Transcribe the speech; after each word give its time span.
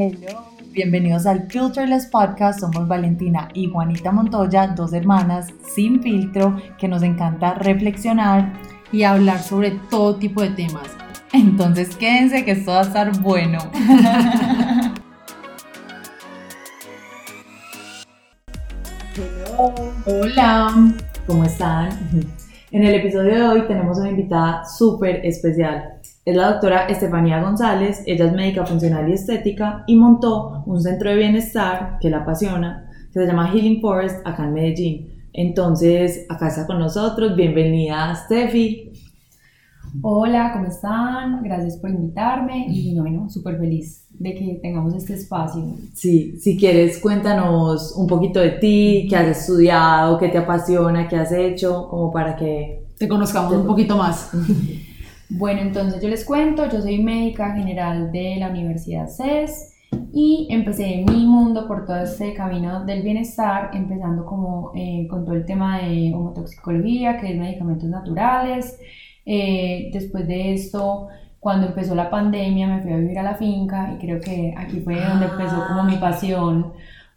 Hello, 0.00 0.44
bienvenidos 0.70 1.26
al 1.26 1.50
Filterless 1.50 2.06
Podcast. 2.06 2.60
Somos 2.60 2.86
Valentina 2.86 3.48
y 3.52 3.68
Juanita 3.68 4.12
Montoya, 4.12 4.68
dos 4.68 4.92
hermanas 4.92 5.48
sin 5.74 6.00
filtro 6.00 6.56
que 6.78 6.86
nos 6.86 7.02
encanta 7.02 7.54
reflexionar 7.54 8.52
y 8.92 9.02
hablar 9.02 9.42
sobre 9.42 9.72
todo 9.90 10.14
tipo 10.14 10.40
de 10.40 10.50
temas. 10.50 10.86
Entonces 11.32 11.96
quédense 11.96 12.44
que 12.44 12.52
esto 12.52 12.70
va 12.70 12.78
a 12.78 12.82
estar 12.82 13.20
bueno. 13.22 13.58
Hola, 20.06 20.94
¿cómo 21.26 21.42
están? 21.42 21.88
En 22.70 22.84
el 22.84 22.94
episodio 22.94 23.34
de 23.34 23.42
hoy 23.42 23.66
tenemos 23.66 23.98
una 23.98 24.10
invitada 24.10 24.64
súper 24.64 25.26
especial 25.26 25.97
es 26.28 26.36
la 26.36 26.50
doctora 26.50 26.84
Estefanía 26.88 27.40
González, 27.42 28.02
ella 28.04 28.26
es 28.26 28.34
médica 28.34 28.66
funcional 28.66 29.08
y 29.08 29.14
estética 29.14 29.84
y 29.86 29.96
montó 29.96 30.62
un 30.66 30.78
centro 30.78 31.08
de 31.08 31.16
bienestar 31.16 31.96
que 32.02 32.10
la 32.10 32.18
apasiona, 32.18 32.90
que 33.10 33.20
se 33.20 33.26
llama 33.26 33.50
Healing 33.50 33.80
Forest 33.80 34.26
acá 34.26 34.44
en 34.44 34.52
Medellín. 34.52 35.08
Entonces, 35.32 36.26
acá 36.28 36.48
está 36.48 36.66
con 36.66 36.80
nosotros, 36.80 37.34
bienvenida 37.34 38.14
Steffi. 38.14 38.92
Hola, 40.02 40.52
¿cómo 40.52 40.66
están? 40.66 41.42
Gracias 41.42 41.78
por 41.78 41.88
invitarme 41.88 42.66
y 42.68 42.94
bueno, 43.00 43.30
súper 43.30 43.56
feliz 43.58 44.06
de 44.10 44.34
que 44.34 44.58
tengamos 44.60 44.94
este 44.96 45.14
espacio. 45.14 45.76
Sí, 45.94 46.38
si 46.38 46.58
quieres 46.58 46.98
cuéntanos 46.98 47.96
un 47.96 48.06
poquito 48.06 48.38
de 48.38 48.50
ti, 48.50 49.06
qué 49.08 49.16
has 49.16 49.28
estudiado, 49.28 50.18
qué 50.18 50.28
te 50.28 50.36
apasiona, 50.36 51.08
qué 51.08 51.16
has 51.16 51.32
hecho, 51.32 51.88
como 51.88 52.12
para 52.12 52.36
que 52.36 52.84
te 52.98 53.08
conozcamos 53.08 53.54
un 53.54 53.66
poquito 53.66 53.96
más. 53.96 54.30
Bueno, 55.30 55.60
entonces 55.60 56.00
yo 56.00 56.08
les 56.08 56.24
cuento, 56.24 56.66
yo 56.70 56.80
soy 56.80 57.02
médica 57.02 57.54
general 57.54 58.10
de 58.10 58.36
la 58.38 58.48
Universidad 58.48 59.08
CES 59.08 59.74
y 60.10 60.48
empecé 60.50 61.04
mi 61.06 61.26
mundo 61.26 61.68
por 61.68 61.84
todo 61.84 61.98
este 61.98 62.32
camino 62.32 62.84
del 62.86 63.02
bienestar, 63.02 63.70
empezando 63.74 64.24
como 64.24 64.72
eh, 64.74 65.06
con 65.08 65.26
todo 65.26 65.34
el 65.34 65.44
tema 65.44 65.80
de 65.80 66.14
homotoxicología, 66.14 67.18
que 67.18 67.32
es 67.32 67.38
medicamentos 67.38 67.90
naturales. 67.90 68.80
Eh, 69.26 69.90
después 69.92 70.26
de 70.26 70.54
esto, 70.54 71.08
cuando 71.40 71.66
empezó 71.66 71.94
la 71.94 72.08
pandemia, 72.08 72.66
me 72.66 72.80
fui 72.80 72.92
a 72.94 72.96
vivir 72.96 73.18
a 73.18 73.22
la 73.22 73.34
finca 73.34 73.92
y 73.94 73.98
creo 73.98 74.20
que 74.20 74.54
aquí 74.56 74.80
fue 74.80 74.98
donde 74.98 75.26
empezó 75.26 75.62
como 75.68 75.84
mi 75.84 75.96
pasión 75.96 76.72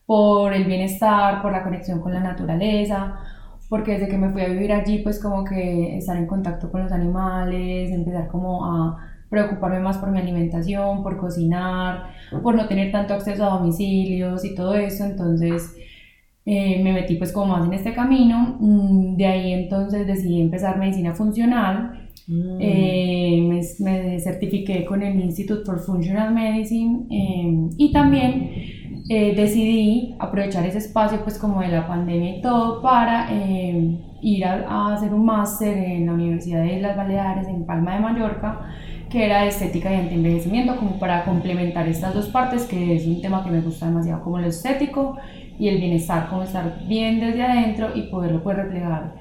por 0.06 0.52
el 0.54 0.66
bienestar, 0.66 1.42
por 1.42 1.54
la 1.54 1.64
conexión 1.64 2.02
con 2.02 2.14
la 2.14 2.20
naturaleza 2.20 3.22
porque 3.72 3.94
desde 3.94 4.10
que 4.10 4.18
me 4.18 4.30
fui 4.32 4.42
a 4.42 4.50
vivir 4.50 4.74
allí, 4.74 4.98
pues 5.00 5.18
como 5.18 5.46
que 5.46 5.96
estar 5.96 6.18
en 6.18 6.28
contacto 6.28 6.70
con 6.70 6.84
los 6.84 6.92
animales, 6.92 7.90
empezar 7.90 8.28
como 8.28 8.66
a 8.66 8.98
preocuparme 9.30 9.80
más 9.80 9.98
por 9.98 10.12
mi 10.12 10.20
alimentación, 10.20 11.02
por 11.02 11.16
cocinar, 11.16 12.10
por 12.44 12.54
no 12.54 12.68
tener 12.68 12.92
tanto 12.92 13.14
acceso 13.14 13.46
a 13.46 13.58
domicilios 13.58 14.44
y 14.44 14.56
todo 14.56 14.74
eso, 14.74 15.06
entonces 15.06 15.74
eh, 16.46 16.84
me 16.84 16.92
metí 16.92 17.16
pues 17.16 17.32
como 17.32 17.54
más 17.54 17.66
en 17.66 17.72
este 17.72 17.94
camino, 17.94 18.58
mm, 18.60 19.16
de 19.16 19.26
ahí 19.26 19.54
entonces 19.54 20.06
decidí 20.06 20.42
empezar 20.42 20.78
medicina 20.78 21.16
funcional, 21.16 22.10
mm. 22.28 22.58
eh, 22.60 23.42
me, 23.48 23.62
me, 23.90 24.20
certifiqué 24.20 24.84
con 24.84 25.02
el 25.02 25.18
Institute 25.18 25.64
for 25.66 25.80
Functional 25.80 26.34
Medicine 26.34 27.06
eh, 27.10 27.70
y 27.78 27.94
también 27.94 28.81
eh, 29.14 29.36
decidí 29.36 30.16
aprovechar 30.20 30.66
ese 30.66 30.78
espacio 30.78 31.22
pues 31.22 31.38
como 31.38 31.60
de 31.60 31.68
la 31.68 31.86
pandemia 31.86 32.38
y 32.38 32.42
todo 32.42 32.82
para 32.82 33.28
eh, 33.30 34.00
ir 34.22 34.46
a, 34.46 34.94
hacer 34.94 35.14
un 35.14 35.26
máster 35.26 35.78
en 35.78 36.06
la 36.06 36.14
Universidad 36.14 36.64
de 36.64 36.80
las 36.80 36.96
Baleares 36.96 37.46
en 37.50 37.66
Palma 37.66 37.96
de 37.96 38.00
Mallorca 38.00 38.62
que 39.10 39.26
era 39.26 39.42
de 39.42 39.50
estética 39.50 39.92
y 39.92 39.98
antienvejecimiento 39.98 40.78
como 40.78 40.98
para 40.98 41.26
complementar 41.26 41.90
estas 41.90 42.14
dos 42.14 42.30
partes 42.30 42.64
que 42.64 42.96
es 42.96 43.06
un 43.06 43.22
tema 43.22 43.44
que 43.44 43.52
me 43.52 43.60
gusta 43.60 43.88
demasiado 43.88 44.24
como 44.24 44.40
lo 44.40 44.48
estético 44.48 45.18
y 45.60 45.68
el 45.68 45.80
bienestar 45.80 46.30
como 46.30 46.44
estar 46.44 46.80
bien 46.88 47.20
desde 47.20 47.44
adentro 47.44 47.90
y 47.94 48.04
poderlo 48.04 48.42
poder 48.42 48.60
reflejar 48.60 49.16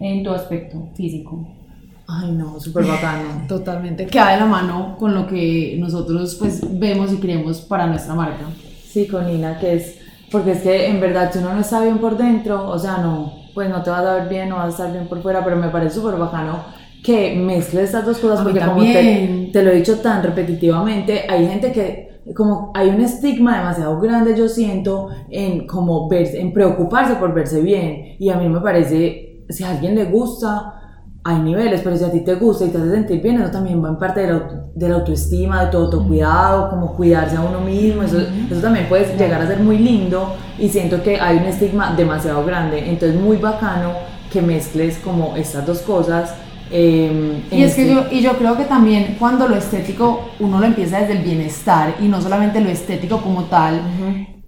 en 0.00 0.24
tu 0.24 0.32
aspecto 0.32 0.88
físico. 0.96 1.46
Ay, 2.08 2.32
no, 2.32 2.58
súper 2.58 2.84
bacano. 2.84 3.28
Totalmente. 3.48 4.06
Queda 4.06 4.32
de 4.32 4.40
la 4.40 4.46
mano 4.46 4.96
con 4.98 5.14
lo 5.14 5.24
que 5.28 5.76
nosotros 5.78 6.34
pues 6.34 6.62
vemos 6.80 7.12
y 7.12 7.18
creemos 7.18 7.60
para 7.60 7.86
nuestra 7.86 8.12
marca. 8.12 8.46
Sí, 8.96 9.06
con 9.06 9.26
Nina, 9.26 9.58
que 9.58 9.74
es, 9.74 9.98
porque 10.32 10.52
es 10.52 10.62
que 10.62 10.86
en 10.86 11.02
verdad 11.02 11.30
si 11.30 11.40
uno 11.40 11.52
no 11.52 11.60
está 11.60 11.82
bien 11.82 11.98
por 11.98 12.16
dentro, 12.16 12.66
o 12.66 12.78
sea, 12.78 12.96
no, 12.96 13.30
pues 13.52 13.68
no 13.68 13.82
te 13.82 13.90
vas 13.90 14.06
a 14.06 14.14
ver 14.14 14.28
bien, 14.30 14.48
no 14.48 14.56
vas 14.56 14.68
a 14.68 14.70
estar 14.70 14.90
bien 14.90 15.06
por 15.06 15.20
fuera, 15.20 15.44
pero 15.44 15.54
me 15.56 15.68
parece 15.68 15.96
súper 15.96 16.18
bacano 16.18 16.64
que 17.04 17.36
mezcles 17.36 17.84
estas 17.84 18.06
dos 18.06 18.16
cosas, 18.16 18.40
porque 18.40 18.58
como 18.58 18.80
te, 18.80 19.50
te, 19.52 19.62
lo 19.62 19.70
he 19.70 19.74
dicho 19.74 19.98
tan 19.98 20.22
repetitivamente, 20.22 21.26
hay 21.28 21.46
gente 21.46 21.72
que, 21.72 22.22
como 22.34 22.70
hay 22.74 22.88
un 22.88 23.02
estigma 23.02 23.58
demasiado 23.58 24.00
grande, 24.00 24.34
yo 24.34 24.48
siento, 24.48 25.10
en 25.28 25.66
como 25.66 26.08
verse, 26.08 26.40
en 26.40 26.54
preocuparse 26.54 27.16
por 27.16 27.34
verse 27.34 27.60
bien, 27.60 28.16
y 28.18 28.30
a 28.30 28.38
mí 28.38 28.48
me 28.48 28.62
parece, 28.62 29.44
si 29.50 29.62
a 29.62 29.72
alguien 29.72 29.94
le 29.94 30.06
gusta, 30.06 30.75
hay 31.26 31.40
niveles, 31.40 31.80
pero 31.82 31.96
si 31.96 32.04
a 32.04 32.12
ti 32.12 32.20
te 32.20 32.36
gusta 32.36 32.64
y 32.64 32.68
te 32.68 32.78
hace 32.78 32.88
sentir 32.88 33.20
bien, 33.20 33.40
eso 33.40 33.50
también 33.50 33.84
va 33.84 33.88
en 33.88 33.96
parte 33.96 34.20
de 34.20 34.32
la, 34.32 34.62
de 34.72 34.88
la 34.88 34.94
autoestima, 34.94 35.64
de 35.64 35.72
tu 35.72 35.78
autocuidado, 35.78 36.70
como 36.70 36.94
cuidarse 36.94 37.36
a 37.36 37.40
uno 37.40 37.60
mismo, 37.60 38.04
eso, 38.04 38.18
eso 38.18 38.60
también 38.60 38.88
puede 38.88 39.16
llegar 39.16 39.42
a 39.42 39.46
ser 39.48 39.58
muy 39.58 39.78
lindo 39.78 40.36
y 40.56 40.68
siento 40.68 41.02
que 41.02 41.20
hay 41.20 41.38
un 41.38 41.42
estigma 41.42 41.94
demasiado 41.96 42.44
grande, 42.44 42.88
entonces 42.88 43.20
muy 43.20 43.38
bacano 43.38 43.92
que 44.32 44.40
mezcles 44.40 44.98
como 44.98 45.34
estas 45.36 45.66
dos 45.66 45.80
cosas. 45.80 46.32
Eh, 46.70 47.42
y 47.50 47.62
es 47.62 47.74
que 47.74 47.82
este 47.82 47.94
yo, 47.94 48.06
y 48.10 48.22
yo 48.22 48.38
creo 48.38 48.56
que 48.56 48.64
también 48.64 49.16
cuando 49.18 49.48
lo 49.48 49.56
estético 49.56 50.30
uno 50.40 50.60
lo 50.60 50.66
empieza 50.66 50.98
desde 50.98 51.12
el 51.12 51.24
bienestar 51.24 51.94
y 52.00 52.06
no 52.06 52.20
solamente 52.20 52.60
lo 52.60 52.68
estético 52.68 53.20
como 53.20 53.44
tal, 53.44 53.80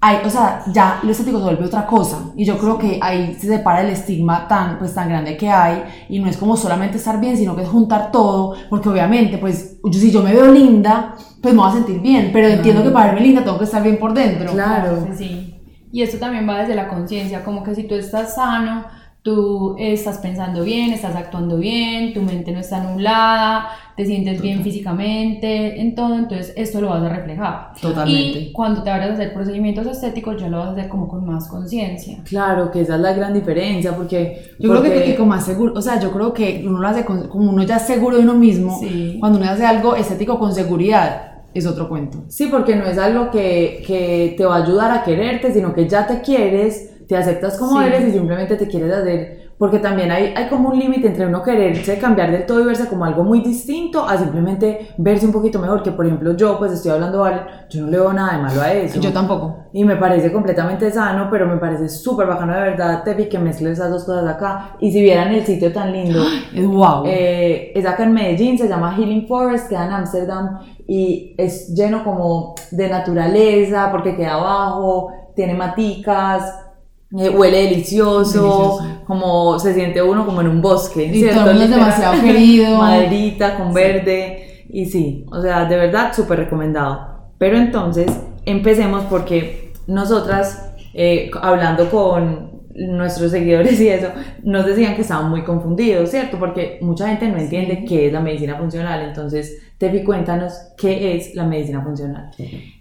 hay, 0.01 0.19
o 0.25 0.31
sea, 0.31 0.63
ya 0.73 1.01
lo 1.03 1.11
estético 1.11 1.39
se 1.39 1.45
vuelve 1.45 1.65
otra 1.65 1.87
cosa. 1.87 2.31
Y 2.37 2.45
yo 2.45 2.57
creo 2.59 2.79
que 2.79 3.01
ahí 3.03 3.35
se 3.35 3.49
separa 3.49 3.83
el 3.83 3.91
estigma 3.91 4.47
tan, 4.47 4.79
pues, 4.79 4.95
tan 4.95 5.09
grande 5.09 5.37
que 5.37 5.51
hay. 5.51 5.83
Y 6.09 6.21
no 6.21 6.29
es 6.29 6.37
como 6.37 6.57
solamente 6.57 6.99
estar 6.99 7.19
bien, 7.19 7.37
sino 7.37 7.57
que 7.57 7.63
es 7.63 7.69
juntar 7.69 8.13
todo. 8.13 8.55
Porque 8.71 8.89
obviamente, 8.89 9.39
pues, 9.39 9.79
yo, 9.83 9.99
si 9.99 10.13
yo 10.13 10.23
me 10.23 10.33
veo 10.33 10.53
linda, 10.53 11.15
pues 11.43 11.53
me 11.53 11.61
voy 11.61 11.71
a 11.71 11.75
sentir 11.75 12.01
bien. 12.01 12.31
Pero 12.33 12.47
entiendo 12.47 12.85
que 12.85 12.91
para 12.91 13.07
verme 13.07 13.23
linda 13.23 13.43
tengo 13.43 13.59
que 13.59 13.65
estar 13.65 13.83
bien 13.83 13.99
por 13.99 14.15
dentro. 14.15 14.53
Claro. 14.53 15.05
Sí, 15.11 15.17
sí. 15.17 15.55
Y 15.91 16.03
esto 16.03 16.19
también 16.19 16.49
va 16.49 16.59
desde 16.59 16.77
la 16.77 16.89
conciencia. 16.89 17.43
Como 17.43 17.65
que 17.65 17.75
si 17.75 17.85
tú 17.85 17.97
estás 17.97 18.37
sano, 18.37 18.85
tú 19.29 19.77
estás 19.79 20.17
pensando 20.19 20.65
bien, 20.65 20.91
estás 20.91 21.15
actuando 21.15 21.59
bien, 21.59 22.15
tu 22.15 22.23
mente 22.23 22.51
no 22.51 22.61
está 22.61 22.83
nublada, 22.83 23.69
te 23.95 24.07
sientes 24.07 24.41
bien 24.41 24.63
físicamente, 24.63 25.79
en 25.83 25.95
todo, 25.95 26.15
entonces 26.15 26.55
esto 26.57 26.81
lo 26.81 26.89
vas 26.89 27.03
a 27.03 27.11
reflejar. 27.11 27.73
Totalmente. 27.79 28.39
Y 28.39 28.53
cuando 28.53 28.83
te 28.83 28.89
vayas 28.89 29.11
a 29.11 29.13
hacer 29.13 29.35
procedimientos 29.35 29.87
estéticos 29.87 30.41
ya 30.41 30.49
lo 30.49 30.61
vas 30.61 30.69
a 30.69 30.73
hacer 30.73 30.89
como 30.89 31.09
con 31.09 31.27
más 31.27 31.47
conciencia. 31.47 32.21
Claro, 32.25 32.71
que 32.71 32.81
esa 32.81 32.95
es 32.95 33.03
la 33.03 33.13
gran 33.13 33.35
diferencia, 33.35 33.95
porque... 33.95 34.55
Yo 34.59 34.71
creo 34.71 34.83
que, 34.83 35.15
como 35.15 35.29
más 35.29 35.45
seguro, 35.45 35.75
o 35.77 35.83
sea, 35.83 36.01
yo 36.01 36.11
creo 36.11 36.33
que 36.33 36.65
uno 36.67 36.79
lo 36.79 36.89
hace 36.89 37.05
como 37.05 37.51
uno 37.51 37.63
ya 37.65 37.77
es 37.77 37.83
seguro 37.83 38.17
de 38.17 38.23
uno 38.23 38.35
mismo, 38.35 38.81
cuando 39.21 39.39
uno 39.39 39.51
hace 39.51 39.67
algo 39.67 39.95
estético 39.95 40.39
con 40.39 40.55
seguridad, 40.55 41.43
es 41.53 41.67
otro 41.67 41.87
cuento. 41.91 42.25
Sí, 42.29 42.47
porque 42.47 42.77
no 42.77 42.87
es 42.87 42.97
algo 42.97 43.31
que, 43.31 43.83
que 43.87 44.35
te 44.39 44.47
va 44.47 44.57
a 44.57 44.65
ayudar 44.65 44.91
a 44.91 45.05
quererte, 45.05 45.53
sino 45.53 45.75
que 45.75 45.87
ya 45.87 46.07
te 46.07 46.23
quieres 46.23 46.95
te 47.09 47.17
aceptas 47.17 47.57
como 47.57 47.81
eres 47.81 48.07
y 48.07 48.13
simplemente 48.13 48.55
te 48.57 48.69
quieres 48.69 48.93
hacer, 48.93 49.49
porque 49.57 49.79
también 49.79 50.11
hay, 50.11 50.35
hay 50.37 50.47
como 50.49 50.69
un 50.69 50.79
límite 50.79 51.09
entre 51.09 51.27
uno 51.27 51.43
quererse 51.43 51.99
cambiar 51.99 52.31
del 52.31 52.45
todo 52.45 52.61
y 52.61 52.65
verse 52.65 52.87
como 52.87 53.07
algo 53.07 53.25
muy 53.25 53.41
distinto 53.41 54.05
a 54.07 54.19
simplemente 54.19 54.91
verse 54.99 55.25
un 55.25 55.33
poquito 55.33 55.59
mejor, 55.59 55.83
que 55.83 55.91
por 55.91 56.05
ejemplo 56.05 56.37
yo 56.37 56.59
pues 56.59 56.71
estoy 56.71 56.93
hablando, 56.93 57.27
yo 57.71 57.81
no 57.81 57.91
le 57.91 57.99
veo 57.99 58.13
nada 58.13 58.37
de 58.37 58.43
malo 58.43 58.61
a 58.61 58.73
eso. 58.75 59.01
Yo 59.01 59.11
tampoco. 59.11 59.57
Y 59.73 59.85
me 59.85 59.97
parece 59.97 60.31
completamente 60.31 60.91
sano, 60.93 61.29
pero 61.31 61.47
me 61.47 61.57
parece 61.57 61.89
súper 61.89 62.27
bacano 62.27 62.53
de 62.53 62.61
verdad, 62.61 63.03
Tefi, 63.03 63.27
que 63.27 63.39
mezcles 63.39 63.79
esas 63.79 63.91
dos 63.91 64.05
cosas 64.05 64.27
acá. 64.29 64.77
Y 64.79 64.93
si 64.93 65.01
vieran 65.01 65.33
el 65.33 65.47
sitio 65.47 65.73
tan 65.73 65.91
lindo, 65.91 66.23
es 66.55 66.67
wow. 66.67 67.05
Eh, 67.07 67.73
es 67.75 67.87
acá 67.87 68.05
en 68.05 68.13
Medellín, 68.13 68.59
se 68.59 68.69
llama 68.69 68.95
Healing 68.95 69.27
Forest, 69.27 69.71
queda 69.71 69.87
en 69.87 69.93
Amsterdam 69.93 70.59
y 70.87 71.35
es 71.39 71.75
lleno 71.75 72.05
como 72.05 72.55
de 72.71 72.89
naturaleza, 72.89 73.89
porque 73.91 74.15
queda 74.15 74.35
abajo, 74.35 75.11
tiene 75.35 75.55
maticas, 75.55 76.68
eh, 77.17 77.31
huele 77.31 77.63
delicioso, 77.63 78.81
como 79.07 79.59
se 79.59 79.73
siente 79.73 80.03
uno 80.03 80.27
como 80.27 80.41
en 80.41 80.49
un 80.49 80.61
bosque. 80.61 81.05
Y 81.05 81.29
todo 81.29 81.51
es 81.51 81.71
demasiado 81.71 82.21
querido. 82.21 82.77
Maderita 82.79 83.57
con 83.57 83.73
verde. 83.73 84.67
Y 84.69 84.87
sí, 84.87 85.25
o 85.31 85.41
sea, 85.41 85.65
de 85.65 85.77
verdad 85.77 86.13
súper 86.15 86.41
recomendado. 86.41 87.31
Pero 87.39 87.57
entonces, 87.57 88.13
empecemos 88.45 89.05
porque 89.05 89.73
nosotras, 89.87 90.73
eh, 90.93 91.31
hablando 91.41 91.89
con 91.91 92.58
nuestros 92.87 93.31
seguidores 93.31 93.81
y 93.81 93.89
eso, 93.89 94.09
nos 94.43 94.67
decían 94.67 94.95
que 94.95 95.03
estaban 95.03 95.31
muy 95.31 95.43
confundidos, 95.43 96.11
¿cierto? 96.11 96.39
Porque 96.39 96.79
mucha 96.81 97.09
gente 97.09 97.29
no 97.29 97.39
entiende 97.39 97.85
qué 97.85 98.07
es 98.07 98.13
la 98.13 98.21
medicina 98.21 98.57
funcional. 98.57 99.03
Entonces, 99.03 99.61
Tefi, 99.79 100.03
cuéntanos 100.05 100.53
qué 100.77 101.17
es 101.17 101.35
la 101.35 101.45
medicina 101.45 101.83
funcional. 101.83 102.31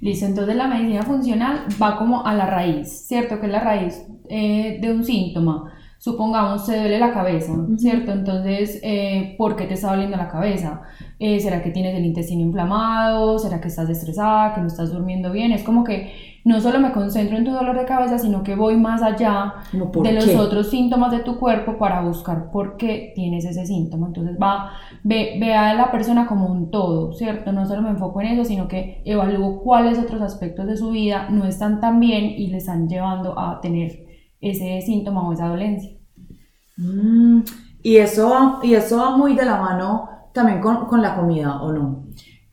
Listo, 0.01 0.25
entonces 0.25 0.55
la 0.55 0.67
medicina 0.67 1.03
funcional 1.03 1.65
va 1.81 1.97
como 1.97 2.25
a 2.25 2.33
la 2.33 2.47
raíz, 2.47 3.05
¿cierto? 3.07 3.39
Que 3.39 3.45
es 3.45 3.51
la 3.51 3.59
raíz 3.59 4.03
eh, 4.29 4.79
de 4.81 4.91
un 4.91 5.03
síntoma. 5.03 5.73
supongamos 5.99 6.65
se 6.65 6.77
duele 6.77 6.99
la 6.99 7.11
cabeza, 7.11 7.53
¿cierto? 7.77 8.11
Entonces, 8.11 8.79
eh, 8.83 9.35
¿por 9.37 9.55
qué 9.55 9.65
te 9.65 9.75
está 9.75 9.91
doliendo 9.91 10.17
la 10.17 10.27
cabeza? 10.27 10.81
Eh, 11.19 11.39
¿Será 11.39 11.61
que 11.63 11.71
tienes 11.71 11.95
el 11.95 12.05
intestino 12.05 12.41
inflamado? 12.41 13.39
¿Será 13.39 13.59
que 13.61 13.67
estás 13.67 13.89
estresada? 13.89 14.53
¿Que 14.53 14.61
no 14.61 14.67
estás 14.67 14.91
durmiendo 14.91 15.31
bien? 15.31 15.51
Es 15.51 15.63
como 15.63 15.83
que 15.83 16.36
no 16.47 16.61
solo 16.61 16.79
me 16.79 16.93
concentro 16.93 17.35
en 17.35 17.43
tu 17.43 17.51
dolor 17.51 17.77
de 17.77 17.85
cabeza, 17.85 18.17
sino 18.17 18.41
que 18.41 18.55
voy 18.55 18.77
más 18.77 19.01
allá 19.03 19.55
de 19.73 20.13
los 20.13 20.33
otros 20.35 20.69
síntomas 20.69 21.11
de 21.11 21.19
tu 21.19 21.37
cuerpo 21.37 21.77
para 21.77 21.99
buscar 21.99 22.51
por 22.51 22.77
qué 22.77 23.11
tienes 23.13 23.43
ese 23.43 23.65
síntoma. 23.65 24.07
Entonces, 24.07 24.37
va, 24.41 24.71
ve, 25.03 25.35
ve 25.41 25.53
a 25.53 25.73
la 25.73 25.91
persona 25.91 26.25
como 26.25 26.47
un 26.47 26.71
todo, 26.71 27.11
¿cierto? 27.11 27.51
No 27.51 27.65
solo 27.65 27.81
me 27.81 27.89
enfoco 27.89 28.21
en 28.21 28.27
eso, 28.27 28.45
sino 28.45 28.69
que 28.69 29.01
evalúo 29.03 29.61
cuáles 29.61 29.99
otros 29.99 30.21
aspectos 30.21 30.67
de 30.67 30.77
su 30.77 30.91
vida 30.91 31.27
no 31.29 31.43
están 31.43 31.81
tan 31.81 31.99
bien 31.99 32.23
y 32.23 32.47
le 32.47 32.57
están 32.59 32.87
llevando 32.87 33.37
a 33.37 33.59
tener 33.59 34.07
ese 34.39 34.81
síntoma 34.81 35.27
o 35.27 35.33
esa 35.33 35.49
dolencia. 35.49 35.91
Mm, 36.77 37.41
y, 37.83 37.97
eso, 37.97 38.59
y 38.63 38.73
eso 38.73 38.99
va 38.99 39.17
muy 39.17 39.35
de 39.35 39.43
la 39.43 39.57
mano 39.57 40.09
también 40.33 40.61
con, 40.61 40.85
con 40.85 41.01
la 41.01 41.13
comida, 41.13 41.61
¿o 41.61 41.73
no? 41.73 42.05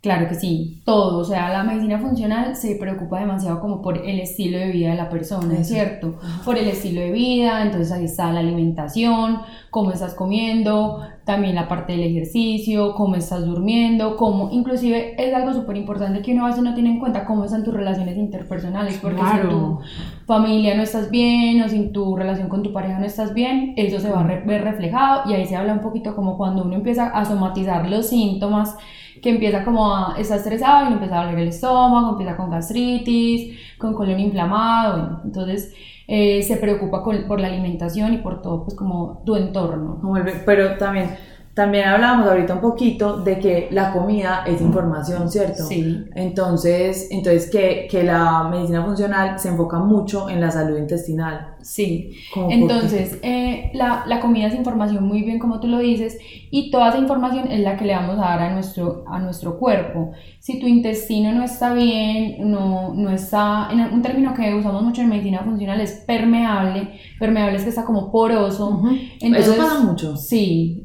Claro 0.04 0.28
que 0.28 0.34
sí, 0.34 0.82
todo, 0.84 1.16
o 1.16 1.24
sea, 1.24 1.48
la 1.48 1.62
medicina 1.62 1.98
funcional 1.98 2.56
se 2.56 2.76
preocupa 2.76 3.20
demasiado 3.20 3.58
como 3.58 3.80
por 3.80 3.96
el 3.96 4.20
estilo 4.20 4.58
de 4.58 4.70
vida 4.70 4.90
de 4.90 4.96
la 4.96 5.08
persona, 5.08 5.54
¿es 5.58 5.68
cierto? 5.68 6.16
Por 6.44 6.58
el 6.58 6.68
estilo 6.68 7.00
de 7.00 7.10
vida, 7.10 7.62
entonces 7.62 7.90
ahí 7.90 8.04
está 8.04 8.30
la 8.30 8.40
alimentación, 8.40 9.38
cómo 9.70 9.92
estás 9.92 10.12
comiendo, 10.12 11.00
también 11.24 11.54
la 11.54 11.68
parte 11.68 11.94
del 11.94 12.02
ejercicio, 12.02 12.94
cómo 12.94 13.14
estás 13.16 13.46
durmiendo, 13.46 14.18
cómo, 14.18 14.50
inclusive 14.52 15.14
es 15.16 15.32
algo 15.32 15.54
súper 15.54 15.78
importante 15.78 16.20
que 16.20 16.34
uno 16.34 16.44
a 16.44 16.48
veces 16.48 16.62
no 16.62 16.74
tiene 16.74 16.90
en 16.90 17.00
cuenta 17.00 17.24
cómo 17.24 17.46
están 17.46 17.64
tus 17.64 17.72
relaciones 17.72 18.18
interpersonales, 18.18 18.98
porque 18.98 19.22
si 19.22 19.48
tu 19.48 19.80
familia 20.26 20.74
no 20.74 20.82
estás 20.82 21.10
bien 21.10 21.62
o 21.62 21.68
si 21.70 21.80
tu 21.88 22.14
relación 22.14 22.50
con 22.50 22.62
tu 22.62 22.74
pareja 22.74 22.98
no 22.98 23.06
estás 23.06 23.32
bien, 23.32 23.72
eso 23.78 23.98
se 24.00 24.10
va 24.10 24.20
a 24.20 24.24
ver 24.24 24.64
reflejado 24.64 25.22
y 25.30 25.32
ahí 25.32 25.46
se 25.46 25.56
habla 25.56 25.72
un 25.72 25.80
poquito 25.80 26.14
como 26.14 26.36
cuando 26.36 26.62
uno 26.62 26.74
empieza 26.74 27.06
a 27.06 27.24
somatizar 27.24 27.88
los 27.88 28.08
síntomas 28.10 28.76
que 29.24 29.30
empieza 29.30 29.64
como 29.64 29.96
a 29.96 30.16
estar 30.18 30.36
estresado 30.36 30.84
y 30.84 30.88
le 30.88 30.94
empieza 30.96 31.18
a 31.18 31.24
doler 31.24 31.38
el 31.38 31.48
estómago, 31.48 32.10
empieza 32.10 32.36
con 32.36 32.50
gastritis, 32.50 33.58
con 33.78 33.94
colon 33.94 34.20
inflamado, 34.20 35.22
entonces 35.24 35.74
eh, 36.06 36.42
se 36.42 36.58
preocupa 36.58 37.02
por 37.02 37.40
la 37.40 37.48
alimentación 37.48 38.12
y 38.12 38.18
por 38.18 38.42
todo, 38.42 38.64
pues 38.64 38.76
como 38.76 39.22
tu 39.24 39.34
entorno. 39.36 39.98
Pero 40.44 40.76
también 40.76 41.16
también 41.54 41.86
hablábamos 41.86 42.26
ahorita 42.26 42.54
un 42.54 42.60
poquito 42.60 43.18
de 43.18 43.38
que 43.38 43.68
la 43.70 43.92
comida 43.92 44.42
es 44.44 44.60
información, 44.60 45.30
¿cierto? 45.30 45.64
Sí. 45.64 46.04
Entonces, 46.16 47.06
entonces 47.12 47.48
que, 47.48 47.86
que 47.88 48.02
la 48.02 48.48
medicina 48.50 48.84
funcional 48.84 49.38
se 49.38 49.50
enfoca 49.50 49.78
mucho 49.78 50.28
en 50.28 50.40
la 50.40 50.50
salud 50.50 50.76
intestinal. 50.76 51.54
Sí. 51.64 52.10
Entonces, 52.50 53.18
eh, 53.22 53.70
la, 53.72 54.04
la, 54.06 54.20
comida 54.20 54.48
es 54.48 54.54
información 54.54 55.06
muy 55.06 55.22
bien 55.22 55.38
como 55.38 55.60
tú 55.60 55.68
lo 55.68 55.78
dices 55.78 56.18
y 56.50 56.70
toda 56.70 56.90
esa 56.90 56.98
información 56.98 57.50
es 57.50 57.60
la 57.60 57.76
que 57.76 57.86
le 57.86 57.94
vamos 57.94 58.18
a 58.18 58.22
dar 58.22 58.42
a 58.42 58.52
nuestro, 58.52 59.04
a 59.08 59.18
nuestro 59.18 59.58
cuerpo. 59.58 60.12
Si 60.40 60.60
tu 60.60 60.66
intestino 60.66 61.32
no 61.32 61.42
está 61.42 61.72
bien, 61.72 62.50
no, 62.50 62.92
no 62.94 63.10
está, 63.10 63.68
en 63.72 63.80
un 63.80 64.02
término 64.02 64.34
que 64.34 64.54
usamos 64.54 64.82
mucho 64.82 65.00
en 65.00 65.08
medicina 65.08 65.40
funcional 65.42 65.80
es 65.80 65.92
permeable. 66.06 67.00
Permeable 67.18 67.56
es 67.56 67.62
que 67.62 67.70
está 67.70 67.84
como 67.84 68.12
poroso. 68.12 68.82
Eso 69.20 69.56
pasa 69.56 69.80
mucho. 69.80 70.16
Sí, 70.16 70.84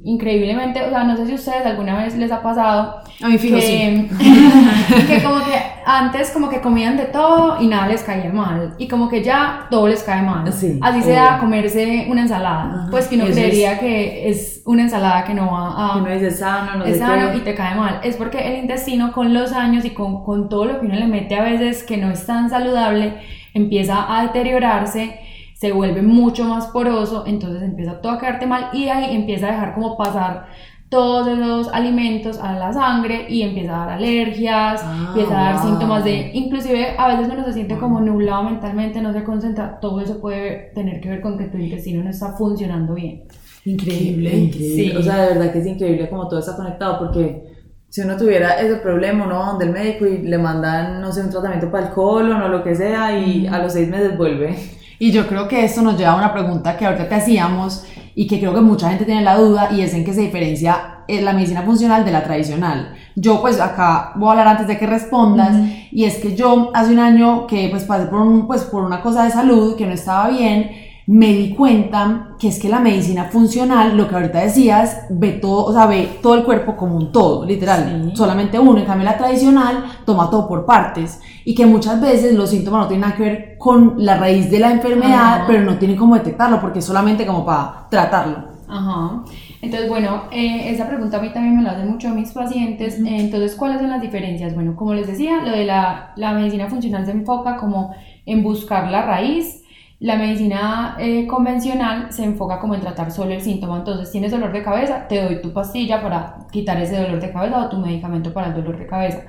O 0.59 0.89
sea, 0.89 1.03
no 1.03 1.15
sé 1.15 1.25
si 1.25 1.31
a 1.31 1.35
ustedes 1.35 1.65
alguna 1.65 1.97
vez 1.97 2.15
les 2.15 2.31
ha 2.31 2.41
pasado. 2.41 3.01
A 3.21 3.27
mí 3.27 3.38
fijo, 3.38 3.57
que, 3.57 4.09
que 5.07 5.23
como 5.23 5.44
que 5.44 5.53
antes 5.85 6.31
como 6.31 6.50
que 6.50 6.61
comían 6.61 6.97
de 6.97 7.06
todo 7.06 7.61
y 7.61 7.67
nada 7.67 7.88
les 7.88 8.03
caía 8.03 8.31
mal. 8.31 8.75
Y 8.77 8.88
como 8.88 9.09
que 9.09 9.23
ya 9.23 9.67
todo 9.69 9.88
les 9.88 10.03
cae 10.03 10.21
mal. 10.21 10.51
Sí, 10.53 10.79
Así 10.81 11.01
sea 11.01 11.38
comerse 11.39 12.07
una 12.09 12.21
ensalada. 12.21 12.88
Pues 12.91 13.07
que 13.07 13.15
uno 13.15 13.25
creería 13.25 13.79
que 13.79 14.29
es 14.29 14.61
una 14.65 14.83
ensalada 14.83 15.23
que 15.23 15.33
no 15.33 15.51
va 15.51 15.94
a... 15.94 15.94
Que 15.95 16.01
no 16.01 16.09
es 16.09 16.39
sano, 16.39 16.75
no 16.75 16.85
es 16.85 17.00
sano 17.00 17.35
y 17.35 17.39
te 17.39 17.56
cae 17.56 17.75
mal. 17.75 18.00
Es 18.03 18.15
porque 18.15 18.39
el 18.39 18.59
intestino 18.59 19.11
con 19.11 19.33
los 19.33 19.51
años 19.51 19.85
y 19.85 19.91
con, 19.91 20.23
con 20.23 20.50
todo 20.50 20.65
lo 20.65 20.79
que 20.79 20.85
uno 20.85 20.95
le 20.95 21.07
mete 21.07 21.35
a 21.35 21.44
veces 21.44 21.83
que 21.83 21.97
no 21.97 22.11
es 22.11 22.25
tan 22.25 22.50
saludable, 22.50 23.13
empieza 23.53 24.06
a 24.15 24.23
deteriorarse 24.23 25.19
se 25.59 25.73
vuelve 25.73 26.01
mucho 26.01 26.45
más 26.45 26.67
poroso, 26.67 27.25
entonces 27.27 27.61
empieza 27.61 28.00
todo 28.00 28.13
a 28.13 28.17
quedarte 28.17 28.45
mal 28.45 28.69
y 28.71 28.88
ahí 28.88 29.13
empieza 29.13 29.47
a 29.47 29.51
dejar 29.51 29.73
como 29.75 29.97
pasar 29.97 30.45
todos 30.88 31.27
esos 31.27 31.67
alimentos 31.73 32.39
a 32.39 32.53
la 32.53 32.71
sangre 32.71 33.25
y 33.27 33.41
empieza 33.41 33.75
a 33.75 33.85
dar 33.85 33.97
alergias, 33.97 34.81
ah, 34.81 35.07
empieza 35.09 35.38
a 35.38 35.51
dar 35.51 35.61
síntomas 35.61 36.06
de, 36.06 36.31
inclusive 36.33 36.95
a 36.97 37.09
veces 37.09 37.33
uno 37.33 37.44
se 37.44 37.51
siente 37.51 37.77
como 37.77 38.00
nublado 38.00 38.44
mentalmente, 38.44 39.01
no 39.01 39.11
se 39.11 39.25
concentra, 39.25 39.81
todo 39.81 40.00
eso 40.00 40.21
puede 40.21 40.71
tener 40.73 41.01
que 41.01 41.09
ver 41.09 41.21
con 41.21 41.38
que 41.38 41.45
tu 41.45 41.57
intestino 41.57 42.06
no 42.06 42.09
está 42.09 42.31
funcionando 42.38 42.94
bien. 42.94 43.25
Increíble, 43.65 44.33
increíble. 44.33 44.97
O 44.97 45.03
sea, 45.03 45.25
de 45.25 45.33
verdad 45.33 45.51
que 45.51 45.59
es 45.59 45.67
increíble 45.67 46.09
como 46.09 46.29
todo 46.29 46.39
está 46.39 46.56
conectado 46.56 47.00
porque 47.00 47.44
si 47.89 48.00
uno 48.00 48.15
tuviera 48.15 48.61
ese 48.61 48.77
problema, 48.77 49.25
uno 49.25 49.39
va 49.39 49.47
donde 49.47 49.65
el 49.65 49.71
médico 49.71 50.06
y 50.06 50.19
le 50.19 50.38
mandan, 50.38 51.01
no 51.01 51.11
sé, 51.11 51.19
un 51.19 51.29
tratamiento 51.29 51.69
para 51.69 51.88
el 51.88 51.94
colon 51.94 52.41
o 52.41 52.47
lo 52.47 52.63
que 52.63 52.75
sea 52.75 53.19
y 53.19 53.45
a 53.45 53.59
los 53.59 53.73
seis 53.73 53.89
meses 53.89 54.17
vuelve. 54.17 54.79
Y 55.00 55.12
yo 55.12 55.28
creo 55.28 55.48
que 55.48 55.63
esto 55.63 55.81
nos 55.81 55.98
lleva 55.98 56.12
a 56.12 56.18
una 56.18 56.34
pregunta 56.34 56.75
que 56.75 56.86
ahorita 56.86 57.07
te 57.07 57.16
hacíamos 57.16 57.86
y 58.16 58.28
que 58.28 58.38
creo 58.38 58.54
que 58.54 58.60
mucha 58.60 58.90
gente 58.90 59.06
tiene 59.06 59.24
la 59.24 59.38
duda 59.38 59.69
y 59.72 59.81
es 59.81 59.94
en 59.94 60.04
qué 60.04 60.13
se 60.13 60.22
diferencia 60.22 61.06
eh, 61.07 61.22
la 61.22 61.31
medicina 61.31 61.62
funcional 61.62 62.04
de 62.04 62.12
la 62.12 62.24
tradicional. 62.24 62.94
Yo 63.16 63.40
pues 63.40 63.62
acá 63.62 64.12
voy 64.16 64.28
a 64.28 64.31
hablar 64.31 64.48
antes 64.50 64.68
de 64.68 64.78
que 64.78 64.86
respondas 64.86 65.56
y 65.92 66.04
es 66.04 66.18
que 66.18 66.36
yo 66.36 66.72
hace 66.74 66.92
un 66.92 67.00
año 67.00 67.48
que 67.48 67.69
pues 67.69 67.86
pasé 67.86 68.07
por, 68.07 68.19
un, 68.19 68.46
pues, 68.46 68.63
por 68.66 68.84
una 68.84 69.01
cosa 69.01 69.24
de 69.24 69.31
salud 69.31 69.78
que 69.78 69.86
no 69.86 69.94
estaba 69.94 70.30
bien 70.30 70.69
me 71.11 71.33
di 71.33 71.56
cuenta 71.56 72.35
que 72.38 72.50
es 72.50 72.59
que 72.59 72.69
la 72.69 72.79
medicina 72.79 73.23
funcional, 73.23 73.97
lo 73.97 74.07
que 74.07 74.13
ahorita 74.13 74.41
decías, 74.41 75.07
ve 75.09 75.31
todo, 75.31 75.65
o 75.65 75.73
sea, 75.73 75.88
ve 75.88 76.19
todo 76.21 76.35
el 76.35 76.44
cuerpo 76.44 76.77
como 76.77 76.95
un 76.95 77.11
todo, 77.11 77.45
literal, 77.45 78.11
solamente 78.13 78.59
uno. 78.59 78.77
En 78.77 78.85
cambio, 78.85 79.06
la 79.06 79.17
tradicional 79.17 79.85
toma 80.06 80.29
todo 80.29 80.47
por 80.47 80.67
partes 80.67 81.19
y 81.45 81.56
que 81.56 81.65
muchas 81.65 82.00
veces 82.00 82.35
los 82.35 82.51
síntomas 82.51 82.81
no 82.81 82.88
tienen 82.89 83.01
nada 83.01 83.15
que 83.15 83.23
ver 83.23 83.57
con 83.57 83.95
la 83.97 84.19
raíz 84.19 84.51
de 84.51 84.59
la 84.59 84.69
enfermedad, 84.69 85.45
pero 85.47 85.63
no 85.63 85.79
tienen 85.79 85.97
cómo 85.97 86.13
detectarlo 86.13 86.61
porque 86.61 86.77
es 86.77 86.85
solamente 86.85 87.25
como 87.25 87.44
para 87.44 87.88
tratarlo. 87.89 88.50
Ajá. 88.67 89.23
Entonces, 89.63 89.89
bueno, 89.89 90.25
eh, 90.29 90.69
esa 90.69 90.88
pregunta 90.88 91.17
a 91.17 91.21
mí 91.21 91.33
también 91.33 91.57
me 91.57 91.63
la 91.63 91.71
hacen 91.71 91.89
mucho 91.89 92.09
mis 92.09 92.31
pacientes. 92.33 93.00
Entonces, 93.03 93.56
¿cuáles 93.56 93.79
son 93.79 93.89
las 93.89 94.00
diferencias? 94.00 94.53
Bueno, 94.53 94.75
como 94.75 94.94
les 94.94 95.07
decía, 95.07 95.41
lo 95.44 95.50
de 95.50 95.65
la, 95.65 96.13
la 96.17 96.33
medicina 96.33 96.67
funcional 96.67 97.03
se 97.07 97.13
enfoca 97.13 97.57
como 97.57 97.95
en 98.27 98.44
buscar 98.44 98.91
la 98.91 99.07
raíz 99.07 99.58
la 100.00 100.16
medicina 100.16 100.96
eh, 100.98 101.28
convencional 101.28 102.12
se 102.12 102.24
enfoca 102.24 102.60
como 102.60 102.74
en 102.74 102.81
tratar 102.81 103.12
solo 103.12 103.34
el 103.34 103.42
síntoma, 103.42 103.78
entonces 103.78 104.10
tienes 104.12 104.31
dolor 104.31 104.54
de 104.54 104.63
cabeza, 104.63 105.07
te 105.07 105.22
doy 105.22 105.42
tu 105.42 105.51
pastilla 105.51 106.01
para 106.01 106.38
quitar 106.51 106.81
ese 106.81 107.01
dolor 107.01 107.19
de 107.19 107.31
cabeza 107.31 107.66
o 107.66 107.69
tu 107.69 107.78
medicamento 107.78 108.31
para 108.31 108.48
el 108.48 108.54
dolor 108.54 108.78
de 108.78 108.88
cabeza. 108.88 109.24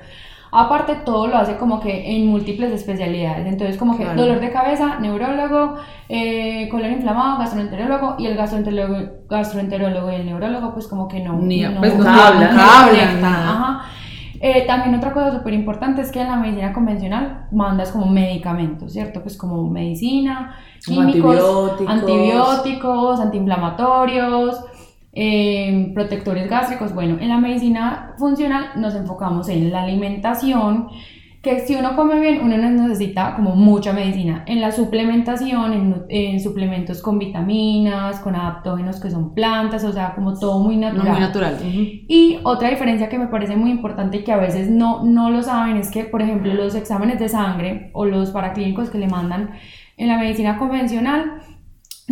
Aparte, 0.53 0.95
todo 1.05 1.27
lo 1.27 1.37
hace 1.37 1.55
como 1.55 1.79
que 1.79 2.13
en 2.13 2.27
múltiples 2.27 2.73
especialidades. 2.73 3.47
Entonces, 3.47 3.77
como 3.77 3.97
que 3.97 4.03
dolor 4.03 4.41
de 4.41 4.51
cabeza, 4.51 4.99
neurólogo, 4.99 5.75
eh, 6.09 6.67
colon 6.69 6.91
inflamado, 6.91 7.39
gastroenterólogo 7.39 8.15
y 8.19 8.25
el 8.25 8.35
gastroenterólogo, 8.35 9.11
gastroenterólogo 9.29 10.11
y 10.11 10.15
el 10.15 10.25
neurólogo, 10.25 10.73
pues 10.73 10.87
como 10.87 11.07
que 11.07 11.21
no. 11.21 11.39
Ni, 11.39 11.61
no, 11.61 11.79
pues 11.79 11.95
no, 11.97 12.09
hablan. 12.09 12.57
Ajá. 13.23 13.85
Eh, 14.43 14.65
también 14.65 14.95
otra 14.95 15.13
cosa 15.13 15.31
súper 15.37 15.53
importante 15.53 16.01
es 16.01 16.11
que 16.11 16.19
en 16.19 16.27
la 16.27 16.35
medicina 16.35 16.73
convencional 16.73 17.45
mandas 17.51 17.91
como 17.91 18.07
medicamentos, 18.07 18.91
¿cierto? 18.91 19.21
Pues 19.21 19.37
como 19.37 19.69
medicina, 19.69 20.55
químicos, 20.83 21.37
antibióticos, 21.85 21.87
antibióticos 21.87 23.19
antiinflamatorios, 23.19 24.65
eh, 25.13 25.91
protectores 25.93 26.49
gástricos. 26.49 26.91
Bueno, 26.91 27.19
en 27.21 27.29
la 27.29 27.37
medicina 27.37 28.15
funcional 28.17 28.71
nos 28.77 28.95
enfocamos 28.95 29.47
en 29.47 29.71
la 29.71 29.83
alimentación, 29.83 30.87
que 31.41 31.61
si 31.61 31.75
uno 31.75 31.95
come 31.95 32.19
bien, 32.19 32.41
uno 32.43 32.55
no 32.55 32.69
necesita 32.69 33.35
como 33.35 33.55
mucha 33.55 33.93
medicina. 33.93 34.43
En 34.45 34.61
la 34.61 34.71
suplementación, 34.71 36.05
en, 36.07 36.39
suplementos 36.39 37.01
con 37.01 37.17
vitaminas, 37.17 38.19
con 38.19 38.35
adaptógenos 38.35 38.99
que 38.99 39.09
son 39.09 39.33
plantas, 39.33 39.83
o 39.83 39.91
sea, 39.91 40.13
como 40.13 40.37
todo 40.37 40.59
muy 40.59 40.77
natural. 40.77 41.09
muy 41.09 41.19
natural. 41.19 41.57
Y 41.63 42.39
otra 42.43 42.69
diferencia 42.69 43.09
que 43.09 43.17
me 43.17 43.27
parece 43.27 43.55
muy 43.55 43.71
importante 43.71 44.17
y 44.17 44.23
que 44.23 44.31
a 44.31 44.37
veces 44.37 44.69
no, 44.69 45.03
no 45.03 45.31
lo 45.31 45.41
saben 45.41 45.77
es 45.77 45.89
que, 45.89 46.03
por 46.03 46.21
ejemplo, 46.21 46.53
los 46.53 46.75
exámenes 46.75 47.17
de 47.17 47.27
sangre 47.27 47.89
o 47.93 48.05
los 48.05 48.29
paraclínicos 48.29 48.91
que 48.91 48.99
le 48.99 49.07
mandan 49.07 49.51
en 49.97 50.07
la 50.09 50.19
medicina 50.19 50.59
convencional, 50.59 51.41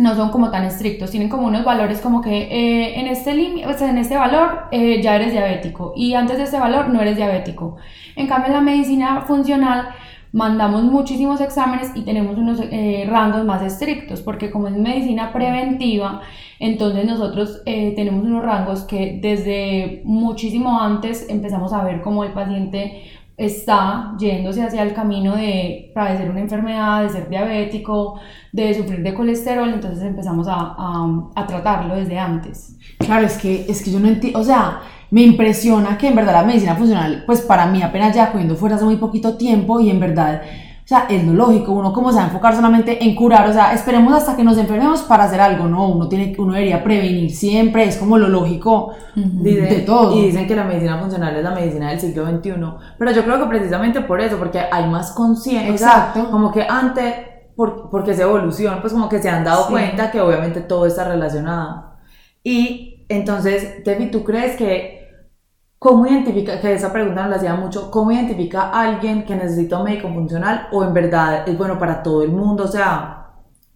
no 0.00 0.16
son 0.16 0.30
como 0.30 0.50
tan 0.50 0.64
estrictos, 0.64 1.10
tienen 1.10 1.28
como 1.28 1.46
unos 1.46 1.62
valores 1.62 2.00
como 2.00 2.22
que 2.22 2.44
eh, 2.44 2.98
en, 2.98 3.06
este 3.06 3.34
sea, 3.76 3.90
en 3.90 3.98
este 3.98 4.16
valor 4.16 4.60
eh, 4.70 5.02
ya 5.02 5.14
eres 5.14 5.30
diabético 5.32 5.92
y 5.94 6.14
antes 6.14 6.38
de 6.38 6.44
este 6.44 6.58
valor 6.58 6.88
no 6.88 7.02
eres 7.02 7.16
diabético. 7.16 7.76
En 8.16 8.26
cambio 8.26 8.46
en 8.46 8.54
la 8.54 8.60
medicina 8.62 9.20
funcional 9.20 9.90
mandamos 10.32 10.84
muchísimos 10.84 11.42
exámenes 11.42 11.90
y 11.94 12.00
tenemos 12.00 12.38
unos 12.38 12.60
eh, 12.62 13.06
rangos 13.10 13.44
más 13.44 13.62
estrictos 13.62 14.22
porque 14.22 14.50
como 14.50 14.68
es 14.68 14.74
medicina 14.74 15.34
preventiva, 15.34 16.22
entonces 16.58 17.04
nosotros 17.04 17.62
tenemos 17.64 18.24
unos 18.24 18.42
rangos 18.42 18.84
que 18.84 19.18
desde 19.20 20.00
muchísimo 20.04 20.80
antes 20.80 21.28
empezamos 21.28 21.74
a 21.74 21.84
ver 21.84 22.00
cómo 22.00 22.24
el 22.24 22.32
paciente 22.32 23.02
está 23.40 24.12
yéndose 24.18 24.62
hacia 24.62 24.82
el 24.82 24.92
camino 24.92 25.34
de 25.34 25.90
padecer 25.94 26.30
una 26.30 26.40
enfermedad, 26.40 27.02
de 27.02 27.08
ser 27.08 27.28
diabético, 27.30 28.20
de 28.52 28.74
sufrir 28.74 29.02
de 29.02 29.14
colesterol, 29.14 29.70
entonces 29.70 30.04
empezamos 30.04 30.46
a, 30.46 30.76
a, 31.34 31.46
tratarlo 31.46 31.96
desde 31.96 32.18
antes. 32.18 32.76
Claro, 32.98 33.24
es 33.24 33.38
que, 33.38 33.64
es 33.66 33.82
que 33.82 33.92
yo 33.92 33.98
no 33.98 34.08
entiendo, 34.08 34.38
o 34.38 34.44
sea, 34.44 34.80
me 35.10 35.22
impresiona 35.22 35.96
que 35.96 36.08
en 36.08 36.16
verdad 36.16 36.34
la 36.34 36.44
medicina 36.44 36.74
funcional, 36.74 37.24
pues 37.24 37.40
para 37.40 37.64
mí 37.64 37.82
apenas 37.82 38.14
ya 38.14 38.30
cogiendo 38.30 38.56
fuera 38.56 38.76
hace 38.76 38.84
muy 38.84 38.96
poquito 38.96 39.38
tiempo 39.38 39.80
y 39.80 39.88
en 39.88 40.00
verdad 40.00 40.42
sea, 40.90 41.06
es 41.08 41.24
lo 41.24 41.32
lógico, 41.32 41.70
uno 41.70 41.92
como 41.92 42.10
se 42.10 42.16
va 42.16 42.24
a 42.24 42.26
enfocar 42.26 42.52
solamente 42.52 43.04
en 43.04 43.14
curar, 43.14 43.48
o 43.48 43.52
sea, 43.52 43.72
esperemos 43.72 44.12
hasta 44.12 44.34
que 44.34 44.42
nos 44.42 44.58
enfermemos 44.58 45.02
para 45.02 45.22
hacer 45.22 45.40
algo, 45.40 45.68
no, 45.68 45.86
uno 45.86 46.08
tiene 46.08 46.34
uno 46.36 46.52
debería 46.52 46.82
prevenir 46.82 47.30
siempre, 47.30 47.84
es 47.84 47.96
como 47.96 48.18
lo 48.18 48.28
lógico 48.28 48.92
de 49.14 49.84
todo. 49.86 50.18
Y 50.18 50.26
dicen 50.26 50.48
que 50.48 50.56
la 50.56 50.64
medicina 50.64 50.98
funcional 50.98 51.36
es 51.36 51.44
la 51.44 51.52
medicina 51.52 51.90
del 51.90 52.00
siglo 52.00 52.26
XXI, 52.26 52.54
pero 52.98 53.12
yo 53.12 53.22
creo 53.22 53.38
que 53.38 53.46
precisamente 53.46 54.00
por 54.00 54.20
eso, 54.20 54.36
porque 54.36 54.58
hay 54.68 54.88
más 54.88 55.12
conciencia, 55.12 55.70
Exacto. 55.70 56.28
como 56.28 56.50
que 56.50 56.66
antes, 56.68 57.14
porque 57.54 58.10
es 58.10 58.18
evolución, 58.18 58.78
pues 58.80 58.92
como 58.92 59.08
que 59.08 59.22
se 59.22 59.30
han 59.30 59.44
dado 59.44 59.68
cuenta 59.68 60.10
que 60.10 60.20
obviamente 60.20 60.60
todo 60.60 60.86
está 60.86 61.04
relacionado. 61.04 61.84
Y 62.42 63.06
entonces, 63.08 63.84
Tefi, 63.84 64.10
¿tú 64.10 64.24
crees 64.24 64.56
que 64.56 64.99
¿Cómo 65.80 66.06
identifica, 66.06 66.60
que 66.60 66.74
esa 66.74 66.92
pregunta 66.92 67.22
nos 67.22 67.30
la 67.30 67.36
hacía 67.36 67.54
mucho, 67.54 67.90
cómo 67.90 68.12
identifica 68.12 68.64
a 68.64 68.82
alguien 68.82 69.24
que 69.24 69.34
necesita 69.34 69.78
un 69.78 69.84
médico 69.84 70.12
funcional 70.12 70.68
o 70.72 70.84
en 70.84 70.92
verdad 70.92 71.48
es 71.48 71.56
bueno 71.56 71.78
para 71.78 72.02
todo 72.02 72.22
el 72.22 72.28
mundo? 72.30 72.64
O 72.64 72.68
sea, 72.68 73.28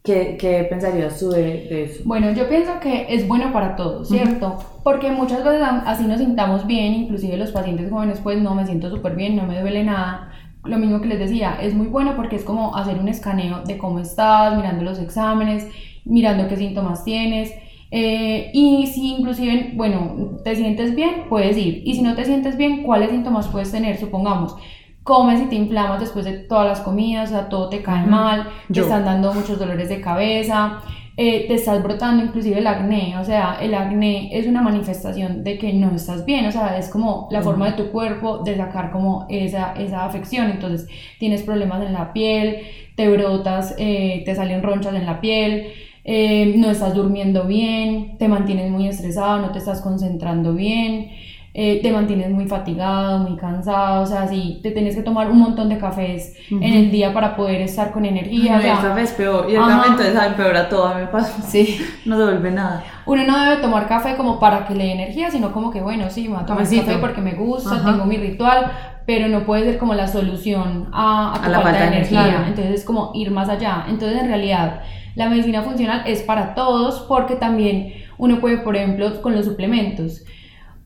¿qué, 0.03 0.37
qué 0.39 0.67
pensarías 0.69 1.19
tú 1.19 1.31
de, 1.31 1.85
eso? 1.85 2.03
Bueno, 2.05 2.31
yo 2.33 2.47
pienso 2.47 2.73
que 2.79 3.07
es 3.09 3.27
bueno 3.27 3.55
para 3.55 3.75
todos, 3.75 4.07
¿cierto? 4.07 4.59
Porque 4.83 5.13
muchas 5.13 5.43
veces 5.43 5.63
así 5.87 6.05
nos 6.05 6.19
sintamos 6.19 6.67
bien, 6.67 6.93
inclusive 6.93 7.39
los 7.39 7.53
pacientes 7.53 7.91
jóvenes, 7.91 8.21
pues 8.23 8.39
no 8.39 8.55
me 8.55 8.67
siento 8.67 8.91
súper 8.91 9.17
bien, 9.17 9.35
no 9.35 9.47
me 9.47 9.59
duele 9.59 9.83
nada. 9.83 10.31
Lo 10.63 10.77
mismo 10.77 11.01
que 11.01 11.09
les 11.09 11.19
decía, 11.19 11.57
es 11.63 11.73
muy 11.73 11.87
bueno 11.87 12.17
porque 12.17 12.37
es 12.37 12.45
como 12.45 12.77
hacer 12.77 12.99
un 12.99 13.09
escaneo 13.09 13.63
de 13.65 13.79
cómo 13.79 13.99
estás, 13.99 14.55
mirando 14.55 14.85
los 14.85 14.99
exámenes, 14.99 15.69
mirando 16.05 16.49
qué 16.49 16.59
síntomas 16.59 17.03
tienes 17.03 17.55
eh, 17.97 18.51
y 18.53 18.89
si 18.89 19.15
inclusive, 19.15 19.71
bueno, 19.75 20.41
te 20.43 20.57
sientes 20.57 20.97
bien, 20.97 21.27
puedes 21.29 21.57
ir. 21.57 21.83
Y 21.85 21.95
si 21.95 22.03
no 22.03 22.17
te 22.17 22.25
sientes 22.25 22.57
bien, 22.57 22.83
¿cuáles 22.83 23.11
síntomas 23.11 23.47
puedes 23.47 23.71
tener? 23.71 23.99
Supongamos, 23.99 24.57
comes 25.05 25.41
y 25.41 25.45
te 25.45 25.55
inflamas 25.55 26.01
después 26.01 26.25
de 26.25 26.33
todas 26.33 26.67
las 26.67 26.81
comidas, 26.81 27.31
o 27.31 27.33
sea, 27.35 27.49
todo 27.49 27.69
te 27.69 27.83
cae 27.83 28.05
mal, 28.05 28.49
te 28.73 28.81
están 28.81 29.05
dando 29.05 29.33
muchos 29.33 29.61
dolores 29.61 29.89
de 29.89 30.01
cabeza, 30.01 30.81
eh, 31.17 31.47
te 31.47 31.55
estás 31.55 31.85
brotando 31.85 32.25
inclusive 32.25 32.59
el 32.59 32.67
acné, 32.67 33.17
o 33.17 33.25
sea, 33.25 33.59
el 33.61 33.73
acné 33.75 34.37
es 34.37 34.49
una 34.49 34.61
manifestación 34.61 35.45
de 35.45 35.57
que 35.57 35.73
no 35.73 35.95
estás 35.95 36.25
bien, 36.27 36.47
o 36.47 36.51
sea, 36.51 36.77
es 36.77 36.89
como 36.89 37.29
la 37.31 37.43
forma 37.43 37.71
de 37.71 37.77
tu 37.85 37.93
cuerpo 37.93 38.39
de 38.39 38.57
sacar 38.57 38.91
como 38.91 39.27
esa, 39.29 39.75
esa 39.75 40.05
afección, 40.05 40.51
entonces 40.51 40.89
tienes 41.21 41.45
problemas 41.45 41.87
en 41.87 41.93
la 41.93 42.13
piel, 42.13 42.57
te 42.97 43.09
brotas, 43.09 43.77
eh, 43.79 44.25
te 44.25 44.35
salen 44.35 44.65
ronchas 44.65 44.97
en 44.97 45.07
la 45.07 45.21
piel, 45.21 45.69
eh, 46.05 46.55
no 46.57 46.71
estás 46.71 46.95
durmiendo 46.95 47.45
bien, 47.45 48.19
te 48.19 48.29
mantienes 48.29 48.71
muy 48.71 48.87
estresado, 48.89 49.41
no 49.41 49.53
te 49.53 49.59
estás 49.59 49.81
concentrando 49.81 50.53
bien, 50.53 51.11
eh, 51.57 51.81
te 51.83 51.93
mantienes 51.93 52.31
muy 52.31 52.47
fatigado, 52.47 53.21
muy 53.21 53.37
cansado, 53.39 54.03
o 54.03 54.07
sea, 54.07 54.29
sí, 54.29 54.61
te 54.63 54.73
tienes 54.73 54.97
que 54.97 55.03
tomar 55.03 55.31
un 55.31 55.39
montón 55.39 55.69
de 55.69 55.79
cafés 55.79 56.35
en 56.51 56.63
el 56.63 56.91
día 56.91 57.15
para 57.15 57.37
poder 57.37 57.63
estar 57.63 57.93
con 57.93 58.05
energía. 58.05 58.57
el 58.57 58.83
café 58.83 59.03
es 59.03 59.13
peor, 59.13 59.47
y 59.49 59.55
el 59.55 59.61
café 59.61 59.89
entonces 59.91 60.15
empeora 60.27 60.69
todo, 60.69 60.89
a 60.89 60.95
mí 60.97 61.03
me 61.03 61.07
pasa, 61.07 61.41
sí. 61.43 61.81
no 62.05 62.19
devuelve 62.19 62.51
nada. 62.51 62.85
Uno 63.07 63.25
no 63.25 63.39
debe 63.39 63.63
tomar 63.63 63.87
café 63.87 64.17
como 64.17 64.39
para 64.39 64.67
que 64.67 64.75
le 64.75 64.85
dé 64.85 64.93
energía, 64.93 65.31
sino 65.31 65.53
como 65.53 65.71
que, 65.71 65.81
bueno, 65.81 66.11
sí, 66.11 66.25
me 66.25 66.35
voy 66.35 66.43
a 66.43 66.47
tomar 66.47 66.65
café 66.65 66.99
porque 66.99 67.21
me 67.23 67.35
gusta, 67.35 67.83
tengo 67.83 68.05
mi 68.05 68.19
ritual, 68.19 68.73
pero 69.07 69.29
no 69.29 69.47
puede 69.47 69.65
ser 69.65 69.79
como 69.79 69.95
la 69.95 70.09
solución 70.09 70.89
a, 70.93 71.35
a 71.35 71.41
tu 71.41 71.51
falta, 71.51 71.73
de 71.73 71.87
energía, 71.87 72.45
entonces 72.49 72.75
es 72.75 72.85
como 72.85 73.13
ir 73.15 73.31
más 73.31 73.49
allá, 73.49 73.87
entonces 73.89 74.21
en 74.21 74.27
realidad 74.27 74.83
la 75.15 75.29
medicina 75.29 75.63
funcional 75.63 76.03
es 76.07 76.23
para 76.23 76.55
todos 76.55 77.05
porque 77.09 77.37
también 77.37 77.93
uno 78.19 78.41
puede, 78.41 78.59
por 78.59 78.77
ejemplo, 78.77 79.23
con 79.23 79.35
los 79.35 79.45
suplementos. 79.45 80.25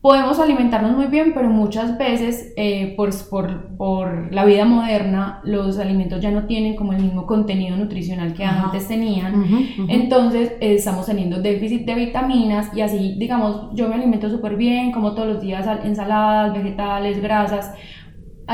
Podemos 0.01 0.39
alimentarnos 0.39 0.97
muy 0.97 1.07
bien, 1.07 1.33
pero 1.35 1.51
muchas 1.51 1.99
veces 1.99 2.53
eh, 2.57 2.95
por, 2.97 3.11
por, 3.29 3.77
por, 3.77 4.33
la 4.33 4.45
vida 4.45 4.65
moderna 4.65 5.41
los 5.43 5.77
alimentos 5.81 6.23
ya 6.23 6.31
no 6.31 6.47
tienen 6.47 6.77
como 6.77 6.93
el 6.93 7.03
mismo 7.03 7.27
contenido 7.27 7.77
nutricional 7.77 8.33
que 8.33 8.45
antes 8.45 8.87
tenían. 8.87 9.45
Entonces 9.89 10.53
eh, 10.61 10.75
estamos 10.75 11.07
teniendo 11.07 11.43
déficit 11.43 11.85
de 11.85 11.97
vitaminas 11.97 12.71
y 12.77 12.81
así, 12.81 13.17
digamos, 13.19 13.75
yo 13.75 13.89
me 13.89 13.97
alimento 13.97 14.31
súper 14.31 14.55
bien, 14.55 14.93
como 14.93 15.15
todos 15.15 15.29
los 15.29 15.41
días 15.41 15.67
ensaladas, 15.83 16.55
vegetales, 16.55 17.21
grasas, 17.21 17.75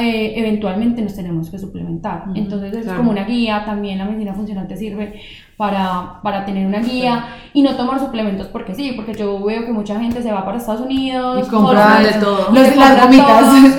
eh, 0.01 0.33
eventualmente 0.37 1.03
nos 1.03 1.15
tenemos 1.15 1.51
que 1.51 1.59
suplementar. 1.59 2.25
Entonces 2.35 2.75
es 2.75 2.93
como 2.93 3.11
una 3.11 3.25
guía, 3.25 3.65
también 3.65 3.99
la 3.99 4.07
medicina 4.07 4.35
funcional 4.35 4.67
te 4.67 4.77
sirve 4.77 5.21
para, 5.57 6.21
para 6.23 6.45
tener 6.45 6.67
una 6.67 6.81
guía 6.81 7.27
y 7.53 7.63
no 7.63 7.77
tomar 7.77 8.01
suplementos 8.01 8.49
porque 8.49 8.75
sí, 8.75 8.93
porque 8.97 9.15
yo 9.15 9.43
veo 9.45 9.65
que 9.65 9.73
mucha 9.73 9.99
gente 10.01 10.23
se 10.23 10.33
va 10.33 10.45
para 10.45 10.59
Estados 10.59 10.81
Unidos 10.81 11.47
y 11.47 11.51
compra 11.51 12.01
de 12.01 12.13
todo. 12.21 12.53
las 12.53 13.03
gomitas. 13.03 13.79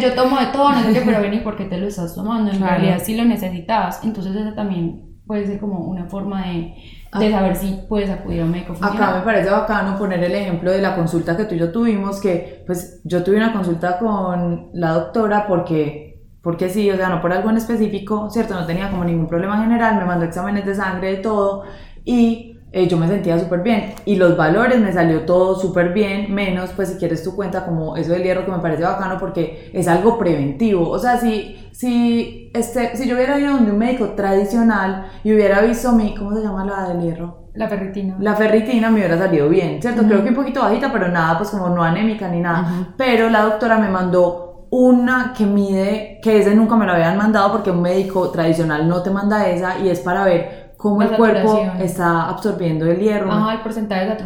yo 0.02 0.14
tomo 0.14 0.38
de 0.38 0.46
todo, 0.46 0.72
no 0.72 0.82
sé 0.82 0.92
qué, 0.92 1.02
pero 1.04 1.20
ven 1.20 1.34
y 1.34 1.40
por 1.40 1.56
qué 1.56 1.64
te 1.64 1.78
lo 1.78 1.86
estás 1.86 2.14
tomando, 2.14 2.50
en 2.50 2.60
realidad 2.60 3.00
sí 3.02 3.16
lo 3.16 3.24
necesitas. 3.24 4.04
Entonces 4.04 4.36
eso 4.36 4.54
también 4.54 5.20
puede 5.26 5.46
ser 5.46 5.58
como 5.58 5.78
una 5.80 6.06
forma 6.06 6.46
de 6.46 6.74
de 7.18 7.30
saber 7.30 7.56
si 7.56 7.84
puedes 7.88 8.10
acudir 8.10 8.42
a 8.42 8.44
un 8.44 8.50
médico 8.50 8.74
Acá 8.80 9.16
me 9.16 9.20
parece 9.22 9.50
bacano 9.50 9.96
poner 9.96 10.22
el 10.22 10.34
ejemplo 10.34 10.70
de 10.70 10.80
la 10.80 10.96
consulta 10.96 11.36
que 11.36 11.44
tú 11.44 11.54
y 11.54 11.58
yo 11.58 11.70
tuvimos, 11.70 12.20
que 12.20 12.64
pues 12.66 13.00
yo 13.04 13.22
tuve 13.22 13.36
una 13.36 13.52
consulta 13.52 13.98
con 13.98 14.70
la 14.72 14.92
doctora 14.92 15.46
porque, 15.46 16.13
porque 16.44 16.68
sí, 16.68 16.88
o 16.90 16.96
sea, 16.96 17.08
no 17.08 17.22
por 17.22 17.32
algo 17.32 17.50
en 17.50 17.56
específico, 17.56 18.28
¿cierto? 18.30 18.54
No 18.54 18.66
tenía 18.66 18.90
como 18.90 19.02
ningún 19.02 19.26
problema 19.26 19.60
general, 19.62 19.96
me 19.96 20.04
mandó 20.04 20.26
exámenes 20.26 20.66
de 20.66 20.74
sangre, 20.74 21.12
de 21.12 21.16
todo, 21.16 21.64
y 22.04 22.58
eh, 22.70 22.86
yo 22.86 22.98
me 22.98 23.08
sentía 23.08 23.38
súper 23.38 23.60
bien 23.62 23.94
y 24.04 24.16
los 24.16 24.36
valores 24.36 24.80
me 24.80 24.92
salió 24.92 25.20
todo 25.20 25.58
súper 25.58 25.92
bien, 25.92 26.34
menos 26.34 26.70
pues 26.74 26.88
si 26.88 26.98
quieres 26.98 27.22
tu 27.22 27.34
cuenta 27.34 27.64
como 27.64 27.96
eso 27.96 28.12
del 28.12 28.24
hierro 28.24 28.44
que 28.44 28.50
me 28.50 28.58
parece 28.58 28.82
bacano 28.82 29.16
porque 29.18 29.70
es 29.72 29.88
algo 29.88 30.18
preventivo, 30.18 30.90
o 30.90 30.98
sea, 30.98 31.16
si, 31.16 31.56
si, 31.72 32.50
este, 32.52 32.96
si 32.96 33.08
yo 33.08 33.14
hubiera 33.14 33.38
ido 33.38 33.52
donde 33.52 33.70
un 33.70 33.78
médico 33.78 34.08
tradicional 34.10 35.06
y 35.22 35.32
hubiera 35.32 35.62
visto 35.62 35.92
mi, 35.92 36.14
¿cómo 36.14 36.36
se 36.36 36.42
llama 36.42 36.64
la 36.64 36.88
del 36.88 37.00
hierro? 37.00 37.44
La 37.54 37.68
ferritina. 37.68 38.16
La 38.18 38.34
ferritina 38.34 38.90
me 38.90 38.96
hubiera 38.96 39.16
salido 39.16 39.48
bien, 39.48 39.80
¿cierto? 39.80 40.02
Creo 40.02 40.24
que 40.24 40.30
un 40.30 40.34
poquito 40.34 40.60
bajita, 40.60 40.92
pero 40.92 41.06
nada, 41.06 41.38
pues 41.38 41.50
como 41.50 41.68
no 41.68 41.84
anémica 41.84 42.28
ni 42.28 42.40
nada. 42.40 42.92
Pero 42.96 43.30
la 43.30 43.42
doctora 43.42 43.78
me 43.78 43.88
mandó 43.88 44.43
una 44.76 45.32
que 45.36 45.46
mide, 45.46 46.18
que 46.20 46.40
ese 46.40 46.52
nunca 46.52 46.74
me 46.74 46.84
lo 46.84 46.94
habían 46.94 47.16
mandado 47.16 47.52
porque 47.52 47.70
un 47.70 47.80
médico 47.80 48.30
tradicional 48.30 48.88
no 48.88 49.02
te 49.04 49.10
manda 49.10 49.48
esa 49.48 49.78
y 49.78 49.88
es 49.88 50.00
para 50.00 50.24
ver 50.24 50.72
cómo 50.76 51.00
el 51.00 51.10
cuerpo 51.10 51.62
está 51.78 52.28
absorbiendo 52.28 52.84
el 52.84 52.98
hierro. 52.98 53.30
Ajá, 53.30 53.54
el 53.54 53.60
porcentaje 53.60 54.16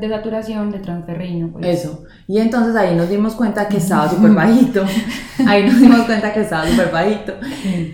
de, 0.00 0.08
saturación 0.08 0.70
de 0.70 0.78
transferrino. 0.78 1.52
Pues. 1.52 1.66
Eso. 1.66 2.04
Y 2.26 2.38
entonces 2.38 2.74
ahí 2.76 2.96
nos 2.96 3.10
dimos 3.10 3.34
cuenta 3.34 3.68
que 3.68 3.76
estaba 3.76 4.08
súper 4.10 4.30
bajito. 4.30 4.84
ahí 5.46 5.66
nos 5.66 5.78
dimos 5.78 6.00
cuenta 6.06 6.32
que 6.32 6.40
estaba 6.40 6.66
súper 6.66 6.90
bajito. 6.90 7.34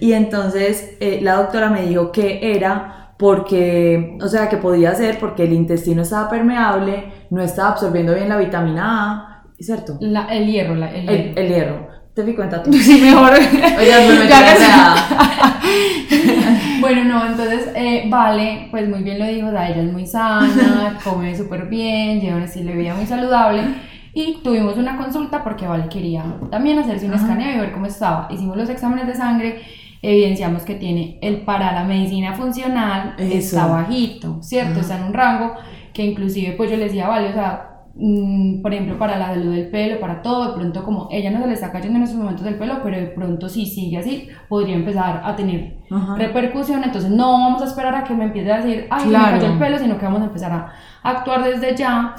Y 0.00 0.12
entonces 0.12 0.96
eh, 1.00 1.18
la 1.22 1.34
doctora 1.34 1.70
me 1.70 1.82
dijo 1.82 2.12
que 2.12 2.54
era 2.54 3.14
porque, 3.18 4.16
o 4.22 4.28
sea, 4.28 4.48
que 4.48 4.58
podía 4.58 4.94
ser 4.94 5.18
porque 5.18 5.42
el 5.42 5.52
intestino 5.52 6.02
estaba 6.02 6.30
permeable, 6.30 7.12
no 7.30 7.42
estaba 7.42 7.70
absorbiendo 7.70 8.14
bien 8.14 8.28
la 8.28 8.36
vitamina 8.36 8.84
A, 8.84 9.36
¿cierto? 9.58 9.98
el 10.00 10.46
hierro, 10.46 10.74
el, 10.74 10.80
hierro. 10.80 11.40
El, 11.40 11.48
hierro. 11.48 11.95
Te 12.16 12.24
di 12.24 12.34
cuenta 12.34 12.60
tú. 12.62 12.72
Sí, 12.72 13.02
mejor. 13.02 13.34
Oye, 13.34 14.08
me 14.08 14.26
Bueno, 16.80 17.04
no, 17.04 17.26
entonces, 17.26 17.68
eh, 17.74 18.06
vale, 18.08 18.68
pues 18.70 18.88
muy 18.88 19.02
bien 19.02 19.18
lo 19.18 19.26
dijo, 19.26 19.50
ella 19.50 19.68
es 19.68 19.92
muy 19.92 20.06
sana, 20.06 20.98
come 21.04 21.36
súper 21.36 21.66
bien, 21.66 22.22
lleva 22.22 22.38
un 22.38 22.44
estilo 22.44 22.70
de 22.70 22.78
vida 22.78 22.94
muy 22.94 23.04
saludable. 23.04 23.64
Y 24.14 24.38
tuvimos 24.42 24.78
una 24.78 24.96
consulta 24.96 25.44
porque 25.44 25.66
Vale 25.66 25.90
quería 25.90 26.24
también 26.50 26.78
hacerse 26.78 27.04
un 27.04 27.12
escaneo 27.12 27.54
y 27.54 27.58
ver 27.60 27.72
cómo 27.72 27.84
estaba. 27.84 28.28
Hicimos 28.30 28.56
los 28.56 28.70
exámenes 28.70 29.06
de 29.06 29.14
sangre, 29.14 29.60
evidenciamos 30.00 30.62
que 30.62 30.76
tiene 30.76 31.18
el 31.20 31.42
para 31.42 31.72
la 31.72 31.84
medicina 31.84 32.32
funcional, 32.32 33.14
está 33.18 33.66
bajito, 33.66 34.42
¿cierto? 34.42 34.80
Está 34.80 34.96
en 34.96 35.04
un 35.04 35.12
rango 35.12 35.52
que 35.92 36.02
inclusive 36.02 36.52
pues 36.52 36.70
yo 36.70 36.78
le 36.78 36.84
decía, 36.84 37.08
Vale, 37.08 37.28
o 37.28 37.34
sea, 37.34 37.75
Mm, 37.98 38.60
por 38.60 38.74
ejemplo, 38.74 38.98
para 38.98 39.18
la 39.18 39.28
salud 39.28 39.54
del 39.54 39.68
pelo, 39.68 39.98
para 39.98 40.20
todo, 40.20 40.48
de 40.48 40.58
pronto 40.58 40.84
como 40.84 41.08
ella 41.10 41.30
no 41.30 41.40
se 41.40 41.46
le 41.46 41.54
está 41.54 41.72
cayendo 41.72 41.96
en 41.96 42.04
esos 42.04 42.16
momentos 42.16 42.44
del 42.44 42.56
pelo, 42.56 42.80
pero 42.82 42.98
de 42.98 43.06
pronto 43.06 43.48
si 43.48 43.64
sigue 43.64 43.96
así, 43.96 44.28
podría 44.48 44.74
empezar 44.74 45.22
a 45.24 45.34
tener 45.34 45.76
repercusión, 46.18 46.84
entonces 46.84 47.10
no 47.10 47.32
vamos 47.32 47.62
a 47.62 47.64
esperar 47.64 47.94
a 47.94 48.04
que 48.04 48.12
me 48.12 48.24
empiece 48.24 48.52
a 48.52 48.58
decir, 48.58 48.86
ay, 48.90 49.06
me 49.06 49.14
cayó 49.14 49.46
el 49.46 49.58
pelo, 49.58 49.78
sino 49.78 49.96
que 49.96 50.04
vamos 50.04 50.20
a 50.20 50.24
empezar 50.26 50.52
a 50.52 50.72
actuar 51.02 51.42
desde 51.44 51.74
ya. 51.74 52.14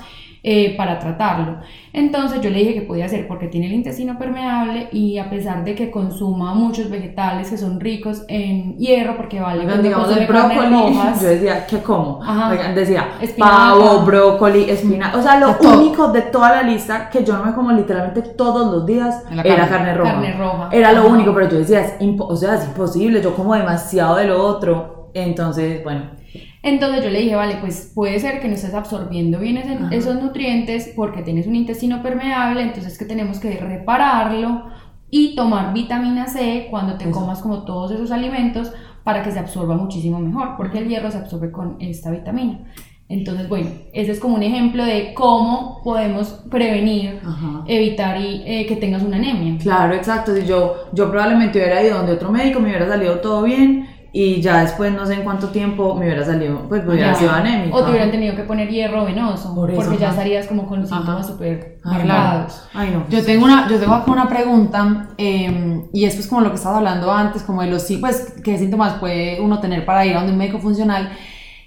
Eh, 0.50 0.76
para 0.78 0.98
tratarlo. 0.98 1.58
Entonces 1.92 2.40
yo 2.40 2.50
le 2.50 2.60
dije 2.60 2.74
que 2.74 2.82
podía 2.84 3.04
hacer 3.04 3.28
porque 3.28 3.48
tiene 3.50 3.66
el 3.68 3.74
intestino 3.74 4.18
permeable 4.18 4.88
y 4.94 5.18
a 5.18 5.30
pesar 5.30 5.66
de 5.66 5.76
que 5.76 5.92
consuma 5.92 6.54
muchos 6.54 6.90
vegetales 6.90 7.50
que 7.50 7.58
son 7.58 7.82
ricos 7.82 8.24
en 8.30 8.78
hierro, 8.78 9.18
porque 9.18 9.42
vale, 9.42 9.66
Oigan, 9.66 9.84
digamos 9.84 10.16
el 10.16 10.26
brócoli, 10.26 10.94
yo 11.22 11.28
decía, 11.28 11.68
¿qué 11.68 11.80
como? 11.80 12.24
Ajá. 12.24 12.52
Oigan, 12.52 12.76
decía 12.76 13.10
Espinaca. 13.20 13.52
pavo, 13.58 14.00
brócoli, 14.06 14.70
espinaca, 14.70 15.18
o 15.18 15.22
sea, 15.22 15.38
lo 15.38 15.56
todo. 15.56 15.80
único 15.82 16.14
de 16.14 16.22
toda 16.22 16.50
la 16.52 16.64
lista 16.64 17.10
que 17.10 17.26
yo 17.26 17.36
no 17.38 17.44
me 17.44 17.54
como 17.54 17.74
literalmente 17.74 18.22
todos 18.22 18.72
los 18.74 18.86
días 18.86 19.26
La 19.30 19.42
era 19.42 19.68
carne. 19.68 19.96
roja. 19.96 20.12
Carne 20.14 20.34
roja. 20.38 20.70
Era 20.72 20.94
lo 20.94 21.10
único, 21.10 21.34
pero 21.34 21.50
yo 21.50 21.58
decía, 21.58 21.82
es 21.82 21.94
o 22.20 22.36
sea, 22.38 22.56
es 22.56 22.64
imposible, 22.68 23.22
yo 23.22 23.36
como 23.36 23.54
demasiado 23.54 24.16
de 24.16 24.28
lo 24.28 24.42
otro, 24.42 25.10
entonces, 25.14 25.84
bueno, 25.84 26.04
Entonces 26.68 27.04
yo 27.04 27.10
le 27.10 27.22
dije, 27.22 27.36
vale, 27.36 27.56
pues 27.62 27.92
puede 27.96 28.20
ser 28.20 28.40
que 28.42 28.48
no 28.48 28.56
estés 28.56 28.74
absorbiendo 28.74 29.40
bien 29.40 29.58
ese- 29.58 29.78
esos 29.92 30.22
nutrientes 30.22 30.92
porque 30.96 31.22
tienes 31.22 31.48
un 31.48 31.56
intestino 31.56 32.02
permeable, 32.04 32.62
entonces 32.62 32.98
que 32.98 33.06
tenemos 33.06 33.40
que 33.40 33.52
repararlo 33.58 34.66
y 35.10 35.36
tomar 35.36 35.74
vitamina 35.74 36.28
C 36.28 36.68
cuando 36.70 36.98
te 36.98 37.06
Eso. 37.10 37.18
comas 37.20 37.40
como 37.40 37.64
todos 37.64 37.92
esos 37.92 38.12
alimentos 38.12 38.72
para 39.06 39.24
que 39.24 39.32
se 39.32 39.40
absorba 39.40 39.76
muchísimo 39.78 40.20
mejor, 40.20 40.56
porque 40.58 40.80
el 40.80 40.90
hierro 40.90 41.10
se 41.10 41.18
absorbe 41.20 41.52
con 41.52 41.78
esta 41.80 42.12
vitamina. 42.12 42.60
Entonces, 43.10 43.48
bueno, 43.48 43.70
ese 43.94 44.12
es 44.12 44.20
como 44.20 44.36
un 44.36 44.44
ejemplo 44.44 44.84
de 44.84 45.14
cómo 45.14 45.80
podemos 45.82 46.44
prevenir, 46.52 47.22
Ajá. 47.26 47.64
evitar 47.66 48.20
y, 48.20 48.44
eh, 48.46 48.66
que 48.68 48.76
tengas 48.76 49.02
una 49.02 49.16
anemia. 49.16 49.58
Claro, 49.60 49.94
exacto. 49.94 50.36
Si 50.36 50.46
yo, 50.46 50.76
yo 50.92 51.10
probablemente 51.10 51.58
hubiera 51.58 51.82
ido 51.82 51.96
donde 52.00 52.12
otro 52.12 52.30
médico, 52.34 52.60
me 52.60 52.68
hubiera 52.68 52.86
salido 52.86 53.22
todo 53.22 53.44
bien 53.44 53.88
y 54.14 54.42
ya 54.42 54.62
después 54.62 54.92
no 54.94 55.06
sé 55.06 55.16
en 55.16 55.24
cuánto 55.24 55.50
tiempo 55.50 55.96
me 55.96 56.06
hubiera 56.06 56.26
salido, 56.26 56.62
pues 56.70 56.84
me 56.86 56.94
hubiera 56.94 57.14
Ya. 57.14 57.16
sido 57.16 57.32
anémica. 57.32 57.76
O 57.76 57.84
te 57.84 57.90
hubieran 57.92 58.12
tenido 58.12 58.36
que 58.36 58.44
poner 58.44 58.70
hierro 58.70 59.06
venoso, 59.06 59.54
Por 59.54 59.70
eso, 59.72 59.82
porque 59.82 59.98
ya 59.98 60.10
estarías 60.10 60.48
como 60.48 60.68
con 60.68 60.86
síntomas 60.88 61.10
Ajá. 61.10 61.24
súper 61.24 61.78
marcados. 61.84 62.64
Ay, 62.74 62.92
no. 62.92 63.06
Yo 63.10 63.24
tengo, 63.24 63.46
una, 63.46 63.70
yo 63.70 63.80
tengo 63.80 63.94
acá 63.94 64.12
una 64.12 64.28
pregunta 64.28 65.10
eh, 65.18 65.82
y 65.94 66.06
es 66.06 66.16
pues 66.16 66.28
como 66.28 66.42
lo 66.42 66.50
que 66.50 66.56
estabas 66.56 66.78
hablando 66.80 67.12
antes, 67.12 67.44
como 67.44 67.62
de 67.62 67.70
los 67.70 67.84
sí, 67.84 67.98
pues 67.98 68.36
qué 68.44 68.58
síntomas 68.58 68.96
puede 68.96 69.40
uno 69.42 69.60
tener 69.60 69.86
para 69.86 70.06
ir 70.06 70.14
a 70.16 70.20
donde 70.20 70.34
un 70.34 70.38
médico 70.38 70.60
funcional 70.60 71.10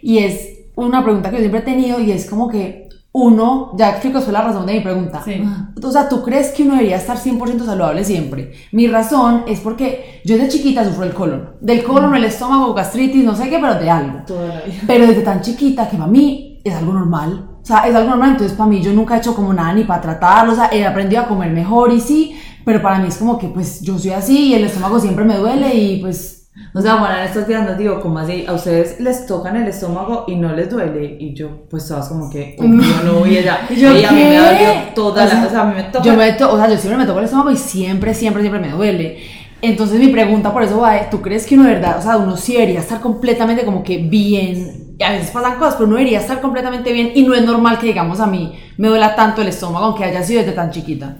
y 0.02 0.18
es 0.18 0.58
una 0.76 1.02
pregunta 1.02 1.30
que 1.30 1.36
yo 1.36 1.40
siempre 1.40 1.60
he 1.60 1.64
tenido 1.64 2.00
y 2.00 2.10
es 2.12 2.28
como 2.28 2.48
que 2.48 2.89
uno, 3.12 3.72
ya 3.76 3.90
explico 3.90 4.18
después 4.18 4.32
la 4.32 4.42
razón 4.42 4.66
de 4.66 4.74
mi 4.74 4.80
pregunta, 4.80 5.20
Sí. 5.24 5.42
o 5.82 5.90
sea, 5.90 6.08
¿tú 6.08 6.22
crees 6.22 6.52
que 6.52 6.62
uno 6.62 6.74
debería 6.74 6.96
estar 6.96 7.16
100% 7.18 7.64
saludable 7.64 8.04
siempre? 8.04 8.52
Mi 8.70 8.86
razón 8.86 9.42
es 9.48 9.58
porque 9.60 10.20
yo 10.24 10.36
desde 10.36 10.48
chiquita 10.50 10.84
sufro 10.84 11.04
el 11.04 11.12
colon, 11.12 11.56
del 11.60 11.82
colon, 11.82 12.14
el 12.14 12.24
estómago, 12.24 12.72
gastritis, 12.72 13.24
no 13.24 13.34
sé 13.34 13.48
qué, 13.50 13.58
pero 13.58 13.74
de 13.74 13.90
algo. 13.90 14.20
Toda 14.26 14.46
la 14.46 14.60
vida. 14.60 14.82
Pero 14.86 15.06
desde 15.06 15.22
tan 15.22 15.40
chiquita 15.40 15.88
que 15.88 15.96
para 15.96 16.08
mí 16.10 16.60
es 16.62 16.74
algo 16.74 16.92
normal. 16.92 17.46
O 17.62 17.66
sea, 17.66 17.86
es 17.88 17.94
algo 17.94 18.10
normal. 18.10 18.30
Entonces, 18.30 18.56
para 18.56 18.70
mí 18.70 18.80
yo 18.80 18.92
nunca 18.92 19.16
he 19.16 19.18
hecho 19.18 19.34
como 19.34 19.52
nada 19.52 19.72
ni 19.74 19.84
para 19.84 20.00
tratarlo. 20.00 20.52
O 20.52 20.56
sea, 20.56 20.70
he 20.72 20.84
aprendido 20.86 21.22
a 21.22 21.26
comer 21.28 21.50
mejor 21.50 21.92
y 21.92 22.00
sí. 22.00 22.36
Pero 22.64 22.80
para 22.80 22.98
mí 22.98 23.08
es 23.08 23.16
como 23.16 23.38
que 23.38 23.48
pues 23.48 23.80
yo 23.82 23.98
soy 23.98 24.12
así 24.12 24.48
y 24.48 24.54
el 24.54 24.64
estómago 24.64 25.00
siempre 25.00 25.24
me 25.24 25.36
duele 25.36 25.74
y 25.74 26.00
pues... 26.00 26.39
O 26.74 26.80
sea, 26.80 26.96
bueno, 26.96 27.16
en 27.16 27.24
estos 27.24 27.46
días 27.46 27.64
nos 27.64 27.78
digo, 27.78 28.00
como 28.00 28.18
así? 28.18 28.44
A 28.46 28.52
ustedes 28.52 28.98
les 29.00 29.24
tocan 29.26 29.56
el 29.56 29.68
estómago 29.68 30.24
y 30.26 30.34
no 30.36 30.52
les 30.54 30.68
duele. 30.68 31.16
Y 31.20 31.32
yo, 31.32 31.62
pues, 31.70 31.86
todas 31.86 32.08
como 32.08 32.28
que, 32.28 32.56
"Uy, 32.60 32.80
yo 32.82 33.02
no, 33.12 33.26
y 33.26 33.38
ella. 33.38 33.60
¿Y 33.70 33.76
yo 33.76 33.96
y 33.96 34.04
a 34.04 34.10
mí 34.10 34.22
me 34.22 34.36
dolió 34.36 34.68
toda 34.94 35.22
O 35.22 35.26
la. 35.26 35.30
sea, 35.30 35.46
O 35.46 35.50
sea, 35.50 35.60
a 35.62 35.64
mí 35.66 35.74
me 35.76 35.82
toca. 35.84 36.04
Yo 36.04 36.14
me 36.14 36.32
to- 36.32 36.52
o 36.52 36.56
sea, 36.56 36.68
yo 36.68 36.76
siempre 36.76 36.98
me 36.98 37.06
toco 37.06 37.18
el 37.20 37.24
estómago 37.26 37.50
y 37.50 37.56
siempre, 37.56 38.14
siempre, 38.14 38.42
siempre 38.42 38.60
me 38.60 38.70
duele. 38.70 39.18
Entonces 39.62 40.00
mi 40.00 40.08
pregunta 40.08 40.52
por 40.54 40.62
eso 40.62 40.80
va 40.80 41.10
¿tú 41.10 41.20
crees 41.20 41.46
que 41.46 41.54
uno 41.54 41.64
de 41.64 41.74
verdad, 41.74 41.98
o 41.98 42.02
sea, 42.02 42.16
uno 42.16 42.34
sí 42.36 42.54
debería 42.54 42.80
estar 42.80 42.98
completamente 43.00 43.64
como 43.64 43.82
que 43.82 43.98
bien? 43.98 44.94
Y 44.98 45.02
a 45.02 45.10
veces 45.12 45.30
pasan 45.30 45.58
cosas, 45.58 45.74
pero 45.74 45.86
uno 45.86 45.96
debería 45.98 46.18
estar 46.20 46.40
completamente 46.40 46.92
bien 46.92 47.12
y 47.14 47.22
no 47.24 47.34
es 47.34 47.44
normal 47.44 47.78
que 47.78 47.86
digamos 47.88 48.20
a 48.20 48.26
mí 48.26 48.58
me 48.78 48.88
duela 48.88 49.14
tanto 49.14 49.42
el 49.42 49.48
estómago 49.48 49.84
aunque 49.86 50.04
haya 50.04 50.22
sido 50.22 50.40
desde 50.40 50.52
tan 50.54 50.70
chiquita. 50.70 51.16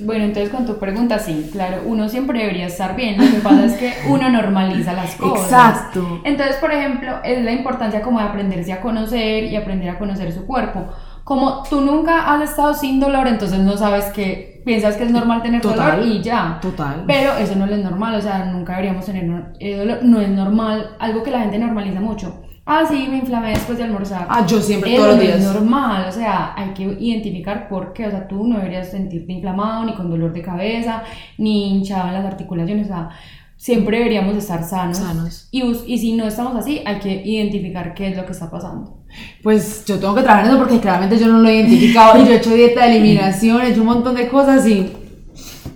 Bueno, 0.00 0.24
entonces 0.24 0.50
con 0.50 0.66
tu 0.66 0.78
pregunta, 0.78 1.18
sí, 1.18 1.48
claro, 1.52 1.82
uno 1.86 2.08
siempre 2.08 2.40
debería 2.40 2.66
estar 2.66 2.94
bien. 2.96 3.16
Lo 3.16 3.30
que 3.30 3.40
pasa 3.42 3.64
es 3.64 3.74
que 3.74 3.92
uno 4.08 4.28
normaliza 4.28 4.92
las 4.92 5.14
cosas. 5.16 5.44
Exacto. 5.44 6.20
Entonces, 6.24 6.56
por 6.56 6.72
ejemplo, 6.72 7.16
es 7.24 7.42
la 7.42 7.52
importancia 7.52 8.02
como 8.02 8.18
de 8.18 8.26
aprenderse 8.26 8.72
a 8.72 8.80
conocer 8.80 9.44
y 9.44 9.56
aprender 9.56 9.88
a 9.88 9.98
conocer 9.98 10.32
su 10.32 10.46
cuerpo. 10.46 10.86
Como 11.24 11.62
tú 11.62 11.80
nunca 11.80 12.32
has 12.32 12.50
estado 12.50 12.74
sin 12.74 13.00
dolor, 13.00 13.26
entonces 13.26 13.60
no 13.60 13.76
sabes 13.76 14.06
que 14.06 14.62
piensas 14.64 14.96
que 14.96 15.04
es 15.04 15.10
normal 15.10 15.42
tener 15.42 15.62
Total. 15.62 15.92
dolor 15.92 16.06
y 16.06 16.22
ya. 16.22 16.58
Total. 16.60 17.04
Pero 17.06 17.36
eso 17.38 17.54
no 17.56 17.66
es 17.66 17.78
normal, 17.78 18.16
o 18.16 18.20
sea, 18.20 18.44
nunca 18.46 18.72
deberíamos 18.72 19.06
tener 19.06 19.52
eh, 19.60 19.76
dolor, 19.76 20.00
no 20.02 20.20
es 20.20 20.28
normal, 20.28 20.96
algo 20.98 21.22
que 21.22 21.30
la 21.30 21.40
gente 21.40 21.58
normaliza 21.58 22.00
mucho. 22.00 22.42
Ah, 22.66 22.84
sí, 22.88 23.06
me 23.10 23.18
inflamé 23.18 23.50
después 23.50 23.78
de 23.78 23.84
almorzar. 23.84 24.26
Ah, 24.28 24.46
yo 24.46 24.60
siempre, 24.60 24.94
Eso 24.94 25.02
todos 25.02 25.16
los 25.16 25.24
días. 25.24 25.38
es 25.38 25.44
normal, 25.44 26.06
o 26.08 26.12
sea, 26.12 26.54
hay 26.56 26.70
que 26.72 26.84
identificar 26.84 27.68
por 27.68 27.92
qué, 27.92 28.06
o 28.06 28.10
sea, 28.10 28.28
tú 28.28 28.46
no 28.46 28.58
deberías 28.58 28.90
sentirte 28.90 29.32
inflamado, 29.32 29.84
ni 29.84 29.94
con 29.94 30.10
dolor 30.10 30.32
de 30.32 30.42
cabeza, 30.42 31.02
ni 31.38 31.70
hinchado 31.70 32.08
en 32.08 32.14
las 32.14 32.24
articulaciones, 32.26 32.86
o 32.86 32.88
sea, 32.88 33.08
siempre 33.56 33.98
deberíamos 33.98 34.36
estar 34.36 34.62
sanos. 34.62 34.98
Sanos. 34.98 35.48
Y, 35.50 35.62
y 35.86 35.98
si 35.98 36.12
no 36.12 36.26
estamos 36.26 36.54
así, 36.56 36.80
hay 36.84 36.98
que 36.98 37.22
identificar 37.24 37.92
qué 37.94 38.08
es 38.08 38.16
lo 38.16 38.24
que 38.24 38.32
está 38.32 38.50
pasando. 38.50 38.98
Pues 39.42 39.84
yo 39.84 39.98
tengo 39.98 40.14
que 40.14 40.22
trabajar 40.22 40.46
en 40.46 40.52
eso 40.52 40.60
porque 40.60 40.80
claramente 40.80 41.18
yo 41.18 41.26
no 41.26 41.40
lo 41.40 41.48
he 41.48 41.56
identificado 41.56 42.22
y 42.22 42.26
yo 42.26 42.32
he 42.32 42.36
hecho 42.36 42.54
dieta 42.54 42.84
de 42.84 42.92
eliminación, 42.92 43.60
he 43.62 43.70
hecho 43.70 43.80
un 43.80 43.86
montón 43.86 44.14
de 44.14 44.28
cosas 44.28 44.66
y... 44.66 44.92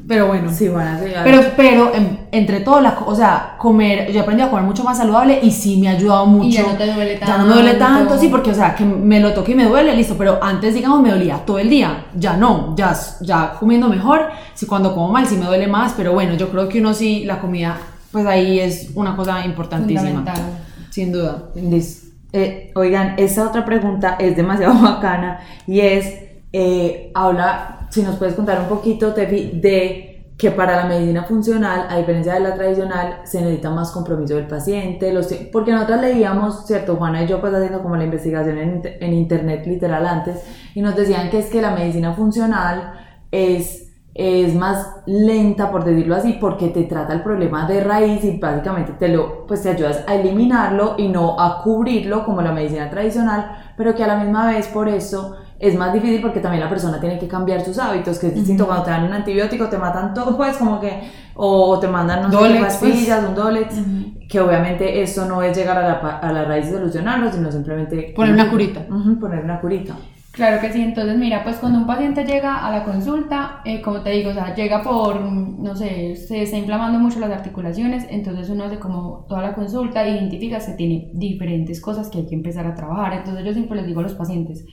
Pero 0.06 0.26
bueno. 0.26 0.50
Sí, 0.52 0.68
bueno, 0.68 0.98
sí. 0.98 1.10
Pero, 1.24 1.40
pero 1.56 1.94
em, 1.94 2.18
entre 2.30 2.60
todo, 2.60 2.80
las 2.80 2.94
co- 2.94 3.06
o 3.10 3.14
sea, 3.14 3.54
comer, 3.58 4.10
yo 4.12 4.18
he 4.18 4.22
aprendido 4.22 4.48
a 4.48 4.50
comer 4.50 4.64
mucho 4.66 4.84
más 4.84 4.98
saludable 4.98 5.38
y 5.42 5.50
sí 5.50 5.78
me 5.80 5.88
ha 5.88 5.92
ayudado 5.92 6.26
mucho. 6.26 6.48
Y 6.48 6.52
ya 6.52 6.62
no 6.64 6.76
te 6.76 6.92
duele 6.92 7.18
Ya 7.18 7.38
no 7.38 7.46
me 7.46 7.54
duele 7.54 7.74
tanto. 7.74 7.98
tanto, 8.08 8.18
sí, 8.18 8.28
porque, 8.28 8.50
o 8.50 8.54
sea, 8.54 8.74
que 8.74 8.84
me 8.84 9.18
lo 9.20 9.32
toque 9.32 9.52
y 9.52 9.54
me 9.54 9.64
duele, 9.64 9.94
listo, 9.96 10.14
pero 10.18 10.38
antes, 10.42 10.74
digamos, 10.74 11.00
me 11.00 11.10
dolía 11.10 11.38
todo 11.46 11.58
el 11.58 11.70
día. 11.70 12.06
Ya 12.14 12.36
no, 12.36 12.74
ya, 12.76 12.94
ya 13.22 13.54
comiendo 13.58 13.88
mejor, 13.88 14.28
sí, 14.54 14.66
cuando 14.66 14.92
como 14.94 15.08
mal 15.10 15.26
sí 15.26 15.36
me 15.36 15.46
duele 15.46 15.66
más, 15.68 15.94
pero 15.96 16.12
bueno, 16.12 16.34
yo 16.34 16.50
creo 16.50 16.68
que 16.68 16.80
uno 16.80 16.92
sí, 16.92 17.24
la 17.24 17.40
comida, 17.40 17.76
pues 18.12 18.26
ahí 18.26 18.60
es 18.60 18.90
una 18.94 19.16
cosa 19.16 19.44
importantísima. 19.46 20.22
Sin 20.90 21.12
duda. 21.12 21.44
Listo. 21.54 22.04
Eh, 22.32 22.72
oigan, 22.74 23.14
esta 23.16 23.46
otra 23.46 23.64
pregunta 23.64 24.16
es 24.18 24.36
demasiado 24.36 24.74
bacana 24.82 25.40
y 25.66 25.80
es, 25.80 26.14
eh, 26.56 27.12
si 27.90 28.02
nos 28.02 28.14
puedes 28.14 28.34
contar 28.34 28.60
un 28.60 28.68
poquito, 28.68 29.12
Tefi, 29.12 29.58
de 29.60 30.32
que 30.38 30.52
para 30.52 30.76
la 30.76 30.84
medicina 30.86 31.24
funcional, 31.24 31.86
a 31.88 31.98
diferencia 31.98 32.34
de 32.34 32.40
la 32.40 32.54
tradicional, 32.54 33.22
se 33.24 33.40
necesita 33.40 33.70
más 33.70 33.90
compromiso 33.90 34.36
del 34.36 34.46
paciente, 34.46 35.12
los, 35.12 35.26
porque 35.52 35.72
nosotros 35.72 36.00
leíamos, 36.00 36.64
¿cierto? 36.64 36.94
Juana 36.94 37.24
y 37.24 37.26
yo 37.26 37.40
pues 37.40 37.52
haciendo 37.52 37.82
como 37.82 37.96
la 37.96 38.04
investigación 38.04 38.58
en, 38.58 38.82
en 38.84 39.12
internet 39.12 39.66
literal 39.66 40.06
antes, 40.06 40.44
y 40.76 40.80
nos 40.80 40.94
decían 40.94 41.28
que 41.28 41.40
es 41.40 41.46
que 41.46 41.60
la 41.60 41.72
medicina 41.72 42.14
funcional 42.14 43.00
es 43.32 43.84
es 44.14 44.54
más 44.54 44.86
lenta, 45.06 45.72
por 45.72 45.84
decirlo 45.84 46.14
así, 46.14 46.34
porque 46.40 46.68
te 46.68 46.84
trata 46.84 47.12
el 47.12 47.22
problema 47.22 47.66
de 47.66 47.82
raíz 47.82 48.22
y 48.22 48.38
básicamente 48.38 48.92
te 48.92 49.08
lo, 49.08 49.44
pues 49.44 49.62
te 49.62 49.70
ayudas 49.70 50.04
a 50.06 50.14
eliminarlo 50.14 50.94
y 50.98 51.08
no 51.08 51.38
a 51.40 51.62
cubrirlo 51.64 52.24
como 52.24 52.40
la 52.40 52.52
medicina 52.52 52.88
tradicional, 52.90 53.72
pero 53.76 53.92
que 53.96 54.04
a 54.04 54.06
la 54.06 54.18
misma 54.18 54.46
vez 54.46 54.68
por 54.68 54.88
eso 54.88 55.36
es 55.68 55.76
más 55.76 55.92
difícil 55.92 56.20
porque 56.20 56.40
también 56.40 56.62
la 56.62 56.68
persona 56.68 57.00
tiene 57.00 57.18
que 57.18 57.26
cambiar 57.26 57.64
sus 57.64 57.78
hábitos, 57.78 58.18
que 58.18 58.28
es 58.28 58.34
distinto 58.34 58.66
cuando 58.66 58.84
te 58.84 58.90
dan 58.90 59.04
un 59.04 59.12
antibiótico, 59.12 59.68
te 59.68 59.78
matan 59.78 60.12
todo, 60.12 60.36
pues 60.36 60.56
como 60.56 60.80
que, 60.80 61.10
o 61.34 61.78
te 61.78 61.88
mandan 61.88 62.22
no 62.22 62.30
sé 62.30 62.36
pues. 62.36 62.60
pastillas, 62.60 63.24
un 63.24 63.34
Dolex, 63.34 63.74
que 64.28 64.40
obviamente 64.40 65.02
eso 65.02 65.26
no 65.26 65.42
es 65.42 65.56
llegar 65.56 65.78
a 65.78 65.82
la, 65.82 66.18
a 66.18 66.32
la 66.32 66.44
raíz 66.44 66.68
y 66.68 66.70
solucionarlo, 66.70 67.32
sino 67.32 67.50
simplemente 67.50 68.12
Poner 68.14 68.34
una 68.34 68.50
curita. 68.50 68.86
Poner 69.20 69.44
una 69.44 69.60
curita. 69.60 69.94
Claro 70.34 70.60
que 70.60 70.72
sí, 70.72 70.82
entonces 70.82 71.16
mira, 71.16 71.44
pues 71.44 71.58
cuando 71.58 71.78
un 71.78 71.86
paciente 71.86 72.24
llega 72.24 72.66
a 72.66 72.70
la 72.72 72.82
consulta, 72.82 73.60
eh, 73.64 73.80
como 73.80 74.00
te 74.00 74.10
digo, 74.10 74.30
o 74.30 74.34
sea, 74.34 74.52
llega 74.52 74.82
por, 74.82 75.20
no 75.20 75.76
sé, 75.76 76.16
se 76.16 76.42
está 76.42 76.56
inflamando 76.56 76.98
mucho 76.98 77.20
las 77.20 77.30
articulaciones, 77.30 78.04
entonces 78.10 78.50
uno 78.50 78.64
hace 78.64 78.80
como 78.80 79.26
toda 79.28 79.42
la 79.42 79.54
consulta, 79.54 80.04
identifica 80.04 80.58
que 80.58 80.72
tiene 80.72 81.10
diferentes 81.14 81.80
cosas 81.80 82.08
que 82.08 82.18
hay 82.18 82.26
que 82.26 82.34
empezar 82.34 82.66
a 82.66 82.74
trabajar, 82.74 83.12
entonces 83.12 83.44
yo 83.44 83.52
siempre 83.52 83.76
les 83.76 83.86
digo 83.86 84.00
a 84.00 84.02
los 84.02 84.14
pacientes, 84.14 84.66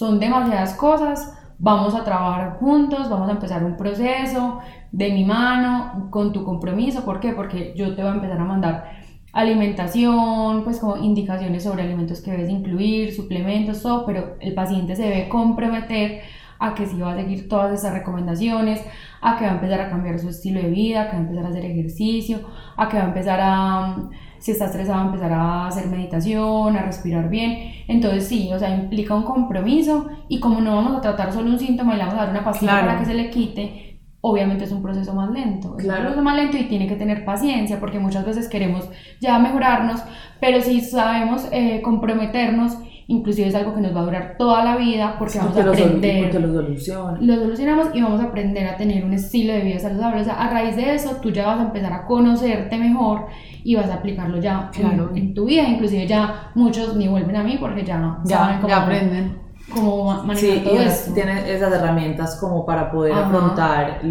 son 0.00 0.18
demasiadas 0.18 0.72
cosas, 0.76 1.36
vamos 1.58 1.94
a 1.94 2.02
trabajar 2.04 2.56
juntos, 2.58 3.10
vamos 3.10 3.28
a 3.28 3.32
empezar 3.32 3.62
un 3.62 3.76
proceso 3.76 4.60
de 4.92 5.12
mi 5.12 5.26
mano, 5.26 6.08
con 6.08 6.32
tu 6.32 6.42
compromiso, 6.42 7.04
¿por 7.04 7.20
qué? 7.20 7.32
Porque 7.34 7.74
yo 7.76 7.94
te 7.94 8.00
voy 8.00 8.12
a 8.12 8.14
empezar 8.14 8.40
a 8.40 8.44
mandar 8.46 8.92
alimentación, 9.34 10.64
pues 10.64 10.78
como 10.78 10.96
indicaciones 10.96 11.64
sobre 11.64 11.82
alimentos 11.82 12.22
que 12.22 12.30
debes 12.30 12.48
incluir, 12.48 13.14
suplementos, 13.14 13.82
todo, 13.82 14.06
pero 14.06 14.36
el 14.40 14.54
paciente 14.54 14.96
se 14.96 15.02
debe 15.02 15.28
comprometer 15.28 16.22
a 16.58 16.74
que 16.74 16.86
sí 16.86 16.98
va 16.98 17.12
a 17.12 17.16
seguir 17.16 17.46
todas 17.46 17.78
esas 17.78 17.92
recomendaciones, 17.92 18.82
a 19.20 19.36
que 19.36 19.44
va 19.44 19.50
a 19.50 19.54
empezar 19.56 19.82
a 19.82 19.90
cambiar 19.90 20.18
su 20.18 20.30
estilo 20.30 20.62
de 20.62 20.70
vida, 20.70 21.02
a 21.02 21.10
que 21.10 21.16
va 21.16 21.18
a 21.18 21.26
empezar 21.26 21.44
a 21.44 21.48
hacer 21.50 21.64
ejercicio, 21.66 22.40
a 22.74 22.88
que 22.88 22.96
va 22.96 23.02
a 23.02 23.06
empezar 23.06 23.38
a, 23.42 23.96
si 24.40 24.50
está 24.50 24.64
estresado, 24.66 25.02
empezar 25.06 25.32
a 25.32 25.68
hacer 25.68 25.86
meditación, 25.86 26.76
a 26.76 26.82
respirar 26.82 27.28
bien. 27.30 27.72
Entonces 27.86 28.26
sí, 28.26 28.50
o 28.52 28.58
sea, 28.58 28.74
implica 28.74 29.14
un 29.14 29.22
compromiso 29.22 30.08
y 30.28 30.40
como 30.40 30.60
no 30.60 30.74
vamos 30.74 30.96
a 30.96 31.00
tratar 31.00 31.32
solo 31.32 31.50
un 31.50 31.58
síntoma 31.58 31.94
y 31.94 31.98
le 31.98 32.02
vamos 32.04 32.18
a 32.18 32.22
dar 32.24 32.30
una 32.30 32.42
pastilla 32.44 32.72
Claro. 32.72 32.86
para 32.88 32.98
que 32.98 33.04
se 33.06 33.14
le 33.14 33.30
quite, 33.30 34.00
obviamente 34.22 34.64
es 34.64 34.72
un 34.72 34.82
proceso 34.82 35.14
más 35.14 35.30
lento. 35.30 35.76
Es 35.78 35.84
Claro. 35.84 36.00
un 36.00 36.04
proceso 36.06 36.24
más 36.24 36.36
lento 36.36 36.56
y 36.58 36.64
tiene 36.64 36.86
que 36.88 36.96
tener 36.96 37.24
paciencia 37.24 37.78
porque 37.78 37.98
muchas 38.00 38.24
veces 38.26 38.48
queremos 38.48 38.88
ya 39.20 39.38
mejorarnos, 39.38 40.02
pero 40.40 40.60
si 40.60 40.80
sabemos 40.80 41.46
eh, 41.52 41.80
comprometernos 41.82 42.76
inclusive 43.10 43.48
es 43.48 43.54
algo 43.54 43.74
que 43.74 43.80
nos 43.80 43.94
va 43.94 44.00
a 44.00 44.04
durar 44.04 44.34
toda 44.38 44.64
la 44.64 44.76
vida 44.76 45.16
porque 45.18 45.38
vamos 45.38 45.56
a 45.56 45.62
aprender. 45.62 46.32
Lo 46.40 46.52
solucionamos. 46.52 47.20
Lo 47.20 47.34
solucionamos 47.34 47.88
y 47.92 48.02
vamos 48.02 48.20
a 48.20 48.24
aprender 48.24 48.66
a 48.68 48.76
tener 48.76 49.04
un 49.04 49.12
estilo 49.12 49.52
de 49.52 49.60
vida 49.60 49.78
saludable. 49.80 50.20
O 50.20 50.24
sea, 50.24 50.34
a 50.34 50.48
raíz 50.48 50.76
de 50.76 50.94
eso 50.94 51.16
tú 51.20 51.30
ya 51.30 51.46
vas 51.46 51.58
a 51.58 51.64
empezar 51.64 51.92
a 51.92 52.06
conocerte 52.06 52.78
mejor 52.78 53.26
y 53.64 53.74
vas 53.74 53.90
a 53.90 53.94
aplicarlo 53.94 54.40
ya 54.40 54.70
claro. 54.72 55.10
en, 55.14 55.34
tu 55.34 55.46
vida. 55.46 55.64
Inclusive 55.64 56.06
ya 56.06 56.52
muchos 56.54 56.96
ni 56.96 57.08
vuelven 57.08 57.36
a 57.36 57.42
mí 57.42 57.56
porque 57.58 57.84
ya, 57.84 58.18
ya 58.24 58.38
saben 58.38 58.60
cómo, 58.60 58.74
aprenden 58.74 59.39
cómo 59.70 60.22
manejar 60.24 60.58
sí, 60.58 60.60
todo 60.64 60.74
y 60.74 61.14
Tienes 61.14 61.48
esas 61.48 61.72
herramientas 61.72 62.36
como 62.40 62.66
para 62.66 62.90
poder 62.90 63.12
afrontar 63.12 64.02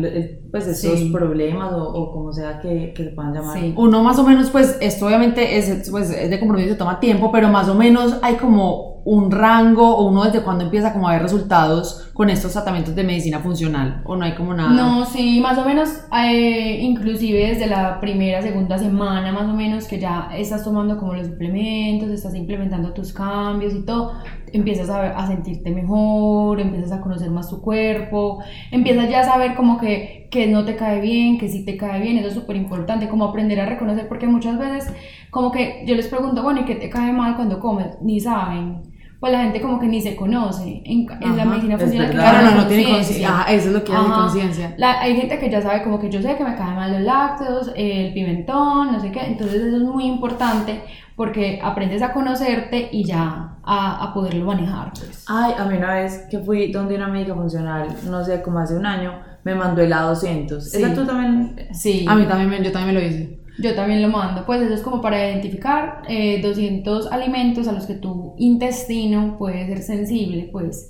pues 0.51 0.67
esos 0.67 1.11
problemas 1.11 1.73
o, 1.73 1.83
o, 1.83 2.11
como 2.11 2.33
sea 2.33 2.59
que, 2.59 2.93
que 2.95 3.03
se 3.03 3.09
puedan 3.11 3.33
llamar. 3.33 3.57
Sí. 3.57 3.73
Uno 3.77 4.03
más 4.03 4.17
o 4.17 4.23
menos, 4.23 4.49
pues 4.49 4.77
esto 4.81 5.05
obviamente 5.05 5.57
es, 5.57 5.89
pues, 5.89 6.09
es 6.09 6.29
de 6.29 6.39
compromiso, 6.39 6.75
toma 6.75 6.99
tiempo, 6.99 7.31
pero 7.31 7.49
más 7.49 7.69
o 7.69 7.75
menos 7.75 8.17
hay 8.21 8.35
como 8.35 8.98
un 9.05 9.31
rango 9.31 9.95
o 9.95 10.07
uno 10.07 10.23
desde 10.23 10.41
cuándo 10.41 10.65
empieza 10.65 10.93
como 10.93 11.07
a 11.07 11.13
ver 11.13 11.21
resultados 11.21 12.09
con 12.13 12.29
estos 12.29 12.51
tratamientos 12.51 12.95
de 12.95 13.03
medicina 13.03 13.39
funcional 13.39 14.01
o 14.05 14.15
no 14.15 14.25
hay 14.25 14.35
como 14.35 14.53
nada? 14.53 14.69
No, 14.71 15.05
sí, 15.05 15.39
más 15.39 15.57
o 15.57 15.65
menos, 15.65 15.89
eh, 16.13 16.79
inclusive 16.81 17.47
desde 17.47 17.67
la 17.67 17.99
primera, 17.99 18.41
segunda 18.41 18.77
semana 18.77 19.31
más 19.31 19.47
o 19.47 19.53
menos 19.53 19.87
que 19.87 19.99
ya 19.99 20.29
estás 20.35 20.63
tomando 20.63 20.97
como 20.97 21.13
los 21.13 21.27
suplementos, 21.27 22.09
estás 22.09 22.35
implementando 22.35 22.93
tus 22.93 23.13
cambios 23.13 23.73
y 23.73 23.85
todo, 23.85 24.13
empiezas 24.51 24.89
a, 24.89 25.17
a 25.17 25.27
sentirte 25.27 25.71
mejor, 25.71 26.59
empiezas 26.59 26.91
a 26.91 27.01
conocer 27.01 27.29
más 27.29 27.49
tu 27.49 27.61
cuerpo, 27.61 28.43
empiezas 28.71 29.09
ya 29.09 29.21
a 29.21 29.23
saber 29.23 29.55
como 29.55 29.77
que, 29.77 30.27
que 30.29 30.47
no 30.47 30.65
te 30.65 30.75
cae 30.75 31.01
bien, 31.01 31.37
que 31.37 31.47
sí 31.47 31.63
te 31.63 31.77
cae 31.77 32.01
bien, 32.01 32.17
eso 32.17 32.27
es 32.27 32.33
súper 32.33 32.55
importante, 32.55 33.07
como 33.07 33.25
aprender 33.25 33.59
a 33.61 33.65
reconocer, 33.65 34.07
porque 34.07 34.27
muchas 34.27 34.57
veces 34.57 34.93
como 35.31 35.51
que 35.51 35.83
yo 35.85 35.95
les 35.95 36.07
pregunto, 36.07 36.43
bueno, 36.43 36.61
¿y 36.61 36.65
qué 36.65 36.75
te 36.75 36.89
cae 36.89 37.13
mal 37.13 37.35
cuando 37.35 37.59
comes? 37.59 37.97
Ni 38.01 38.19
saben 38.19 38.98
pues 39.19 39.33
la 39.33 39.43
gente 39.43 39.59
como 39.59 39.79
que 39.79 39.87
ni 39.87 40.01
se 40.01 40.15
conoce. 40.15 40.81
En, 40.85 41.05
la 41.35 41.45
medicina 41.45 41.77
funcional, 41.77 42.11
claro, 42.11 42.51
no, 42.51 42.61
no 42.61 42.67
tiene 42.67 42.83
conciencia. 42.83 43.45
eso 43.49 43.67
es 43.67 43.73
lo 43.73 43.83
que 43.83 43.93
hace 43.93 44.09
conciencia. 44.09 44.75
Hay 45.01 45.15
gente 45.15 45.37
que 45.39 45.49
ya 45.49 45.61
sabe 45.61 45.83
como 45.83 45.99
que 45.99 46.09
yo 46.09 46.21
sé 46.21 46.35
que 46.37 46.43
me 46.43 46.55
caen 46.55 46.75
mal 46.75 46.91
los 46.93 47.01
lácteos, 47.01 47.71
el 47.75 48.13
pimentón, 48.13 48.93
no 48.93 48.99
sé 48.99 49.11
qué. 49.11 49.21
Entonces 49.25 49.61
eso 49.61 49.77
es 49.77 49.83
muy 49.83 50.05
importante 50.05 50.81
porque 51.17 51.59
aprendes 51.61 52.01
a 52.01 52.13
conocerte 52.13 52.87
y 52.93 53.03
ya 53.03 53.57
a, 53.63 54.03
a 54.03 54.13
poderlo 54.13 54.45
manejar. 54.45 54.93
Pues. 54.93 55.25
Ay, 55.27 55.53
a 55.57 55.65
mí 55.65 55.75
una 55.75 55.95
vez 55.95 56.25
que 56.31 56.39
fui 56.39 56.71
donde 56.71 56.95
una 56.95 57.09
médica 57.09 57.35
funcional, 57.35 57.89
no 58.09 58.23
sé, 58.23 58.41
como 58.41 58.59
hace 58.59 58.77
un 58.77 58.85
año, 58.85 59.19
me 59.43 59.53
mandó 59.53 59.81
el 59.81 59.91
A200. 59.91 60.61
Sí. 60.61 60.77
¿Esa 60.77 60.93
tú 60.93 61.05
también? 61.05 61.67
Sí. 61.73 62.05
A 62.07 62.15
mí 62.15 62.25
también, 62.25 62.63
yo 62.63 62.71
también 62.71 62.95
me 62.95 63.01
lo 63.01 63.05
hice. 63.05 63.38
Yo 63.61 63.75
también 63.75 64.01
lo 64.01 64.07
mando, 64.07 64.45
pues 64.45 64.61
eso 64.61 64.73
es 64.73 64.81
como 64.81 65.01
para 65.01 65.29
identificar 65.29 66.03
200 66.41 67.05
eh, 67.05 67.09
alimentos 67.11 67.67
a 67.67 67.73
los 67.73 67.85
que 67.85 67.95
tu 67.95 68.33
intestino 68.37 69.35
puede 69.37 69.67
ser 69.67 69.81
sensible, 69.81 70.49
pues. 70.51 70.89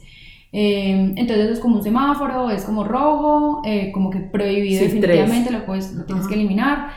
Eh, 0.51 1.13
entonces 1.15 1.45
eso 1.45 1.53
es 1.53 1.59
como 1.59 1.77
un 1.77 1.83
semáforo, 1.83 2.49
es 2.51 2.63
como 2.63 2.83
rojo, 2.83 3.61
eh, 3.65 3.91
como 3.91 4.09
que 4.09 4.19
prohibido 4.19 4.83
definitivamente, 4.83 5.51
lo, 5.51 5.65
puedes, 5.65 5.93
lo 5.93 6.05
tienes 6.05 6.27
que 6.27 6.35
eliminar, 6.35 6.91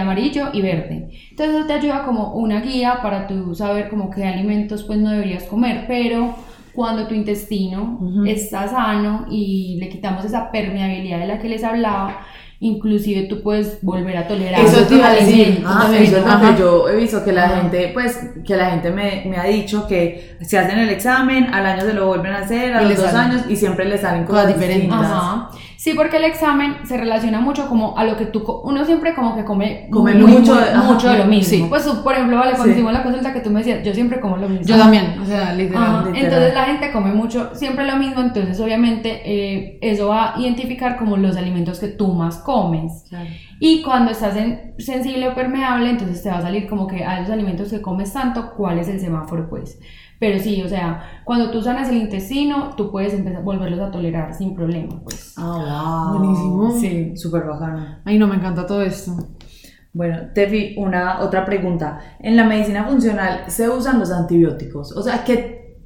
amarillo 0.00 0.48
y 0.52 0.62
verde. 0.62 1.10
Entonces 1.30 1.56
eso 1.56 1.66
te 1.66 1.72
ayuda 1.72 2.04
como 2.04 2.34
una 2.34 2.60
guía 2.60 2.98
para 3.02 3.26
tú 3.26 3.54
saber 3.54 3.88
como 3.88 4.10
qué 4.10 4.24
alimentos 4.24 4.82
pues 4.82 4.98
no 4.98 5.10
deberías 5.10 5.44
comer, 5.44 5.84
pero 5.86 6.34
cuando 6.72 7.08
tu 7.08 7.14
intestino 7.14 7.98
está 8.26 8.68
sano 8.68 9.26
y 9.30 9.78
le 9.80 9.88
quitamos 9.88 10.24
esa 10.24 10.50
permeabilidad 10.52 11.20
de 11.20 11.26
la 11.26 11.38
que 11.38 11.48
les 11.48 11.64
hablaba, 11.64 12.20
inclusive 12.60 13.22
tú 13.28 13.42
puedes 13.42 13.78
volver 13.82 14.16
a 14.16 14.26
tolerar 14.26 14.60
eso 14.64 14.86
te 14.86 14.94
iba 14.94 15.08
a 15.08 15.14
decir. 15.14 15.62
ah, 15.66 15.90
eso 15.92 16.16
es 16.16 16.26
lo 16.26 16.40
que 16.40 16.58
yo 16.58 16.88
he 16.88 16.96
visto 16.96 17.24
que 17.24 17.32
la 17.32 17.48
gente 17.48 17.90
pues 17.92 18.18
que 18.44 18.56
la 18.56 18.70
gente 18.70 18.90
me, 18.90 19.24
me, 19.26 19.36
ha 19.36 19.44
dicho 19.44 19.86
que 19.86 20.36
si 20.40 20.56
hacen 20.56 20.78
el 20.78 20.88
examen 20.88 21.52
al 21.52 21.66
año 21.66 21.82
se 21.82 21.92
lo 21.92 22.06
vuelven 22.06 22.32
a 22.32 22.38
hacer 22.38 22.74
a 22.74 22.82
los 22.82 22.96
dos 22.96 23.12
años 23.12 23.42
y 23.48 23.56
siempre 23.56 23.84
les 23.84 24.00
salen 24.00 24.24
cosas 24.24 24.48
diferentes. 24.48 24.90
Ajá. 24.92 25.50
Sí, 25.86 25.94
porque 25.94 26.16
el 26.16 26.24
examen 26.24 26.78
se 26.84 26.96
relaciona 26.96 27.38
mucho 27.38 27.68
como 27.68 27.96
a 27.96 28.02
lo 28.02 28.16
que 28.16 28.26
tú, 28.26 28.42
uno 28.64 28.84
siempre 28.84 29.14
como 29.14 29.36
que 29.36 29.44
come, 29.44 29.86
come 29.88 30.14
mucho, 30.14 30.58
mucho 30.84 31.08
de 31.08 31.18
lo 31.18 31.26
mismo. 31.26 31.68
Pues 31.68 31.84
por 31.84 32.12
ejemplo, 32.12 32.38
vale, 32.38 32.54
cuando 32.56 32.72
hicimos 32.72 32.92
la 32.92 33.04
consulta 33.04 33.32
que 33.32 33.38
tú 33.38 33.50
me 33.50 33.60
decías, 33.60 33.84
yo 33.84 33.94
siempre 33.94 34.18
como 34.18 34.36
lo 34.36 34.48
mismo. 34.48 34.66
Yo 34.66 34.76
también, 34.76 35.16
o 35.20 35.24
sea, 35.24 35.52
literal, 35.52 36.08
Entonces 36.12 36.54
la 36.54 36.64
gente 36.64 36.90
come 36.90 37.12
mucho, 37.12 37.54
siempre 37.54 37.86
lo 37.86 37.94
mismo, 37.98 38.20
entonces 38.20 38.58
obviamente 38.58 39.22
eh, 39.24 39.78
eso 39.80 40.08
va 40.08 40.34
a 40.34 40.40
identificar 40.40 40.96
como 40.96 41.16
los 41.18 41.36
alimentos 41.36 41.78
que 41.78 41.86
tú 41.86 42.08
más 42.08 42.38
comes. 42.38 43.04
Y 43.60 43.82
cuando 43.82 44.10
estás 44.10 44.34
en 44.34 44.74
sensible 44.78 45.28
o 45.28 45.34
permeable, 45.36 45.88
entonces 45.88 46.20
te 46.20 46.30
va 46.30 46.38
a 46.38 46.42
salir 46.42 46.66
como 46.66 46.88
que 46.88 47.04
a 47.04 47.20
esos 47.20 47.32
alimentos 47.32 47.70
que 47.70 47.80
comes 47.80 48.12
tanto, 48.12 48.54
¿cuál 48.56 48.80
es 48.80 48.88
el 48.88 48.98
semáforo 48.98 49.48
pues? 49.48 49.78
Pero 50.18 50.38
sí, 50.38 50.62
o 50.62 50.68
sea, 50.68 51.22
cuando 51.24 51.50
tú 51.50 51.62
sanas 51.62 51.88
el 51.90 51.96
intestino, 51.96 52.70
tú 52.76 52.90
puedes 52.90 53.12
empezar 53.12 53.40
a 53.40 53.44
volverlos 53.44 53.80
a 53.80 53.90
tolerar 53.90 54.32
sin 54.34 54.54
problema, 54.54 55.00
pues. 55.02 55.34
Ah, 55.36 56.10
wow. 56.10 56.18
Buenísimo. 56.18 56.72
Sí, 56.72 57.16
súper 57.16 57.44
bacano. 57.44 57.98
Ay, 58.04 58.18
no, 58.18 58.26
me 58.26 58.36
encanta 58.36 58.66
todo 58.66 58.82
esto. 58.82 59.12
Bueno, 59.92 60.28
Tefi, 60.34 60.74
una 60.78 61.20
otra 61.20 61.44
pregunta. 61.44 62.00
En 62.18 62.36
la 62.36 62.44
medicina 62.44 62.84
funcional 62.84 63.44
se 63.48 63.68
usan 63.68 63.98
los 63.98 64.10
antibióticos. 64.10 64.92
O 64.92 65.02
sea, 65.02 65.24
que, 65.24 65.78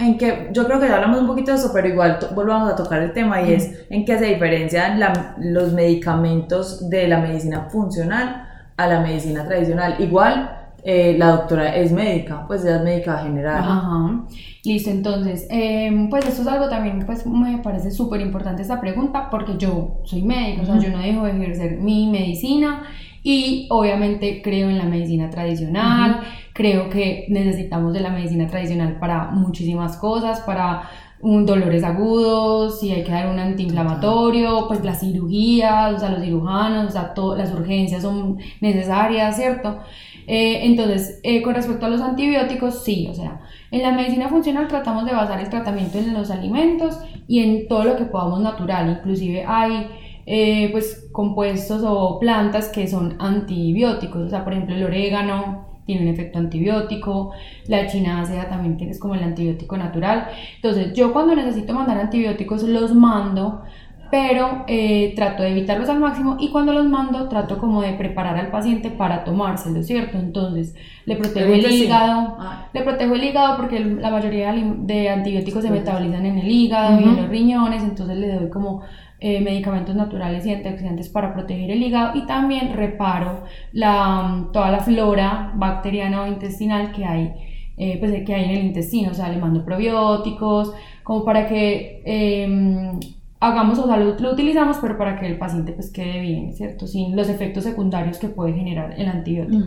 en 0.00 0.18
que 0.18 0.50
yo 0.52 0.64
creo 0.66 0.80
que 0.80 0.88
ya 0.88 0.96
hablamos 0.96 1.20
un 1.20 1.26
poquito 1.28 1.52
de 1.52 1.58
eso, 1.58 1.70
pero 1.72 1.88
igual 1.88 2.18
volvamos 2.34 2.72
a 2.72 2.76
tocar 2.76 3.02
el 3.02 3.12
tema 3.12 3.42
y 3.42 3.52
es 3.52 3.86
en 3.88 4.04
qué 4.04 4.18
se 4.18 4.26
diferencian 4.26 5.00
los 5.38 5.72
medicamentos 5.72 6.90
de 6.90 7.06
la 7.08 7.20
medicina 7.20 7.68
funcional 7.70 8.48
a 8.76 8.86
la 8.86 9.00
medicina 9.00 9.44
tradicional. 9.44 9.96
Igual 10.00 10.55
eh, 10.88 11.16
la 11.18 11.32
doctora 11.32 11.74
es 11.74 11.90
médica, 11.90 12.46
pues 12.46 12.64
ella 12.64 12.76
es 12.76 12.84
médica 12.84 13.18
general. 13.18 13.58
Ajá. 13.58 14.24
Listo, 14.62 14.90
entonces, 14.90 15.44
em, 15.50 16.08
pues 16.08 16.24
esto 16.28 16.42
es 16.42 16.48
algo 16.48 16.68
también, 16.68 17.00
pues 17.04 17.26
me 17.26 17.58
parece 17.58 17.90
súper 17.90 18.20
importante 18.20 18.62
esta 18.62 18.80
pregunta 18.80 19.28
porque 19.28 19.54
yo 19.58 20.00
soy 20.04 20.22
médica, 20.22 20.62
o 20.62 20.64
sea, 20.64 20.78
yo 20.78 20.90
no 20.90 20.98
dejo 20.98 21.24
de 21.24 21.32
ejercer 21.32 21.78
mi 21.80 22.08
medicina 22.08 22.84
y 23.24 23.66
obviamente 23.70 24.40
creo 24.42 24.70
en 24.70 24.78
la 24.78 24.84
medicina 24.84 25.28
tradicional, 25.28 26.20
creo 26.52 26.88
que 26.88 27.26
necesitamos 27.30 27.92
de 27.92 28.00
la 28.00 28.10
medicina 28.10 28.46
tradicional 28.46 29.00
para 29.00 29.32
muchísimas 29.32 29.96
cosas, 29.96 30.38
para 30.42 30.88
un 31.20 31.46
dolores 31.46 31.82
agudos, 31.82 32.78
si 32.78 32.92
hay 32.92 33.02
que 33.02 33.10
dar 33.10 33.28
un 33.28 33.40
antiinflamatorio, 33.40 34.68
pues 34.68 34.84
las 34.84 35.00
cirugías, 35.00 35.94
o 35.94 35.98
sea, 35.98 36.10
los 36.10 36.22
cirujanos, 36.22 36.86
o 36.86 36.90
sea, 36.90 37.12
las 37.36 37.52
urgencias 37.52 38.02
son 38.02 38.38
necesarias, 38.60 39.34
¿cierto? 39.34 39.80
Eh, 40.26 40.66
entonces, 40.66 41.20
eh, 41.22 41.42
con 41.42 41.54
respecto 41.54 41.86
a 41.86 41.88
los 41.88 42.00
antibióticos, 42.00 42.82
sí, 42.82 43.06
o 43.10 43.14
sea, 43.14 43.40
en 43.70 43.82
la 43.82 43.92
medicina 43.92 44.28
funcional 44.28 44.66
tratamos 44.68 45.06
de 45.06 45.12
basar 45.12 45.40
el 45.40 45.48
tratamiento 45.48 45.98
en 45.98 46.14
los 46.14 46.30
alimentos 46.30 46.98
y 47.28 47.40
en 47.40 47.68
todo 47.68 47.84
lo 47.84 47.96
que 47.96 48.04
podamos 48.04 48.40
natural, 48.40 48.90
inclusive 48.98 49.44
hay 49.46 49.88
eh, 50.26 50.68
pues 50.72 51.08
compuestos 51.12 51.82
o 51.86 52.18
plantas 52.18 52.68
que 52.68 52.88
son 52.88 53.16
antibióticos, 53.20 54.22
o 54.22 54.28
sea, 54.28 54.42
por 54.42 54.52
ejemplo, 54.52 54.74
el 54.74 54.84
orégano 54.84 55.66
tiene 55.86 56.02
un 56.02 56.08
efecto 56.08 56.40
antibiótico, 56.40 57.30
la 57.68 57.86
chinácea 57.86 58.48
también 58.48 58.76
es 58.90 58.98
como 58.98 59.14
el 59.14 59.22
antibiótico 59.22 59.76
natural. 59.76 60.26
Entonces, 60.56 60.92
yo 60.94 61.12
cuando 61.12 61.36
necesito 61.36 61.72
mandar 61.72 61.98
antibióticos 61.98 62.64
los 62.64 62.92
mando 62.92 63.62
pero 64.10 64.64
eh, 64.68 65.12
trato 65.16 65.42
de 65.42 65.50
evitarlos 65.50 65.88
al 65.88 66.00
máximo 66.00 66.36
y 66.38 66.50
cuando 66.50 66.72
los 66.72 66.86
mando 66.86 67.28
trato 67.28 67.58
como 67.58 67.82
de 67.82 67.92
preparar 67.94 68.36
al 68.36 68.50
paciente 68.50 68.90
para 68.90 69.24
tomárselo, 69.24 69.82
¿cierto? 69.82 70.18
Entonces 70.18 70.74
le 71.04 71.16
protejo 71.16 71.52
el 71.52 71.70
hígado, 71.70 72.36
ah. 72.38 72.68
le 72.72 72.82
protejo 72.82 73.14
el 73.14 73.24
hígado 73.24 73.56
porque 73.56 73.80
la 73.80 74.10
mayoría 74.10 74.52
de 74.52 75.08
antibióticos 75.08 75.62
se 75.62 75.70
metabolizan 75.70 76.24
en 76.24 76.38
el 76.38 76.48
hígado 76.48 77.00
y 77.00 77.04
en 77.04 77.16
los 77.16 77.28
riñones, 77.28 77.82
entonces 77.82 78.16
le 78.16 78.32
doy 78.32 78.50
como 78.50 78.82
eh, 79.18 79.40
medicamentos 79.40 79.96
naturales 79.96 80.44
y 80.46 80.52
antioxidantes 80.52 81.08
para 81.08 81.32
proteger 81.32 81.70
el 81.70 81.82
hígado 81.82 82.16
y 82.16 82.26
también 82.26 82.74
reparo 82.74 83.44
la, 83.72 84.48
toda 84.52 84.70
la 84.70 84.80
flora 84.80 85.52
bacteriana 85.54 86.22
o 86.22 86.26
intestinal 86.26 86.92
que 86.92 87.04
hay. 87.04 87.32
Eh, 87.78 87.98
pues, 88.00 88.10
que 88.24 88.34
hay 88.34 88.44
en 88.44 88.50
el 88.52 88.64
intestino, 88.66 89.10
o 89.10 89.14
sea, 89.14 89.28
le 89.28 89.36
mando 89.36 89.62
probióticos, 89.62 90.72
como 91.02 91.26
para 91.26 91.46
que 91.46 92.02
em, 92.06 92.98
hagamos, 93.40 93.78
o 93.78 93.86
sea, 93.86 93.96
lo, 93.96 94.32
utilizamos, 94.32 94.78
pero 94.80 94.96
para 94.96 95.18
que 95.18 95.26
el 95.26 95.38
paciente 95.38 95.72
pues 95.72 95.90
quede 95.90 96.20
bien, 96.20 96.54
¿cierto? 96.54 96.86
Sin 96.86 97.16
los 97.16 97.28
efectos 97.28 97.64
secundarios 97.64 98.18
que 98.18 98.28
puede 98.28 98.52
generar 98.52 98.94
el 98.98 99.08
antibiótico. 99.08 99.66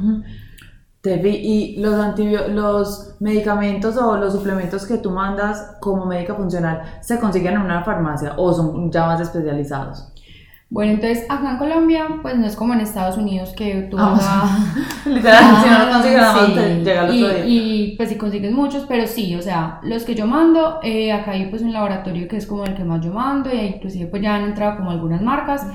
¿y 1.04 1.78
los, 1.80 2.20
los 2.50 3.16
medicamentos 3.20 3.96
o 3.98 4.18
los 4.18 4.34
suplementos 4.34 4.86
que 4.86 4.98
tú 4.98 5.12
mandas 5.12 5.78
como 5.80 6.06
médica 6.06 6.36
funcional 6.36 6.82
se 7.02 7.20
consiguen 7.20 7.54
en 7.54 7.62
una 7.62 7.84
farmacia 7.84 8.34
o 8.38 8.54
son 8.54 8.92
ya 8.92 9.06
más 9.06 9.22
especializados? 9.22 10.12
Bueno, 10.72 10.92
entonces 10.92 11.26
acá 11.30 11.52
en 11.52 11.58
Colombia, 11.58 12.08
pues 12.22 12.38
no 12.38 12.46
es 12.46 12.56
como 12.56 12.76
en 12.76 12.82
Estados 12.82 13.18
Unidos 13.18 13.54
que 13.58 13.88
tú 13.90 13.98
vas 13.98 14.22
a... 14.24 14.76
Literal, 15.10 15.64
si 15.64 15.70
no 15.70 15.80
lo 15.80 15.92
consigues 15.92 16.18
nada 16.18 16.34
más 16.34 16.54
te 16.54 16.84
llega 16.84 17.02
el 17.02 17.10
otro 17.10 17.16
y, 17.16 17.18
día. 17.18 17.46
Y 17.48 17.94
pues 17.98 18.10
si 18.10 18.16
consigues 18.18 18.52
muchos, 18.52 18.86
pero 18.88 19.08
sí, 19.08 19.36
o 19.36 19.42
sea, 19.42 19.80
los 19.82 20.04
que 20.04 20.14
yo 20.14 20.28
mando, 20.28 20.80
eh, 20.84 21.12
acá 21.12 21.32
hay 21.32 21.48
pues 21.48 21.64
un 21.64 21.74
laboratorio 21.74 22.28
que 22.28 22.38
es 22.38 22.46
como 22.46 22.66
el 22.66 22.76
que 22.76 22.84
más 22.84 23.04
yo 23.04 23.12
mando 23.12 23.52
y 23.52 23.58
inclusive 23.58 24.06
pues 24.06 24.22
ya 24.22 24.36
han 24.36 24.44
entrado 24.44 24.78
como 24.78 24.92
algunas 24.92 25.24
marcas. 25.24 25.66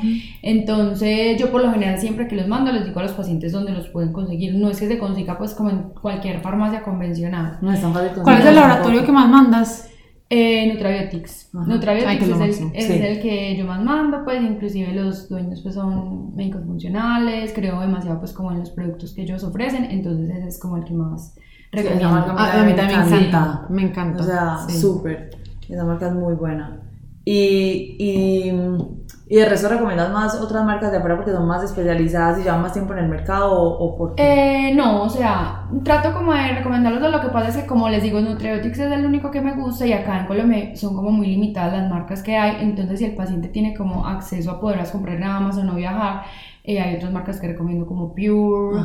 Entonces 0.42 1.40
yo 1.40 1.50
por 1.50 1.62
lo 1.62 1.72
general 1.72 1.98
siempre 1.98 2.28
que 2.28 2.36
los 2.36 2.46
mando 2.46 2.70
les 2.70 2.84
digo 2.84 3.00
a 3.00 3.02
los 3.02 3.12
pacientes 3.12 3.50
dónde 3.50 3.72
los 3.72 3.88
pueden 3.88 4.12
conseguir. 4.12 4.54
No 4.54 4.70
es 4.70 4.78
que 4.78 4.86
se 4.86 4.98
consiga 4.98 5.36
pues 5.36 5.54
como 5.54 5.70
en 5.70 5.82
cualquier 6.00 6.40
farmacia 6.40 6.82
convencional. 6.82 7.58
No 7.60 7.72
es 7.72 7.80
tan 7.80 7.92
fácil 7.92 8.22
¿Cuál 8.22 8.38
es 8.38 8.46
el 8.46 8.54
laboratorio 8.54 9.04
que 9.04 9.10
más 9.10 9.28
mandas? 9.28 9.90
Eh, 10.30 10.72
Nutrabiotics. 10.72 11.50
Nutrabiotics 11.52 12.22
es, 12.22 12.60
el, 12.60 12.70
es 12.74 12.90
el, 12.90 13.20
que 13.20 13.56
yo 13.56 13.66
más 13.66 13.82
mando, 13.82 14.24
pues 14.24 14.42
inclusive 14.42 14.92
los 14.92 15.28
dueños 15.28 15.60
pues 15.60 15.74
son 15.74 16.34
médicos 16.34 16.62
funcionales, 16.64 17.52
creo 17.54 17.80
demasiado 17.80 18.18
pues 18.18 18.32
como 18.32 18.50
en 18.50 18.60
los 18.60 18.70
productos 18.70 19.12
que 19.12 19.22
ellos 19.22 19.44
ofrecen, 19.44 19.84
entonces 19.84 20.30
ese 20.30 20.48
es 20.48 20.58
como 20.58 20.78
el 20.78 20.84
que 20.84 20.94
más 20.94 21.36
recomiendo. 21.70 22.08
a, 22.08 22.64
mí 22.64 22.74
también 22.74 23.00
me 23.10 23.16
encanta, 23.18 23.66
me 23.68 23.82
encanta. 23.82 24.22
O 24.22 24.26
sea, 24.26 24.68
súper, 24.68 25.30
esa 25.68 25.84
marca 25.84 26.08
es 26.08 26.14
muy 26.14 26.34
buena. 26.34 26.80
Y, 27.24 27.96
y 27.98 28.52
¿Y 29.26 29.36
de 29.36 29.48
resto 29.48 29.68
recomiendas 29.70 30.12
más 30.12 30.38
otras 30.38 30.64
marcas 30.66 30.90
de 30.90 30.98
afuera 30.98 31.16
porque 31.16 31.32
son 31.32 31.46
más 31.46 31.64
especializadas 31.64 32.38
y 32.38 32.42
llevan 32.42 32.60
más 32.60 32.74
tiempo 32.74 32.92
en 32.92 32.98
el 32.98 33.08
mercado 33.08 33.52
o, 33.54 33.96
por 33.96 34.14
qué? 34.14 34.68
Eh, 34.68 34.74
no, 34.74 35.02
o 35.02 35.08
sea, 35.08 35.66
trato 35.82 36.12
como 36.12 36.34
de 36.34 36.48
recomendarlos, 36.48 37.10
lo 37.10 37.20
que 37.22 37.28
pasa 37.28 37.48
es 37.48 37.56
que 37.56 37.66
como 37.66 37.88
les 37.88 38.02
digo, 38.02 38.20
Nutriotics 38.20 38.78
es 38.78 38.92
el 38.92 39.06
único 39.06 39.30
que 39.30 39.40
me 39.40 39.54
gusta 39.54 39.86
y 39.86 39.94
acá 39.94 40.20
en 40.20 40.26
Colombia 40.26 40.76
son 40.76 40.94
como 40.94 41.10
muy 41.10 41.28
limitadas 41.28 41.72
las 41.72 41.90
marcas 41.90 42.22
que 42.22 42.36
hay, 42.36 42.56
entonces 42.60 42.98
si 42.98 43.06
el 43.06 43.14
paciente 43.14 43.48
tiene 43.48 43.74
como 43.74 44.06
acceso 44.06 44.50
a 44.50 44.60
poderlas 44.60 44.90
comprar 44.90 45.16
en 45.16 45.24
Amazon 45.24 45.70
o 45.70 45.74
viajar, 45.74 46.24
eh, 46.62 46.78
hay 46.78 46.96
otras 46.96 47.12
marcas 47.12 47.40
que 47.40 47.48
recomiendo 47.48 47.86
como 47.86 48.14
Pure, 48.14 48.78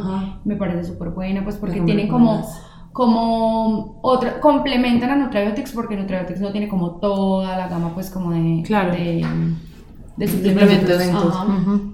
me 0.45 0.56
parece 0.56 0.86
súper 0.86 1.10
buena, 1.10 1.43
pues 1.43 1.58
porque 1.58 1.82
tienen 1.82 2.08
como 2.08 2.47
como 2.93 3.99
otra, 4.02 4.39
complementan 4.39 5.12
a 5.12 5.15
Nutriotics 5.15 5.73
porque 5.73 5.95
Nutriotics 5.95 6.41
no 6.41 6.52
tiene 6.52 6.67
como 6.67 6.95
toda 6.95 7.56
la 7.58 7.67
gama 7.67 7.93
pues 7.93 8.10
como 8.10 8.32
de, 8.32 8.63
claro. 8.65 8.91
de 8.91 9.23
de 10.19 10.27
suplementos. 10.27 11.01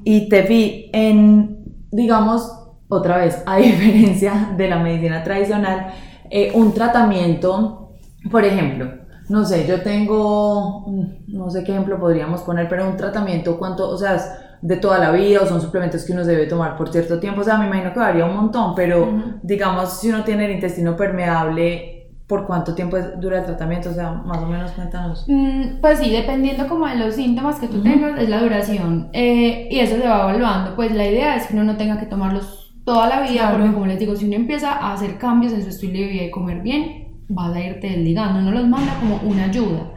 Y 0.04 0.28
te 0.30 0.42
vi 0.42 0.90
en, 0.94 1.64
digamos, 1.92 2.52
otra 2.90 3.18
vez, 3.18 3.42
a 3.46 3.58
diferencia 3.58 4.54
de 4.58 4.68
la 4.68 4.80
medicina 4.80 5.24
tradicional, 5.24 5.94
eh, 6.30 6.52
un 6.56 6.74
tratamiento, 6.74 7.92
por 8.32 8.44
ejemplo, 8.44 8.92
no 9.30 9.46
sé, 9.46 9.66
yo 9.68 9.82
tengo, 9.82 10.86
no 11.28 11.50
sé 11.50 11.64
qué 11.64 11.72
ejemplo 11.72 12.00
podríamos 12.00 12.42
poner, 12.42 12.68
pero 12.68 12.88
un 12.88 12.98
tratamiento, 12.98 13.58
¿cuánto, 13.58 13.90
o 13.90 13.98
sea, 13.98 14.20
de 14.62 14.78
toda 14.78 14.98
la 14.98 15.12
vida 15.12 15.42
o 15.42 15.46
son 15.46 15.62
suplementos 15.62 16.04
que 16.04 16.14
uno 16.14 16.26
debe 16.26 16.48
tomar 16.48 16.76
por 16.76 16.92
cierto 16.92 17.20
tiempo? 17.20 17.42
O 17.42 17.44
sea, 17.44 17.58
me 17.58 17.68
imagino 17.68 17.94
que 17.94 18.00
varía 18.00 18.26
un 18.26 18.36
montón, 18.36 18.74
pero 18.76 19.40
digamos, 19.44 20.00
si 20.00 20.10
uno 20.10 20.24
tiene 20.24 20.46
el 20.46 20.52
intestino 20.52 20.96
permeable, 20.96 21.95
¿Por 22.28 22.48
cuánto 22.48 22.74
tiempo 22.74 22.98
dura 23.20 23.40
el 23.40 23.46
tratamiento? 23.46 23.92
O 23.92 23.94
sea, 23.94 24.12
más 24.12 24.40
o 24.40 24.48
menos 24.48 24.72
cuéntanos. 24.72 25.26
Mm, 25.28 25.80
pues 25.80 26.00
sí, 26.00 26.10
dependiendo 26.10 26.68
como 26.68 26.88
de 26.88 26.96
los 26.96 27.14
síntomas 27.14 27.60
que 27.60 27.68
tú 27.68 27.84
tengas, 27.84 28.20
es 28.20 28.30
la 28.30 28.42
duración. 28.42 29.10
Eh, 29.14 29.68
y 29.70 29.80
eso 29.80 29.98
se 29.98 30.08
va 30.08 30.24
evaluando. 30.24 30.76
Pues 30.76 30.92
la 30.92 31.08
idea 31.08 31.36
es 31.36 31.46
que 31.46 31.54
uno 31.54 31.64
no 31.64 31.78
tenga 31.78 32.00
que 32.00 32.08
tomarlos 32.08 32.74
toda 32.84 33.08
la 33.08 33.22
vida, 33.22 33.52
porque 33.52 33.72
como 33.72 33.86
les 33.86 34.00
digo, 34.00 34.16
si 34.16 34.26
uno 34.26 34.36
empieza 34.36 34.72
a 34.72 34.94
hacer 34.94 35.20
cambios 35.20 35.54
en 35.54 35.62
su 35.62 35.70
estilo 35.70 36.00
de 36.00 36.08
vida 36.08 36.24
y 36.24 36.32
comer 36.32 36.62
bien, 36.62 37.10
vas 37.30 37.56
a 37.56 37.60
irte 37.60 37.90
desligando. 37.92 38.40
Uno 38.40 38.52
los 38.52 38.68
manda 38.68 38.98
como 39.00 39.18
una 39.18 39.46
ayuda. 39.46 39.92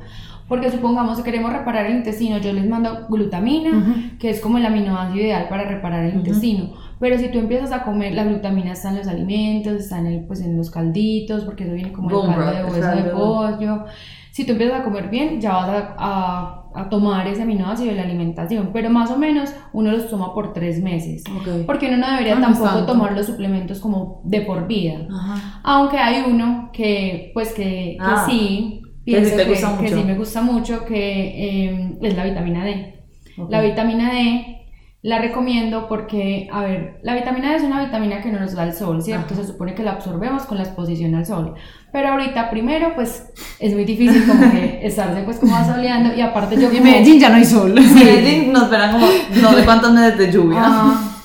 Porque 0.49 0.71
supongamos 0.71 1.19
que 1.19 1.25
queremos 1.25 1.53
reparar 1.53 1.87
el 1.87 1.97
intestino, 1.97 2.39
yo 2.39 2.53
les 2.53 2.67
mando 2.69 3.07
glutamina, 3.09 4.17
que 4.19 4.31
es 4.31 4.41
como 4.41 4.59
el 4.59 4.67
aminoácido 4.67 5.25
ideal 5.25 5.47
para 5.49 5.65
reparar 5.65 6.05
el 6.05 6.15
intestino 6.15 6.75
pero 7.01 7.19
si 7.19 7.29
tú 7.29 7.39
empiezas 7.39 7.73
a 7.73 7.85
comer, 7.85 8.15
la 8.15 8.25
glutamina 8.25 8.73
está 8.73 8.91
en 8.91 8.99
los 8.99 9.07
alimentos, 9.07 9.75
está 9.75 9.99
en, 9.99 10.07
el, 10.07 10.25
pues 10.27 10.41
en 10.41 10.57
los 10.57 10.71
calditos, 10.71 11.45
porque 11.45 11.65
eso 11.65 11.73
viene 11.73 11.93
como 11.93 12.11
el 12.11 12.35
caldo 12.35 12.51
de 12.51 12.65
hueso 12.65 12.91
de 12.91 13.11
pollo. 13.11 13.85
Si 14.33 14.45
tú 14.45 14.53
empiezas 14.53 14.81
a 14.81 14.85
comer 14.85 15.09
bien, 15.09 15.41
ya 15.41 15.53
vas 15.53 15.69
a, 15.97 16.65
a, 16.75 16.89
tomar 16.89 17.27
ese 17.27 17.43
aminoácido 17.43 17.91
de 17.91 17.97
la 17.97 18.03
alimentación, 18.03 18.71
pero 18.73 18.89
más 18.91 19.11
o 19.11 19.17
menos 19.17 19.53
uno 19.73 19.91
los 19.91 20.09
toma 20.09 20.33
por 20.35 20.53
tres 20.53 20.83
meses. 20.83 21.25
Porque 21.67 21.89
uno 21.89 21.97
no 21.97 22.11
debería 22.11 22.37
ah, 22.37 22.41
tampoco 22.41 22.87
tomar 22.87 23.13
los 23.13 23.27
suplementos 23.27 23.81
como 23.81 24.21
de 24.25 24.43
por 24.43 24.67
vida. 24.67 25.07
Aunque 25.65 25.99
hay 25.99 26.23
uno 26.29 26.71
que, 26.73 27.31
pues 27.35 27.53
que, 27.53 27.97
ah, 28.01 28.25
sí, 28.29 28.83
pienso 29.05 29.37
que, 29.37 29.45
que, 29.45 29.89
sí 29.89 30.05
me 30.05 30.17
gusta 30.17 30.43
mucho, 30.43 30.85
que 30.85 31.69
eh, 31.69 31.99
es 32.01 32.17
la 32.17 32.25
vitamina 32.25 32.65
D. 32.65 32.95
La 33.49 33.61
vitamina 33.61 34.13
D 34.13 34.59
la 35.01 35.21
recomiendo 35.21 35.87
porque, 35.87 36.49
a 36.53 36.63
ver, 36.63 36.99
la 37.03 37.15
vitamina 37.15 37.51
D 37.51 37.57
es 37.57 37.63
una 37.63 37.85
vitamina 37.85 38.21
que 38.21 38.33
no 38.33 38.41
nos 38.41 38.55
da 38.55 38.65
el 38.65 38.75
sol, 38.75 39.01
¿cierto? 39.01 39.35
Se 39.37 39.47
supone 39.47 39.75
que 39.75 39.85
la 39.85 39.93
absorbemos 39.93 40.43
con 40.43 40.59
la 40.59 40.65
exposición 40.65 41.15
al 41.15 41.25
sol. 41.25 41.55
Pero 41.93 42.09
ahorita, 42.09 42.51
primero, 42.51 42.95
pues, 42.97 43.33
es 43.61 43.75
muy 43.75 43.85
difícil 43.85 44.27
como 44.27 44.51
que 44.51 44.81
estarse 44.87 45.23
pues 45.23 45.39
como 45.39 45.55
asoleando 45.55 46.15
y 46.17 46.21
aparte 46.21 46.57
yo 46.57 46.69
como... 46.69 46.79
En 46.79 46.85
Medellín 46.85 47.21
ya 47.21 47.29
no 47.29 47.37
hay 47.37 47.45
sol. 47.45 47.79
En 47.79 47.95
Medellín 47.95 48.53
nos 48.53 48.65
esperan 48.65 48.93
como 48.93 49.07
no 49.07 49.53
sé 49.53 49.65
cuántos 49.65 49.93
meses 49.93 50.19
de 50.19 50.33
lluvia. 50.33 50.65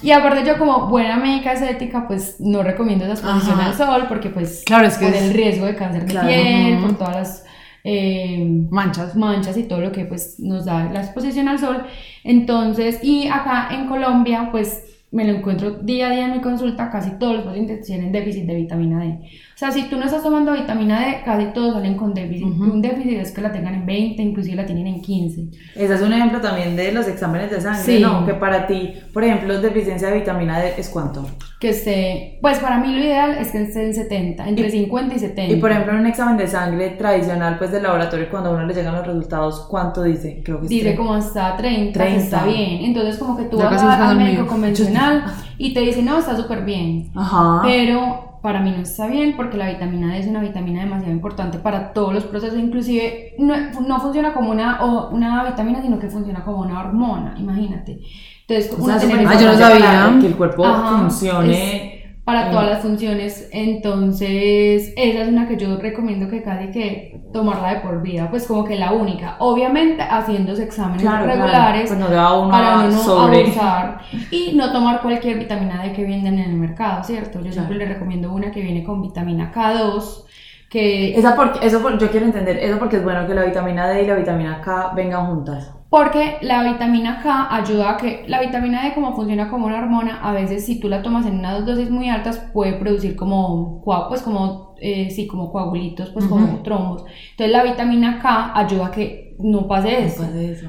Y 0.03 0.11
aparte 0.11 0.45
yo 0.45 0.59
como 0.59 0.87
buena 0.87 1.17
médica 1.17 1.53
estética, 1.53 2.07
pues, 2.07 2.35
no 2.39 2.61
recomiendo 2.61 3.05
esa 3.05 3.13
exposición 3.13 3.59
al 3.59 3.73
sol 3.75 4.05
porque, 4.07 4.29
pues, 4.29 4.61
claro, 4.65 4.85
es 4.85 4.99
que 4.99 5.07
por 5.07 5.15
el 5.15 5.33
riesgo 5.33 5.65
de 5.65 5.75
cáncer 5.75 6.05
de 6.05 6.19
piel, 6.19 6.77
por 6.79 6.95
todas 6.95 7.15
las 7.15 7.43
eh, 7.83 8.45
manchas. 8.69 9.15
manchas 9.15 9.57
y 9.57 9.63
todo 9.63 9.81
lo 9.81 9.91
que 9.91 10.05
pues 10.05 10.39
nos 10.39 10.65
da 10.65 10.91
la 10.91 11.01
exposición 11.01 11.47
al 11.47 11.59
sol. 11.59 11.83
Entonces, 12.23 13.03
y 13.03 13.27
acá 13.27 13.69
en 13.71 13.87
Colombia, 13.87 14.49
pues 14.51 14.83
me 15.11 15.25
lo 15.25 15.33
encuentro 15.33 15.71
día 15.71 16.07
a 16.07 16.11
día 16.11 16.25
en 16.25 16.31
mi 16.31 16.41
consulta, 16.41 16.89
casi 16.89 17.11
todos 17.19 17.35
los 17.35 17.45
pacientes 17.45 17.85
tienen 17.85 18.11
déficit 18.11 18.45
de 18.45 18.55
vitamina 18.55 18.99
D. 18.99 19.19
O 19.55 19.57
sea, 19.57 19.71
si 19.71 19.83
tú 19.83 19.97
no 19.97 20.05
estás 20.05 20.23
tomando 20.23 20.51
vitamina 20.53 20.99
D, 20.99 21.21
casi 21.23 21.45
todos 21.53 21.75
salen 21.75 21.95
con 21.95 22.13
déficit. 22.13 22.43
Un 22.45 22.81
déficit 22.81 23.19
es 23.19 23.31
que 23.31 23.41
la 23.41 23.51
tengan 23.51 23.75
en 23.75 23.85
20, 23.85 24.21
inclusive 24.21 24.55
la 24.55 24.65
tienen 24.65 24.87
en 24.87 25.01
15. 25.01 25.47
Ese 25.75 25.93
es 25.93 26.01
un 26.01 26.11
ejemplo 26.11 26.41
también 26.41 26.75
de 26.75 26.91
los 26.91 27.07
exámenes 27.07 27.51
de 27.51 27.61
sangre, 27.61 27.83
sí. 27.83 27.99
¿no? 28.01 28.25
Que 28.25 28.33
para 28.33 28.65
ti, 28.65 28.93
por 29.13 29.23
ejemplo, 29.23 29.61
deficiencia 29.61 30.09
de 30.09 30.19
vitamina 30.19 30.59
D 30.59 30.73
es 30.77 30.89
cuánto? 30.89 31.27
Que 31.59 31.69
esté, 31.69 32.39
pues 32.41 32.59
para 32.59 32.79
mí 32.79 32.91
lo 32.93 32.99
ideal 32.99 33.37
es 33.39 33.51
que 33.51 33.61
esté 33.61 33.85
en 33.85 33.93
70, 33.93 34.49
entre 34.49 34.71
50 34.71 35.15
y 35.15 35.19
70. 35.19 35.53
Y 35.53 35.59
por 35.59 35.71
ejemplo, 35.71 35.93
en 35.93 35.99
un 35.99 36.07
examen 36.07 36.35
de 36.35 36.47
sangre 36.47 36.89
tradicional, 36.91 37.57
pues 37.57 37.71
del 37.71 37.83
laboratorio, 37.83 38.29
cuando 38.31 38.49
a 38.49 38.53
uno 38.53 38.65
le 38.65 38.73
llegan 38.73 38.95
los 38.95 39.05
resultados, 39.05 39.67
¿cuánto 39.69 40.01
dice? 40.03 40.41
Creo 40.43 40.59
que 40.59 40.67
Dice 40.67 40.95
como 40.95 41.13
hasta 41.13 41.55
30, 41.55 41.93
30. 41.93 42.21
está 42.21 42.45
bien. 42.45 42.85
Entonces, 42.85 43.17
como 43.17 43.37
que 43.37 43.43
tú 43.43 43.57
vas 43.57 43.81
al 43.81 44.17
médico 44.17 44.47
convencional 44.47 45.25
y 45.57 45.73
te 45.73 45.81
dice, 45.81 46.01
no, 46.01 46.17
está 46.17 46.35
súper 46.35 46.65
bien. 46.65 47.11
Ajá. 47.15 47.61
Pero 47.63 48.32
para 48.43 48.59
mí 48.59 48.71
no 48.71 48.83
está 48.83 49.07
bien 49.07 49.37
porque 49.37 49.55
la 49.55 49.69
vitamina 49.69 50.11
D 50.11 50.19
es 50.19 50.27
una 50.27 50.41
vitamina 50.41 50.81
demasiado 50.81 51.13
importante 51.13 51.59
para 51.59 51.93
todos 51.93 52.13
los 52.13 52.25
procesos, 52.25 52.59
inclusive 52.59 53.35
no, 53.39 53.55
no 53.87 54.01
funciona 54.01 54.33
como 54.33 54.51
una, 54.51 54.83
o 54.83 55.11
una 55.11 55.45
vitamina, 55.45 55.81
sino 55.81 55.97
que 55.97 56.09
funciona 56.09 56.43
como 56.43 56.59
una 56.59 56.81
hormona, 56.81 57.35
imagínate. 57.39 58.01
Entonces, 58.45 58.77
o 58.77 58.85
sea, 58.85 58.99
yo 58.99 59.47
no 59.47 59.57
sabía 59.57 60.17
que 60.19 60.27
el 60.27 60.35
cuerpo 60.35 60.65
funcione 60.65 61.92
para 62.23 62.49
todas 62.49 62.69
las 62.69 62.81
funciones. 62.81 63.49
Entonces, 63.51 64.93
esa 64.95 65.21
es 65.23 65.27
una 65.27 65.47
que 65.47 65.57
yo 65.57 65.77
recomiendo 65.77 66.29
que 66.29 66.41
casi 66.41 66.71
que 66.71 67.21
tomarla 67.33 67.73
de 67.73 67.79
por 67.81 68.01
vida, 68.01 68.29
pues 68.29 68.47
como 68.47 68.63
que 68.63 68.77
la 68.77 68.93
única. 68.93 69.35
Obviamente, 69.39 70.01
haciéndose 70.03 70.63
exámenes 70.63 71.03
regulares 71.03 71.89
pues 71.89 71.99
no 71.99 72.07
uno 72.07 72.51
para 72.51 72.83
no 72.83 72.91
sobre. 72.91 73.43
abusar 73.43 74.01
y 74.31 74.53
no 74.55 74.71
tomar 74.71 75.01
cualquier 75.01 75.39
vitamina 75.39 75.83
D 75.83 75.91
que 75.93 76.03
venden 76.03 76.39
en 76.39 76.51
el 76.51 76.55
mercado, 76.55 77.03
¿cierto? 77.03 77.41
Yo 77.41 77.51
siempre 77.51 77.75
le 77.75 77.85
recomiendo 77.85 78.31
una 78.31 78.51
que 78.51 78.61
viene 78.61 78.83
con 78.83 79.01
vitamina 79.01 79.51
K2. 79.53 80.25
Que... 80.69 81.15
Esa 81.15 81.35
porque, 81.35 81.65
eso 81.65 81.97
yo 81.99 82.09
quiero 82.09 82.25
entender, 82.25 82.57
eso 82.57 82.79
porque 82.79 82.97
es 82.97 83.03
bueno 83.03 83.27
que 83.27 83.35
la 83.35 83.43
vitamina 83.43 83.87
D 83.89 84.03
y 84.03 84.07
la 84.07 84.15
vitamina 84.15 84.59
K 84.61 84.93
vengan 84.95 85.27
juntas 85.27 85.71
porque 85.93 86.39
la 86.41 86.63
vitamina 86.63 87.21
K 87.21 87.55
ayuda 87.55 87.91
a 87.91 87.97
que 87.97 88.23
la 88.25 88.41
vitamina 88.41 88.83
D 88.83 88.95
como 88.95 89.15
funciona 89.15 89.51
como 89.51 89.67
una 89.67 89.77
hormona, 89.77 90.21
a 90.23 90.33
veces 90.33 90.65
si 90.65 90.79
tú 90.79 90.89
la 90.89 91.03
tomas 91.03 91.27
en 91.27 91.37
unas 91.37 91.67
dosis 91.67 91.91
muy 91.91 92.09
altas 92.09 92.39
puede 92.51 92.73
producir 92.73 93.15
como 93.15 93.83
pues 94.09 94.23
como 94.23 94.73
eh, 94.81 95.11
sí, 95.11 95.27
como 95.27 95.51
coagulitos, 95.51 96.09
pues 96.09 96.25
como 96.25 96.63
trombos. 96.63 97.05
Entonces 97.29 97.51
la 97.51 97.61
vitamina 97.61 98.17
K 98.19 98.53
ayuda 98.55 98.87
a 98.87 98.91
que 98.91 99.35
no 99.37 99.67
pase 99.67 100.05
eso, 100.05 100.23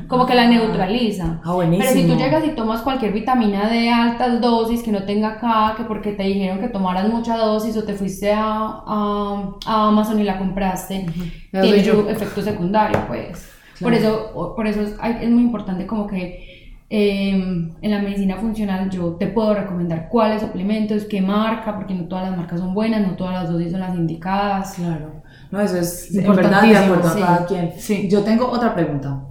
como 0.09 0.27
que 0.27 0.35
la 0.35 0.47
neutraliza. 0.47 1.41
Ah, 1.43 1.55
buenísimo. 1.55 1.89
Pero 1.89 2.03
si 2.03 2.07
tú 2.07 2.19
llegas 2.19 2.45
y 2.45 2.51
tomas 2.51 2.83
cualquier 2.83 3.15
vitamina 3.15 3.71
de 3.71 3.89
altas 3.89 4.43
dosis 4.43 4.83
que 4.83 4.93
no 4.93 5.05
tenga 5.05 5.39
K, 5.39 5.73
que 5.79 5.85
porque 5.85 6.13
te 6.13 6.25
dijeron 6.25 6.59
que 6.59 6.69
tomaras 6.69 7.09
mucha 7.09 7.39
dosis 7.39 7.75
o 7.79 7.85
te 7.85 7.95
fuiste 7.95 8.31
a, 8.31 8.83
a, 8.87 9.89
Amazon 9.89 10.21
y 10.21 10.25
la 10.25 10.37
compraste, 10.37 11.07
tiene 11.51 11.79
efecto 12.11 12.43
secundario, 12.43 12.99
pues. 13.09 13.54
Por 13.81 13.95
eso, 13.95 14.55
por 14.57 14.67
eso 14.67 14.83
es, 14.83 15.31
muy 15.31 15.43
importante 15.43 15.87
como 15.87 16.07
que 16.07 16.75
em, 16.89 17.73
en 17.81 17.91
la 17.91 18.01
medicina 18.01 18.37
funcional 18.37 18.91
yo 18.91 19.15
te 19.15 19.27
puedo 19.27 19.55
recomendar 19.55 20.09
cuáles 20.09 20.43
suplementos, 20.43 21.05
qué 21.05 21.21
marca, 21.21 21.75
porque 21.75 21.95
no 21.95 22.05
todas 22.05 22.29
las 22.29 22.37
marcas 22.37 22.61
son 22.61 22.75
buenas, 22.75 23.07
no 23.07 23.17
todas 23.17 23.35
las 23.35 23.53
dosis 23.53 23.73
son 23.73 23.81
las 23.81 23.97
indicadas. 23.97 24.75
Claro. 24.75 25.23
No, 25.51 25.61
eso 25.61 25.79
es 25.79 26.15
en 26.15 26.35
verdad 26.35 26.63
de 26.63 26.77
acuerdo 26.77 27.09
a 27.09 27.15
cada 27.15 27.47
quien. 27.47 27.73
Sí. 27.79 28.09
Yo 28.09 28.23
tengo 28.23 28.49
otra 28.49 28.75
pregunta. 28.75 29.23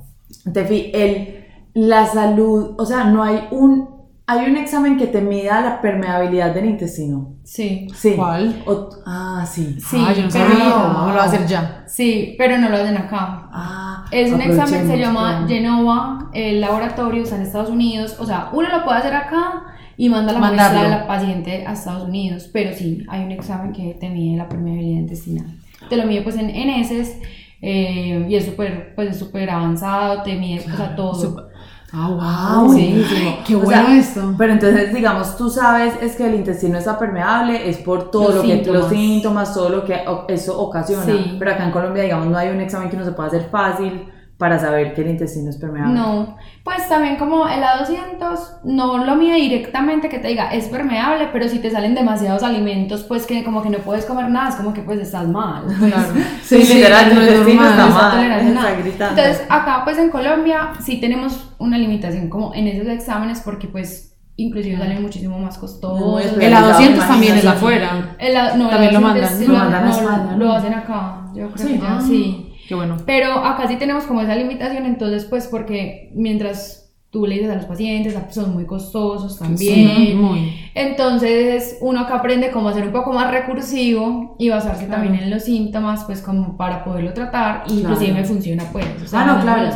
Tefi, 0.52 0.92
el, 0.94 1.46
la 1.74 2.06
salud, 2.06 2.76
o 2.78 2.86
sea, 2.86 3.06
no 3.06 3.24
hay 3.24 3.48
un 3.52 3.93
hay 4.26 4.50
un 4.50 4.56
examen 4.56 4.98
que 4.98 5.08
te 5.08 5.22
mida 5.22 5.60
la 5.62 5.82
permeabilidad 5.82 6.54
del 6.54 6.66
intestino. 6.66 7.36
Sí. 7.44 7.88
Sí. 7.94 8.14
¿Cuál? 8.16 8.64
ah, 9.06 9.46
sí. 9.46 9.78
Sí, 9.80 9.98
ah, 10.00 10.14
yo 10.14 10.24
no 10.24 10.32
sabía. 10.32 10.58
No, 10.58 11.08
lo 11.10 11.16
va 11.16 11.24
a 11.24 11.26
hacer 11.26 11.46
ya. 11.46 11.84
Sí, 11.88 12.36
pero 12.38 12.58
no 12.58 12.70
lo 12.70 12.78
hacen 12.78 12.98
acá. 12.98 13.50
Ah. 13.52 14.06
Es 14.12 14.32
un 14.32 14.42
examen, 14.42 14.88
se 14.88 14.98
llama 14.98 15.46
Genova, 15.48 16.30
el 16.34 16.62
laboratorio 16.62 17.24
está 17.24 17.36
en 17.36 17.42
Estados 17.42 17.70
Unidos. 17.70 18.16
O 18.20 18.26
sea, 18.26 18.50
uno 18.54 18.70
lo 18.70 18.86
puede 18.86 19.00
hacer 19.00 19.14
acá 19.14 19.64
y 19.98 20.08
manda 20.08 20.32
la 20.32 20.40
muestra 20.40 20.84
de 20.84 20.90
la 20.90 21.08
paciente 21.08 21.66
a 21.68 21.74
Estados 21.74 22.08
Unidos. 22.08 22.50
Pero 22.54 22.74
sí, 22.74 23.06
hay 23.10 23.24
un 23.24 23.32
examen 23.32 23.74
que 23.74 23.98
te 24.00 24.10
mide 24.10 24.38
la 24.38 24.48
permeabilidad 24.48 25.00
intestinal. 25.00 25.48
Te 25.90 25.98
lo 25.98 26.06
mide 26.06 26.22
pues 26.22 26.38
en, 26.38 26.50
en 26.50 26.70
heces 26.70 27.18
eh, 27.66 28.26
y 28.30 28.36
es 28.36 28.46
súper 28.46 28.94
pues, 28.94 29.18
súper 29.18 29.50
avanzado, 29.50 30.22
te 30.24 30.36
mide 30.36 30.60
o 30.60 30.78
sea, 30.78 30.96
todo. 30.96 31.50
Ah, 31.96 32.58
wow. 32.60 32.74
Sí, 32.74 33.06
Qué 33.46 33.56
bueno 33.56 33.90
esto. 33.90 34.34
Pero 34.36 34.54
entonces, 34.54 34.94
digamos, 34.94 35.38
tú 35.38 35.50
sabes 35.50 35.94
es 36.02 36.16
que 36.16 36.26
el 36.28 36.36
intestino 36.36 36.80
está 36.80 36.98
permeable, 36.98 37.70
es 37.70 37.78
por 37.78 38.10
todo 38.10 38.32
lo 38.32 38.42
que 38.42 38.64
los 38.66 38.90
síntomas, 38.90 39.54
todo 39.54 39.70
lo 39.70 39.86
que 39.86 40.04
eso 40.28 40.60
ocasiona. 40.60 41.14
Pero 41.38 41.52
acá 41.52 41.66
en 41.66 41.72
Colombia, 41.72 42.04
digamos, 42.04 42.28
no 42.28 42.38
hay 42.38 42.50
un 42.50 42.62
examen 42.62 42.90
que 42.90 42.98
no 42.98 43.06
se 43.06 43.12
pueda 43.12 43.28
hacer 43.30 43.48
fácil 43.50 44.08
para 44.44 44.60
saber 44.60 44.94
que 44.94 45.00
el 45.04 45.12
intestino 45.12 45.50
es 45.50 45.56
permeable. 45.56 45.94
No, 45.98 46.36
pues 46.66 46.90
también 46.90 47.16
como 47.16 47.48
el 47.48 47.64
A200 47.64 48.64
no 48.66 48.98
lo 49.06 49.16
mide 49.16 49.38
directamente 49.38 50.10
que 50.10 50.20
te 50.20 50.28
diga 50.28 50.50
es 50.50 50.66
permeable, 50.66 51.30
pero 51.32 51.48
si 51.48 51.60
te 51.60 51.72
salen 51.72 51.96
demasiados 51.96 52.44
alimentos, 52.44 53.04
pues 53.04 53.26
que 53.26 53.46
como 53.46 53.64
que 53.64 53.70
no 53.70 53.78
puedes 53.78 54.04
comer 54.04 54.30
nada, 54.30 54.50
es 54.50 54.56
como 54.56 54.74
que 54.74 54.82
pues 54.82 55.00
estás 55.00 55.30
mal. 55.30 55.64
Claro. 55.80 56.14
sí, 56.44 56.58
literal, 56.74 57.10
el 57.10 57.18
intestino 57.20 57.70
está 57.70 57.86
mal. 57.86 58.86
Entonces, 58.86 59.44
acá 59.48 59.86
pues 59.86 59.98
en 59.98 60.10
Colombia 60.10 60.74
sí 60.82 61.00
tenemos 61.00 61.50
una 61.58 61.78
limitación 61.78 62.28
como 62.28 62.54
en 62.54 62.68
esos 62.68 62.90
exámenes 62.90 63.40
porque 63.40 63.70
pues 63.70 64.18
inclusive 64.36 64.78
salen 64.78 65.02
muchísimo 65.02 65.40
más 65.40 65.58
costosos. 65.58 66.36
El 66.38 66.54
A200 66.54 66.98
también 66.98 67.38
es 67.38 67.46
afuera. 67.46 68.18
El 68.20 68.34
no, 68.60 68.70
también 68.70 68.94
lo 68.94 69.00
mandan. 69.00 69.48
lo, 69.48 69.54
mandan 69.54 69.86
a 69.86 69.90
España, 69.90 70.36
lo, 70.36 70.52
hacen 70.52 70.74
acá, 70.74 71.28
yo 71.34 71.50
creo 71.50 71.68
que 71.68 71.80
ya, 71.80 72.02
sí. 72.02 72.53
Qué 72.74 72.78
bueno. 72.78 72.98
Pero 73.06 73.34
acá 73.34 73.68
sí 73.68 73.76
tenemos 73.76 74.06
como 74.06 74.22
esa 74.22 74.36
limitación, 74.36 74.88
entonces 74.88 75.26
pues 75.26 75.46
porque 75.46 76.10
mientras 76.16 76.92
tú 77.12 77.28
le 77.28 77.36
dices 77.36 77.52
a 77.52 77.56
los 77.56 77.66
pacientes, 77.66 78.18
son 78.32 78.56
muy 78.56 78.66
costosos 78.66 79.38
también. 79.38 79.96
Sí, 79.96 80.14
muy. 80.16 80.60
Entonces 80.74 81.78
uno 81.82 82.00
acá 82.00 82.16
aprende 82.16 82.50
cómo 82.50 82.70
hacer 82.70 82.88
un 82.88 82.92
poco 82.92 83.14
más 83.14 83.30
recursivo 83.30 84.36
y 84.40 84.50
basarse 84.50 84.88
también 84.88 85.14
en 85.14 85.30
los 85.30 85.44
síntomas, 85.44 86.06
pues 86.06 86.24
como 86.24 86.58
para 86.58 86.84
poderlo 86.84 87.14
tratar, 87.14 87.66
y 87.68 87.82
inclusive 87.82 88.12
me 88.12 88.24
funciona 88.24 88.64
pues. 88.72 88.88
O 89.04 89.08
sea, 89.08 89.22
ah, 89.22 89.26
no, 89.26 89.42
claro. 89.44 89.70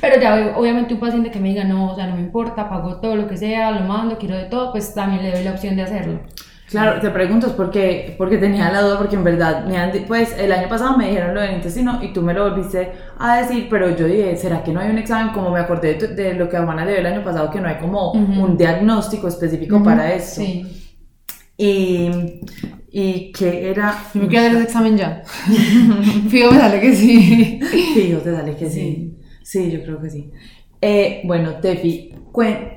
pero 0.00 0.20
ya 0.20 0.54
obviamente 0.56 0.94
un 0.94 1.00
paciente 1.00 1.32
que 1.32 1.40
me 1.40 1.48
diga, 1.48 1.64
no, 1.64 1.90
o 1.90 1.96
sea, 1.96 2.06
no 2.06 2.14
me 2.14 2.20
importa, 2.20 2.68
pago 2.68 3.00
todo 3.00 3.16
lo 3.16 3.26
que 3.26 3.36
sea, 3.36 3.72
lo 3.72 3.80
mando, 3.80 4.16
quiero 4.16 4.36
de 4.36 4.44
todo, 4.44 4.70
pues 4.70 4.94
también 4.94 5.24
le 5.24 5.32
doy 5.32 5.42
la 5.42 5.50
opción 5.50 5.74
de 5.74 5.82
hacerlo. 5.82 6.20
Claro, 6.68 7.00
te 7.00 7.08
pregunto, 7.10 7.46
es 7.46 7.54
porque, 7.54 8.14
porque 8.18 8.36
tenía 8.36 8.70
la 8.70 8.82
duda, 8.82 8.98
porque 8.98 9.16
en 9.16 9.24
verdad, 9.24 9.64
pues 10.06 10.36
el 10.38 10.52
año 10.52 10.68
pasado 10.68 10.98
me 10.98 11.08
dijeron 11.08 11.34
lo 11.34 11.40
del 11.40 11.54
intestino 11.54 11.98
y 12.02 12.12
tú 12.12 12.20
me 12.20 12.34
lo 12.34 12.50
volviste 12.50 12.92
a 13.18 13.38
decir, 13.38 13.68
pero 13.70 13.96
yo 13.96 14.06
dije, 14.06 14.36
¿será 14.36 14.62
que 14.62 14.72
no 14.72 14.80
hay 14.80 14.90
un 14.90 14.98
examen? 14.98 15.32
Como 15.32 15.50
me 15.50 15.60
acordé 15.60 15.94
de, 15.94 16.34
lo 16.34 16.46
que 16.48 16.58
Juana 16.58 16.84
le 16.84 16.92
dio 16.92 17.00
el 17.00 17.06
año 17.06 17.24
pasado, 17.24 17.50
que 17.50 17.60
no 17.60 17.68
hay 17.68 17.76
como 17.76 18.12
un 18.12 18.56
diagnóstico 18.58 19.28
específico 19.28 19.82
para 19.82 20.12
eso. 20.12 20.42
Sí. 20.42 20.92
Y, 21.56 22.10
y 22.90 23.32
que 23.32 23.70
era... 23.70 23.94
Yo 24.12 24.20
me 24.20 24.28
quiero 24.28 24.44
dar 24.44 24.56
el 24.56 24.62
examen 24.62 24.96
ya. 24.96 25.22
Fijo, 26.28 26.52
me 26.52 26.58
sale 26.58 26.80
que 26.80 26.94
sí. 26.94 27.60
Fijo, 27.94 28.18
te 28.20 28.34
sale 28.34 28.56
que 28.56 28.68
sí. 28.68 29.18
Sí, 29.42 29.70
yo 29.70 29.82
creo 29.82 30.02
que 30.02 30.10
sí. 30.10 30.30
Eh, 30.80 31.22
bueno, 31.24 31.60
Tefi, 31.60 32.14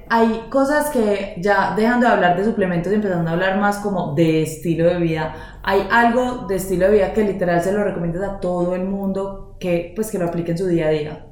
hay 0.09 0.47
cosas 0.49 0.89
que 0.89 1.35
ya 1.37 1.75
dejando 1.75 2.07
de 2.07 2.13
hablar 2.13 2.37
de 2.37 2.43
suplementos 2.45 2.91
y 2.91 2.95
empezando 2.95 3.29
a 3.29 3.33
hablar 3.33 3.59
más 3.59 3.77
como 3.77 4.15
de 4.15 4.43
estilo 4.43 4.87
de 4.87 4.97
vida, 4.97 5.59
hay 5.63 5.87
algo 5.91 6.47
de 6.47 6.55
estilo 6.55 6.87
de 6.87 6.93
vida 6.93 7.13
que 7.13 7.23
literal 7.23 7.61
se 7.61 7.71
lo 7.71 7.83
recomiendas 7.83 8.23
a 8.23 8.39
todo 8.39 8.75
el 8.75 8.85
mundo 8.85 9.55
que 9.59 9.93
pues 9.95 10.11
que 10.11 10.17
lo 10.17 10.25
aplique 10.25 10.51
en 10.51 10.57
su 10.57 10.67
día 10.67 10.87
a 10.87 10.89
día. 10.91 11.30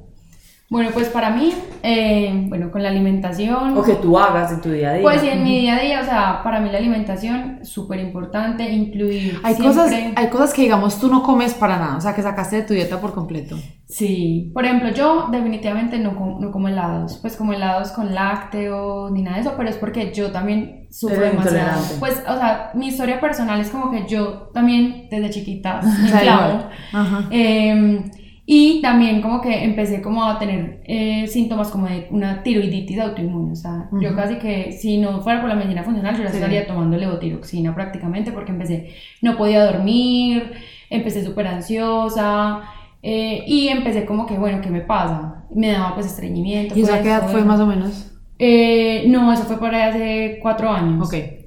Bueno, 0.70 0.90
pues 0.94 1.08
para 1.08 1.30
mí, 1.30 1.52
eh, 1.82 2.44
bueno, 2.48 2.70
con 2.70 2.80
la 2.80 2.90
alimentación... 2.90 3.76
O 3.76 3.82
que 3.82 3.94
tú 3.94 4.16
hagas 4.16 4.52
en 4.52 4.60
tu 4.60 4.70
día 4.70 4.90
a 4.90 4.92
día. 4.94 5.02
Pues 5.02 5.20
en 5.24 5.42
mi 5.42 5.62
día 5.62 5.74
a 5.74 5.80
día, 5.80 6.00
o 6.00 6.04
sea, 6.04 6.44
para 6.44 6.60
mí 6.60 6.70
la 6.70 6.78
alimentación, 6.78 7.58
súper 7.64 7.98
importante, 7.98 8.70
incluir 8.70 9.40
hay 9.42 9.56
Cosas, 9.56 9.92
hay 10.14 10.28
cosas 10.28 10.54
que, 10.54 10.62
digamos, 10.62 11.00
tú 11.00 11.08
no 11.08 11.24
comes 11.24 11.54
para 11.54 11.76
nada, 11.76 11.96
o 11.96 12.00
sea, 12.00 12.14
que 12.14 12.22
sacaste 12.22 12.54
de 12.54 12.62
tu 12.62 12.74
dieta 12.74 13.00
por 13.00 13.12
completo. 13.12 13.56
Sí, 13.88 14.52
por 14.54 14.64
ejemplo, 14.64 14.90
yo 14.90 15.26
definitivamente 15.32 15.98
no, 15.98 16.38
no 16.38 16.52
como 16.52 16.68
helados, 16.68 17.18
pues 17.20 17.36
como 17.36 17.52
helados 17.52 17.90
con 17.90 18.14
lácteos 18.14 19.10
ni 19.10 19.22
nada 19.22 19.38
de 19.38 19.42
eso, 19.42 19.54
pero 19.56 19.68
es 19.68 19.76
porque 19.76 20.12
yo 20.14 20.30
también 20.30 20.86
sufro 20.88 21.20
demasiado. 21.20 21.82
Pues, 21.98 22.22
o 22.28 22.36
sea, 22.36 22.70
mi 22.74 22.86
historia 22.86 23.20
personal 23.20 23.60
es 23.60 23.70
como 23.70 23.90
que 23.90 24.06
yo 24.06 24.50
también 24.54 25.08
desde 25.10 25.30
chiquita 25.30 25.80
me 25.82 26.10
clavo. 26.20 26.68
Ajá. 26.92 27.26
Eh, 27.32 28.04
y 28.52 28.80
también 28.80 29.22
como 29.22 29.40
que 29.40 29.62
empecé 29.62 30.02
como 30.02 30.24
a 30.24 30.36
tener 30.40 30.80
eh, 30.82 31.28
síntomas 31.28 31.68
como 31.68 31.86
de 31.86 32.08
una 32.10 32.42
tiroiditis 32.42 32.98
autoinmune. 32.98 33.52
O 33.52 33.54
sea, 33.54 33.88
yo 34.00 34.16
casi 34.16 34.38
que 34.38 34.72
si 34.72 34.98
no 34.98 35.20
fuera 35.20 35.40
por 35.40 35.48
la 35.48 35.54
medicina 35.54 35.84
funcional, 35.84 36.16
yo 36.16 36.24
ya 36.24 36.30
estaría 36.30 36.66
tomando 36.66 36.96
levotiroxina 36.96 37.72
prácticamente 37.72 38.32
porque 38.32 38.50
empecé, 38.50 38.92
no 39.22 39.36
podía 39.36 39.64
dormir, 39.64 40.50
empecé 40.90 41.24
súper 41.24 41.46
ansiosa. 41.46 42.62
Eh, 43.04 43.44
y 43.46 43.68
empecé 43.68 44.04
como 44.04 44.26
que, 44.26 44.36
bueno, 44.36 44.60
¿qué 44.60 44.68
me 44.68 44.80
pasa? 44.80 45.44
Me 45.54 45.70
daba 45.70 45.94
pues 45.94 46.06
estreñimiento. 46.06 46.76
¿Y 46.76 46.82
esa 46.82 47.02
qué 47.02 47.08
edad 47.08 47.28
fue 47.30 47.44
más 47.44 47.60
o 47.60 47.66
menos? 47.66 48.10
Eh, 48.40 49.04
no, 49.06 49.32
eso 49.32 49.44
fue 49.44 49.60
por 49.60 49.72
ahí 49.72 49.90
hace 49.90 50.38
cuatro 50.42 50.70
años. 50.70 51.06
Ok. 51.06 51.39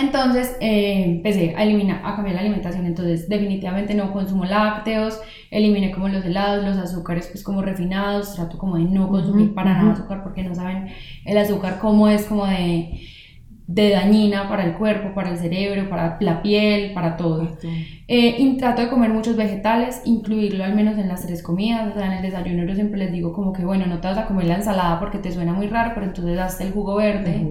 Entonces 0.00 0.56
eh, 0.60 1.04
empecé 1.04 1.54
a 1.56 1.64
eliminar, 1.64 2.00
a 2.04 2.14
cambiar 2.14 2.36
la 2.36 2.40
alimentación, 2.42 2.86
entonces 2.86 3.28
definitivamente 3.28 3.94
no 3.94 4.12
consumo 4.12 4.44
lácteos, 4.44 5.20
eliminé 5.50 5.90
como 5.90 6.08
los 6.08 6.24
helados, 6.24 6.64
los 6.64 6.76
azúcares 6.76 7.28
pues 7.32 7.42
como 7.42 7.62
refinados, 7.62 8.34
trato 8.34 8.58
como 8.58 8.76
de 8.76 8.84
no 8.84 9.08
consumir 9.08 9.54
para 9.54 9.74
nada 9.74 9.92
azúcar 9.92 10.22
porque 10.22 10.44
no 10.44 10.54
saben 10.54 10.88
el 11.24 11.38
azúcar 11.38 11.78
cómo 11.80 12.08
es 12.08 12.26
como 12.26 12.46
de 12.46 13.00
de 13.68 13.90
dañina 13.90 14.48
para 14.48 14.64
el 14.64 14.74
cuerpo, 14.74 15.14
para 15.14 15.30
el 15.30 15.38
cerebro, 15.38 15.88
para 15.90 16.16
la 16.20 16.42
piel, 16.42 16.92
para 16.94 17.16
todo. 17.16 17.58
Eh, 18.08 18.36
y 18.38 18.56
trato 18.56 18.80
de 18.80 18.88
comer 18.88 19.10
muchos 19.12 19.36
vegetales, 19.36 20.00
incluirlo 20.06 20.64
al 20.64 20.74
menos 20.74 20.96
en 20.98 21.08
las 21.08 21.26
tres 21.26 21.42
comidas, 21.42 21.94
o 21.94 21.98
sea, 21.98 22.06
en 22.06 22.12
el 22.14 22.22
desayuno 22.22 22.64
yo 22.64 22.74
siempre 22.74 22.98
les 22.98 23.12
digo 23.12 23.34
como 23.34 23.52
que, 23.52 23.64
bueno, 23.66 23.84
no 23.86 24.00
te 24.00 24.08
vas 24.08 24.16
a 24.18 24.26
comer 24.26 24.46
la 24.46 24.54
ensalada 24.56 24.98
porque 24.98 25.18
te 25.18 25.30
suena 25.30 25.52
muy 25.52 25.66
raro, 25.66 25.92
pero 25.94 26.06
entonces 26.06 26.38
hazte 26.38 26.64
el 26.64 26.72
jugo 26.72 26.96
verde. 26.96 27.46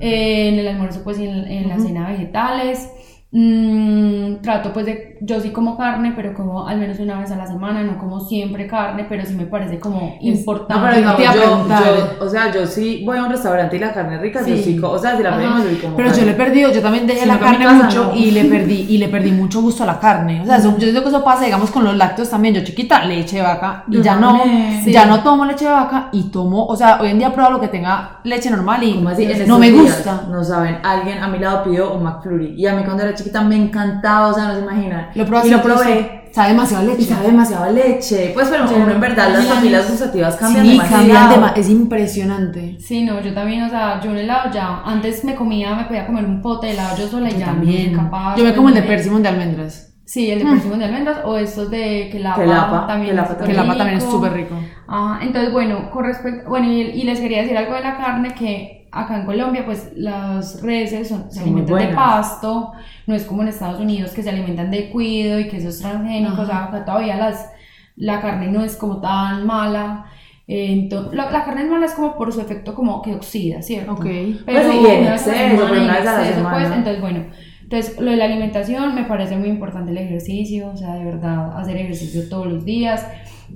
Eh, 0.00 0.48
en 0.48 0.58
el 0.58 0.66
almuerzo 0.68 1.04
pues 1.04 1.18
en, 1.18 1.46
en 1.46 1.68
la 1.68 1.78
cena 1.78 2.08
vegetales. 2.08 2.90
Mm, 3.36 4.42
trato 4.42 4.72
pues 4.72 4.86
de, 4.86 5.18
yo 5.20 5.40
sí 5.40 5.50
como 5.50 5.76
carne, 5.76 6.12
pero 6.14 6.32
como 6.34 6.68
al 6.68 6.78
menos 6.78 7.00
una 7.00 7.18
vez 7.18 7.32
a 7.32 7.36
la 7.36 7.48
semana, 7.48 7.82
no 7.82 7.98
como 7.98 8.20
siempre 8.20 8.68
carne, 8.68 9.06
pero 9.08 9.26
sí 9.26 9.34
me 9.34 9.46
parece 9.46 9.80
como 9.80 10.18
importante. 10.20 11.00
No, 11.00 11.16
pero 11.16 11.34
yo, 11.34 11.68
yo, 11.68 12.24
o 12.24 12.28
sea, 12.28 12.52
yo 12.52 12.64
sí 12.64 13.02
voy 13.04 13.18
a 13.18 13.24
un 13.24 13.30
restaurante 13.30 13.74
y 13.74 13.80
la 13.80 13.92
carne 13.92 14.14
es 14.14 14.20
rica, 14.20 14.46
yo 14.46 14.56
sí, 14.56 14.78
o 14.80 14.98
sea, 15.00 15.16
si 15.16 15.24
la 15.24 15.36
pedimos, 15.36 15.64
yo 15.64 15.82
como 15.82 15.96
Pero 15.96 16.14
yo 16.14 16.24
le 16.24 16.30
he 16.30 16.34
perdido, 16.34 16.72
yo 16.72 16.80
también 16.80 17.08
dejé 17.08 17.26
la 17.26 17.40
carne 17.40 17.66
mucho 17.66 18.12
y 18.14 18.30
le 18.30 18.44
perdí, 18.44 18.86
y 18.88 18.98
le 18.98 19.08
perdí 19.08 19.32
mucho 19.32 19.60
gusto 19.60 19.82
a 19.82 19.86
la 19.86 19.98
carne. 19.98 20.40
O 20.40 20.44
sea, 20.44 20.60
yo 20.60 20.70
digo 20.70 21.02
que 21.02 21.08
eso 21.08 21.24
pasa, 21.24 21.44
digamos, 21.44 21.72
con 21.72 21.82
los 21.82 21.96
lácteos 21.96 22.30
también. 22.30 22.54
Yo 22.54 22.62
chiquita, 22.62 23.04
leche 23.04 23.38
de 23.38 23.42
vaca, 23.42 23.82
y 23.90 24.00
ya 24.00 24.14
no, 24.14 24.44
ya 24.86 25.06
no 25.06 25.24
tomo 25.24 25.44
leche 25.44 25.64
de 25.64 25.72
vaca 25.72 26.08
y 26.12 26.30
tomo, 26.30 26.66
o 26.66 26.76
sea, 26.76 27.00
hoy 27.00 27.10
en 27.10 27.18
día 27.18 27.32
pruebo 27.32 27.50
lo 27.50 27.60
que 27.60 27.66
tenga 27.66 28.20
leche 28.22 28.48
normal 28.48 28.80
y 28.84 29.04
no 29.44 29.58
me 29.58 29.72
gusta. 29.72 30.28
No 30.30 30.44
saben, 30.44 30.78
alguien 30.84 31.18
a 31.18 31.26
mi 31.26 31.40
lado 31.40 31.64
pidió 31.64 31.94
un 31.94 32.04
McFlurry 32.04 32.54
y 32.56 32.68
a 32.68 32.74
mí 32.74 32.84
cuando 32.84 33.02
era 33.02 33.12
chiquita 33.12 33.23
me 33.48 33.56
encantaba, 33.56 34.28
o 34.28 34.34
sea, 34.34 34.48
no 34.48 34.54
se 34.54 34.60
imaginan. 34.60 35.08
Lo 35.14 35.26
probé, 35.26 35.48
y 35.48 35.50
lo 35.50 35.62
probé. 35.62 36.24
Sabe 36.34 36.48
demasiado 36.48 36.84
leche. 36.84 37.02
Y 37.02 37.04
sabe 37.04 37.26
demasiado 37.28 37.72
leche. 37.72 38.30
Pues, 38.34 38.48
pero 38.48 38.64
uno 38.64 38.90
en 38.90 39.00
verdad 39.00 39.32
las 39.32 39.46
familias 39.46 39.88
gustativas 39.88 40.34
cambian 40.34 40.66
sí, 40.66 40.72
demasiado. 40.72 41.08
Cambian 41.08 41.52
es 41.54 41.70
impresionante. 41.70 42.76
Sí, 42.80 43.04
no, 43.04 43.20
yo 43.20 43.32
también, 43.32 43.62
o 43.62 43.70
sea, 43.70 44.00
yo 44.02 44.10
un 44.10 44.16
helado 44.18 44.50
ya, 44.52 44.82
antes 44.84 45.24
me 45.24 45.36
comía, 45.36 45.76
me 45.76 45.84
podía 45.84 46.06
comer 46.06 46.24
un 46.24 46.42
pote 46.42 46.66
de 46.66 46.72
helado 46.72 46.96
yo 46.96 47.06
sola 47.06 47.30
y 47.30 47.38
ya 47.38 47.46
también. 47.46 47.94
capaz. 47.94 48.36
Yo 48.36 48.44
me 48.44 48.52
como 48.52 48.68
el 48.68 48.74
de 48.74 48.82
persimmon 48.82 49.22
de 49.22 49.28
almendras. 49.28 49.94
Sí, 50.04 50.28
el 50.28 50.40
de 50.40 50.44
persimmon 50.44 50.80
de 50.80 50.84
almendras 50.86 51.18
o 51.24 51.38
estos 51.38 51.70
de 51.70 52.08
que 52.10 52.18
la 52.18 52.34
también. 52.34 53.16
Que 53.46 53.52
la 53.52 53.76
también 53.76 53.98
es 53.98 54.04
súper 54.04 54.32
rico. 54.32 54.56
Ajá, 54.88 55.24
entonces, 55.24 55.52
bueno, 55.52 55.88
con 55.92 56.04
respecto, 56.04 56.50
bueno, 56.50 56.66
y, 56.66 56.80
y 56.80 57.04
les 57.04 57.20
quería 57.20 57.42
decir 57.42 57.56
algo 57.56 57.74
de 57.74 57.80
la 57.80 57.96
carne 57.96 58.34
que 58.34 58.83
acá 58.94 59.18
en 59.18 59.26
Colombia, 59.26 59.64
pues 59.64 59.92
las 59.96 60.62
reses 60.62 61.08
son, 61.08 61.30
se 61.30 61.40
alimentan 61.40 61.76
de 61.76 61.94
pasto, 61.94 62.72
no 63.06 63.14
es 63.14 63.24
como 63.24 63.42
en 63.42 63.48
Estados 63.48 63.80
Unidos 63.80 64.12
que 64.12 64.22
se 64.22 64.30
alimentan 64.30 64.70
de 64.70 64.90
cuido 64.90 65.40
y 65.40 65.48
que 65.48 65.56
esos 65.58 65.78
transgénicos, 65.80 66.48
acá 66.48 66.84
todavía 66.84 67.16
las, 67.16 67.50
la 67.96 68.20
carne 68.20 68.48
no 68.48 68.62
es 68.62 68.76
como 68.76 69.00
tan 69.00 69.44
mala. 69.46 70.06
Entonces, 70.46 71.14
la, 71.14 71.30
la, 71.30 71.44
carne 71.44 71.62
es 71.62 71.70
mala 71.70 71.86
es 71.86 71.94
como 71.94 72.16
por 72.16 72.32
su 72.32 72.40
efecto 72.40 72.74
como 72.74 73.00
que 73.02 73.14
oxida, 73.14 73.62
¿cierto? 73.62 73.92
Ok. 73.92 74.04
Pero 74.04 74.42
pues 74.44 74.66
sí, 74.70 74.86
en 74.86 75.06
exceso, 75.06 75.66
a 75.66 75.70
la 75.72 76.24
semana. 76.24 76.58
Pues, 76.58 76.78
entonces, 76.78 77.00
bueno, 77.00 77.24
entonces 77.62 77.98
lo 77.98 78.10
de 78.10 78.16
la 78.18 78.26
alimentación 78.26 78.94
me 78.94 79.04
parece 79.04 79.36
muy 79.36 79.48
importante 79.48 79.90
el 79.90 79.98
ejercicio, 79.98 80.68
o 80.68 80.76
sea, 80.76 80.94
de 80.94 81.04
verdad, 81.04 81.58
hacer 81.58 81.76
ejercicio 81.78 82.28
todos 82.28 82.46
los 82.46 82.64
días. 82.64 83.06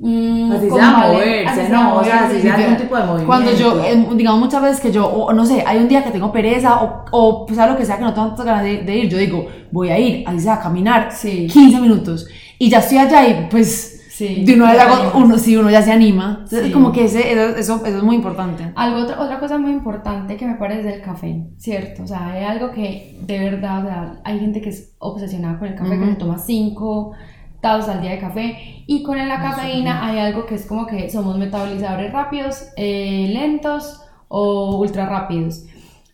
Mm, 0.00 0.52
así 0.52 0.70
sea 0.70 0.90
moverse, 0.90 1.68
no, 1.68 1.96
o 1.96 2.04
sea, 2.04 2.26
así 2.26 2.40
sea 2.40 2.54
algún 2.54 2.76
tipo 2.76 2.96
de 2.96 3.02
movimiento. 3.02 3.26
Cuando 3.26 3.52
yo, 3.52 3.82
eh, 3.82 4.06
digamos 4.14 4.40
muchas 4.40 4.62
veces 4.62 4.80
que 4.80 4.92
yo, 4.92 5.06
o, 5.06 5.32
no 5.32 5.44
sé, 5.44 5.64
hay 5.66 5.78
un 5.78 5.88
día 5.88 6.04
que 6.04 6.10
tengo 6.10 6.30
pereza 6.30 6.82
o, 6.82 7.04
o 7.10 7.46
pues, 7.46 7.58
lo 7.58 7.76
que 7.76 7.84
sea 7.84 7.96
que 7.96 8.04
no 8.04 8.14
tengo 8.14 8.28
tantas 8.28 8.46
ganas 8.46 8.62
de, 8.62 8.96
ir, 8.96 9.08
yo 9.08 9.18
digo, 9.18 9.46
voy 9.72 9.90
a 9.90 9.98
ir, 9.98 10.24
así 10.26 10.40
sea, 10.40 10.54
a 10.54 10.60
caminar 10.60 11.10
sí. 11.12 11.48
15 11.48 11.80
minutos 11.80 12.26
y 12.58 12.68
ya 12.68 12.78
estoy 12.78 12.98
allá 12.98 13.26
y 13.26 13.48
pues 13.50 13.98
Sí, 14.18 14.42
de 14.44 14.54
una 14.54 14.72
vez 14.72 14.80
hago 14.80 15.16
uno, 15.16 15.38
sí, 15.38 15.56
uno 15.56 15.70
ya 15.70 15.80
se 15.80 15.92
anima. 15.92 16.40
Entonces, 16.42 16.72
como 16.72 16.90
que 16.90 17.04
ese, 17.04 17.30
eso, 17.30 17.56
eso, 17.56 17.86
es 17.86 18.02
muy 18.02 18.16
importante. 18.16 18.72
Algo, 18.74 19.02
otra, 19.02 19.20
otra 19.20 19.38
cosa 19.38 19.58
muy 19.58 19.70
importante 19.70 20.36
que 20.36 20.44
me 20.44 20.56
parece 20.56 20.88
es 20.88 20.96
el 20.96 21.02
café, 21.02 21.46
¿cierto? 21.56 22.02
O 22.02 22.06
sea, 22.08 22.32
hay 22.32 22.42
algo 22.42 22.72
que 22.72 23.16
de 23.22 23.38
verdad, 23.38 23.84
o 23.84 23.86
sea, 23.86 24.20
hay 24.24 24.40
gente 24.40 24.60
que 24.60 24.70
es 24.70 24.96
obsesionada 24.98 25.56
con 25.60 25.68
el 25.68 25.76
café, 25.76 25.96
que 25.96 26.04
se 26.04 26.14
toma 26.16 26.36
cinco 26.36 27.12
tazas 27.60 27.96
al 27.96 28.02
día 28.02 28.12
de 28.12 28.18
café. 28.18 28.84
Y 28.86 29.02
con 29.02 29.16
la 29.16 29.40
cafeína 29.40 30.06
hay 30.06 30.18
algo 30.18 30.46
que 30.46 30.54
es 30.54 30.66
como 30.66 30.86
que 30.86 31.10
somos 31.10 31.36
metabolizadores 31.36 32.12
rápidos, 32.12 32.68
eh, 32.76 33.28
lentos 33.32 34.02
o 34.28 34.76
ultra 34.78 35.06
rápidos. 35.06 35.64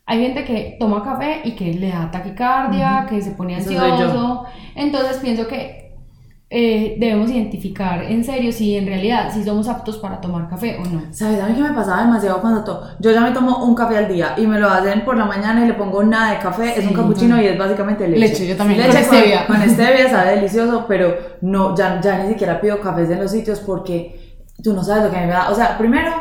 Hay 0.06 0.20
gente 0.20 0.44
que 0.44 0.76
toma 0.78 1.02
café 1.02 1.40
y 1.44 1.52
que 1.52 1.72
le 1.72 1.88
da 1.88 2.10
taquicardia, 2.10 3.06
que 3.08 3.22
se 3.22 3.30
pone 3.30 3.56
ansioso. 3.56 4.44
Entonces 4.74 5.18
pienso 5.18 5.46
que 5.46 5.83
eh, 6.50 6.96
debemos 6.98 7.30
identificar 7.30 8.02
en 8.04 8.22
serio 8.22 8.52
si 8.52 8.76
en 8.76 8.86
realidad 8.86 9.32
si 9.32 9.42
somos 9.42 9.66
aptos 9.66 9.96
para 9.96 10.20
tomar 10.20 10.48
café 10.48 10.78
o 10.78 10.84
no. 10.84 11.02
¿Sabes? 11.10 11.40
A 11.40 11.46
mí 11.46 11.54
que 11.54 11.62
me 11.62 11.72
pasaba 11.72 12.02
demasiado 12.02 12.40
cuando 12.40 12.62
to 12.62 12.82
yo 13.00 13.10
ya 13.10 13.22
me 13.22 13.32
tomo 13.32 13.64
un 13.64 13.74
café 13.74 13.98
al 13.98 14.08
día 14.08 14.34
y 14.36 14.46
me 14.46 14.60
lo 14.60 14.68
hacen 14.68 15.04
por 15.04 15.16
la 15.16 15.24
mañana 15.24 15.64
y 15.64 15.68
le 15.68 15.74
pongo 15.74 16.04
nada 16.04 16.32
de 16.32 16.38
café, 16.38 16.78
es 16.78 16.86
un 16.86 16.92
cappuccino 16.92 17.40
y 17.40 17.46
es 17.46 17.58
básicamente 17.58 18.06
leche. 18.06 18.20
Leche, 18.20 18.46
yo 18.46 18.56
también. 18.56 18.80
Leche 18.80 18.92
con 18.92 19.04
stevia. 19.04 19.46
Con, 19.46 19.56
stevia 19.70 20.10
sabe 20.10 20.36
delicioso, 20.36 20.84
pero 20.86 21.16
no, 21.40 21.74
ya, 21.74 22.00
ya 22.00 22.22
ni 22.22 22.28
siquiera 22.28 22.60
pido 22.60 22.80
cafés 22.80 23.10
en 23.10 23.20
los 23.20 23.30
sitios 23.30 23.60
porque 23.60 24.38
tú 24.62 24.74
no 24.74 24.84
sabes 24.84 25.04
lo 25.04 25.10
que 25.10 25.16
a 25.16 25.20
mí 25.20 25.26
me 25.26 25.32
da. 25.32 25.50
O 25.50 25.54
sea, 25.54 25.78
primero 25.78 26.12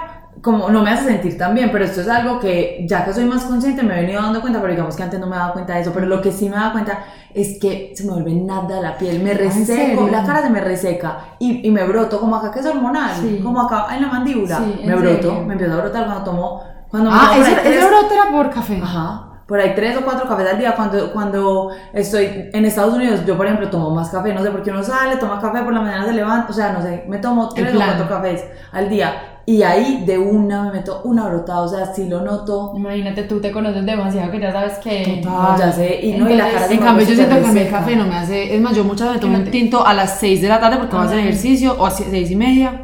como 0.43 0.69
no 0.69 0.83
me 0.83 0.89
hace 0.91 1.05
sentir 1.05 1.37
tan 1.37 1.55
bien, 1.55 1.71
pero 1.71 1.85
esto 1.85 2.01
es 2.01 2.09
algo 2.09 2.37
que 2.37 2.85
ya 2.85 3.05
que 3.05 3.13
soy 3.13 3.23
más 3.23 3.45
consciente 3.45 3.81
me 3.81 3.97
he 3.97 4.01
venido 4.01 4.21
dando 4.21 4.41
cuenta, 4.41 4.59
pero 4.59 4.73
digamos 4.73 4.93
que 4.97 5.01
antes 5.01 5.17
no 5.17 5.25
me 5.25 5.37
daba 5.37 5.53
cuenta 5.53 5.75
de 5.75 5.81
eso, 5.81 5.91
pero 5.93 6.05
lo 6.05 6.21
que 6.21 6.33
sí 6.33 6.49
me 6.49 6.57
daba 6.57 6.73
cuenta 6.73 7.05
es 7.33 7.57
que 7.59 7.93
se 7.95 8.03
me 8.03 8.11
vuelve 8.11 8.33
nada 8.33 8.81
la 8.81 8.97
piel, 8.97 9.23
me 9.23 9.33
reseco, 9.33 10.09
la 10.09 10.25
cara 10.25 10.41
se 10.41 10.49
me 10.49 10.59
reseca 10.59 11.17
y, 11.39 11.65
y 11.65 11.71
me 11.71 11.85
broto, 11.85 12.19
como 12.19 12.35
acá 12.35 12.51
que 12.51 12.59
es 12.59 12.65
hormonal, 12.65 13.39
como 13.41 13.61
acá 13.61 13.87
en 13.95 14.01
la 14.01 14.09
mandíbula, 14.09 14.59
me 14.85 14.95
broto, 14.95 15.45
me 15.45 15.53
empiezo 15.53 15.73
a 15.75 15.77
brotar 15.77 16.05
cuando 16.05 16.23
tomo... 16.23 16.63
Cuando 16.89 17.09
ah, 17.11 17.35
ese, 17.35 17.53
ese 17.53 17.87
brote 17.87 18.13
era 18.13 18.29
por 18.29 18.51
café. 18.51 18.79
Ajá 18.83 19.29
por 19.47 19.59
ahí 19.59 19.73
tres 19.75 19.97
o 19.97 20.01
cuatro 20.01 20.27
cafés 20.27 20.47
al 20.47 20.57
día. 20.57 20.75
Cuando, 20.75 21.11
cuando 21.11 21.71
estoy 21.91 22.49
en 22.53 22.65
Estados 22.65 22.93
Unidos, 22.93 23.25
yo 23.25 23.35
por 23.35 23.45
ejemplo 23.45 23.69
tomo 23.69 23.91
más 23.91 24.09
café, 24.09 24.33
no 24.33 24.41
sé 24.41 24.51
por 24.51 24.63
qué 24.63 24.71
uno 24.71 24.83
sale, 24.83 25.17
toma 25.17 25.39
café 25.39 25.61
por 25.63 25.73
la 25.73 25.81
mañana, 25.81 26.05
se 26.05 26.13
levanta, 26.13 26.49
o 26.49 26.53
sea, 26.53 26.71
no 26.71 26.81
sé, 26.81 27.03
me 27.07 27.17
tomo 27.17 27.49
tres 27.49 27.75
o 27.75 27.77
cuatro 27.77 28.07
cafés 28.07 28.45
al 28.71 28.89
día. 28.89 29.32
Y 29.45 29.61
ahí 29.61 30.03
de 30.05 30.17
una 30.17 30.63
me 30.63 30.71
meto 30.71 31.01
una 31.03 31.27
brotada, 31.27 31.61
o 31.61 31.67
sea, 31.67 31.93
si 31.93 32.07
lo 32.07 32.21
noto. 32.21 32.73
Imagínate, 32.75 33.23
tú 33.23 33.41
te 33.41 33.51
conoces 33.51 33.85
demasiado 33.85 34.31
que 34.31 34.39
ya 34.39 34.53
sabes 34.53 34.77
que. 34.79 35.21
No, 35.23 35.57
ya 35.57 35.71
sé, 35.71 35.99
y 36.01 36.13
no, 36.13 36.29
y 36.29 36.35
la 36.35 36.49
cara 36.49 36.67
En 36.67 36.79
cambio, 36.79 37.05
yo 37.05 37.13
siento 37.13 37.35
que 37.41 37.61
el 37.61 37.69
café 37.69 37.95
no 37.95 38.05
me 38.05 38.15
hace. 38.15 38.55
Es 38.55 38.61
más, 38.61 38.73
yo 38.75 38.85
muchas 38.85 39.07
veces 39.07 39.21
tomo 39.21 39.37
un 39.37 39.51
tinto 39.51 39.85
a 39.85 39.93
las 39.93 40.19
6 40.19 40.41
de 40.41 40.47
la 40.47 40.59
tarde 40.61 40.77
porque 40.77 40.95
voy 40.95 41.03
a 41.03 41.07
hacer 41.07 41.19
ejercicio, 41.19 41.75
o 41.77 41.85
a 41.85 41.91
6 41.91 42.31
y 42.31 42.35
media. 42.35 42.82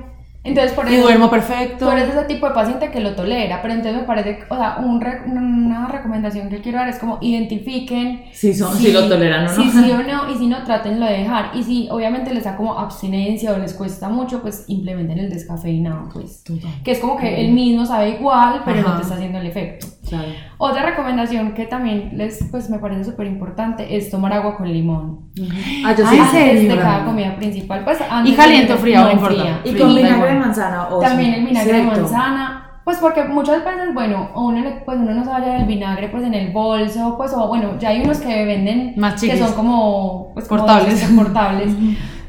Entonces, 0.50 0.74
por 0.74 0.92
y 0.92 0.98
duermo 0.98 1.30
perfecto. 1.30 1.86
Tú 1.86 1.92
eres 1.92 2.10
ese 2.10 2.24
tipo 2.26 2.48
de 2.48 2.54
paciente 2.54 2.92
que 2.92 3.00
lo 3.00 3.16
tolera, 3.16 3.62
pero 3.62 3.74
entonces 3.74 4.02
me 4.02 4.08
parece, 4.08 4.40
o 4.50 4.56
sea, 4.56 4.78
una 4.80 5.88
recomendación 5.88 6.50
que 6.50 6.62
quiero 6.62 6.80
dar 6.80 6.90
es 6.90 6.98
como 6.98 7.18
identifiquen 7.22 8.24
si, 8.32 8.54
son, 8.54 8.76
si, 8.78 8.92
lo 8.92 9.08
toleran 9.08 9.48
o 9.48 9.52
no. 9.52 9.64
Si 9.64 9.70
sí 9.70 9.92
o 9.92 10.04
no, 10.04 10.32
y 10.32 10.38
si 10.38 10.48
no, 10.48 10.64
tratenlo 10.64 11.06
de 11.06 11.20
dejar. 11.20 11.52
Y 11.56 11.64
si 11.64 11.88
obviamente 11.90 12.34
les 12.34 12.44
da 12.44 12.56
como 12.56 12.78
abstinencia 12.78 13.54
o 13.54 13.58
les 13.58 13.74
cuesta 13.74 14.10
mucho, 14.10 14.42
pues 14.42 14.66
implementen 14.68 15.20
el 15.20 15.30
descafeinado, 15.30 16.10
pues. 16.12 16.44
Que 16.84 16.92
es 16.92 17.00
como 17.00 17.18
que 17.18 17.42
el 17.42 17.52
mismo 17.52 17.86
sabe 17.86 18.12
igual, 18.12 18.62
pero 18.66 18.82
no 18.82 18.96
te 18.96 19.04
está 19.04 19.16
haciendo 19.16 19.40
el 19.40 19.48
efecto. 19.48 19.88
Otra 20.58 20.84
recomendación 20.86 21.54
que 21.54 21.66
también 21.66 22.12
les 22.14 22.44
pues 22.52 22.70
me 22.70 22.80
parece 22.80 23.04
súper 23.04 23.28
importante 23.28 23.96
es 23.96 24.10
tomar 24.10 24.34
agua 24.34 24.58
con 24.58 24.72
limón. 24.72 25.30
Ah, 25.86 25.96
yo 25.98 26.06
sí. 26.08 26.18
Antes 26.20 26.68
de 26.68 26.78
cada 26.78 27.06
comida 27.06 27.36
principal, 27.36 27.84
pues 27.84 28.00
Y 28.26 28.34
caliente 28.34 28.74
o 28.74 28.78
fría, 28.78 29.14
no, 29.14 29.20
fría. 29.20 29.62
Y 29.64 29.76
con 29.76 29.96
vinagre 29.96 30.34
de 30.34 30.40
manzana. 30.40 30.88
O 30.90 31.00
También 31.00 31.34
el 31.34 31.46
vinagre 31.46 31.78
de 31.78 31.84
manzana. 31.84 32.66
Pues 32.84 32.98
porque 32.98 33.24
muchas 33.26 33.64
veces, 33.64 33.94
bueno, 33.94 34.32
uno, 34.34 34.64
pues 34.84 34.98
uno 34.98 35.12
no 35.12 35.24
sabe 35.24 35.58
el 35.58 35.66
vinagre 35.66 36.10
pues 36.10 36.24
en 36.24 36.34
el 36.34 36.52
bolso, 36.52 37.16
pues 37.18 37.32
o 37.34 37.48
bueno, 37.48 37.78
ya 37.78 37.90
hay 37.90 38.02
unos 38.02 38.18
que 38.18 38.46
venden 38.46 38.94
Más 38.98 39.22
que 39.22 39.38
son 39.38 39.54
como 39.54 40.32
pues, 40.34 40.48
portables. 40.48 41.04
portables. 41.16 41.72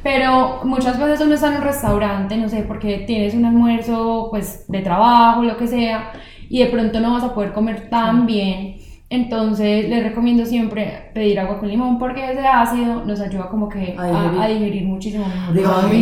Pero 0.02 0.60
muchas 0.64 0.98
veces 0.98 1.20
uno 1.20 1.34
está 1.34 1.48
en 1.48 1.56
un 1.56 1.62
restaurante, 1.62 2.36
no 2.36 2.48
sé, 2.48 2.62
porque 2.62 3.04
tienes 3.06 3.34
un 3.34 3.44
almuerzo 3.44 4.28
pues 4.30 4.64
de 4.68 4.80
trabajo, 4.80 5.42
lo 5.42 5.56
que 5.56 5.66
sea, 5.66 6.12
y 6.50 6.58
de 6.58 6.66
pronto 6.66 7.00
no 7.00 7.12
vas 7.12 7.24
a 7.24 7.32
poder 7.32 7.52
comer 7.52 7.88
tan 7.88 8.26
bien. 8.26 8.79
Entonces 9.12 9.88
les 9.88 10.04
recomiendo 10.04 10.46
siempre 10.46 11.10
pedir 11.12 11.40
agua 11.40 11.58
con 11.58 11.68
limón 11.68 11.98
porque 11.98 12.30
ese 12.30 12.46
ácido 12.46 13.04
nos 13.04 13.20
ayuda 13.20 13.48
como 13.48 13.68
que 13.68 13.96
a, 13.98 14.46
digerir, 14.46 14.84
muchísimo 14.84 15.26
mejor. 15.26 15.92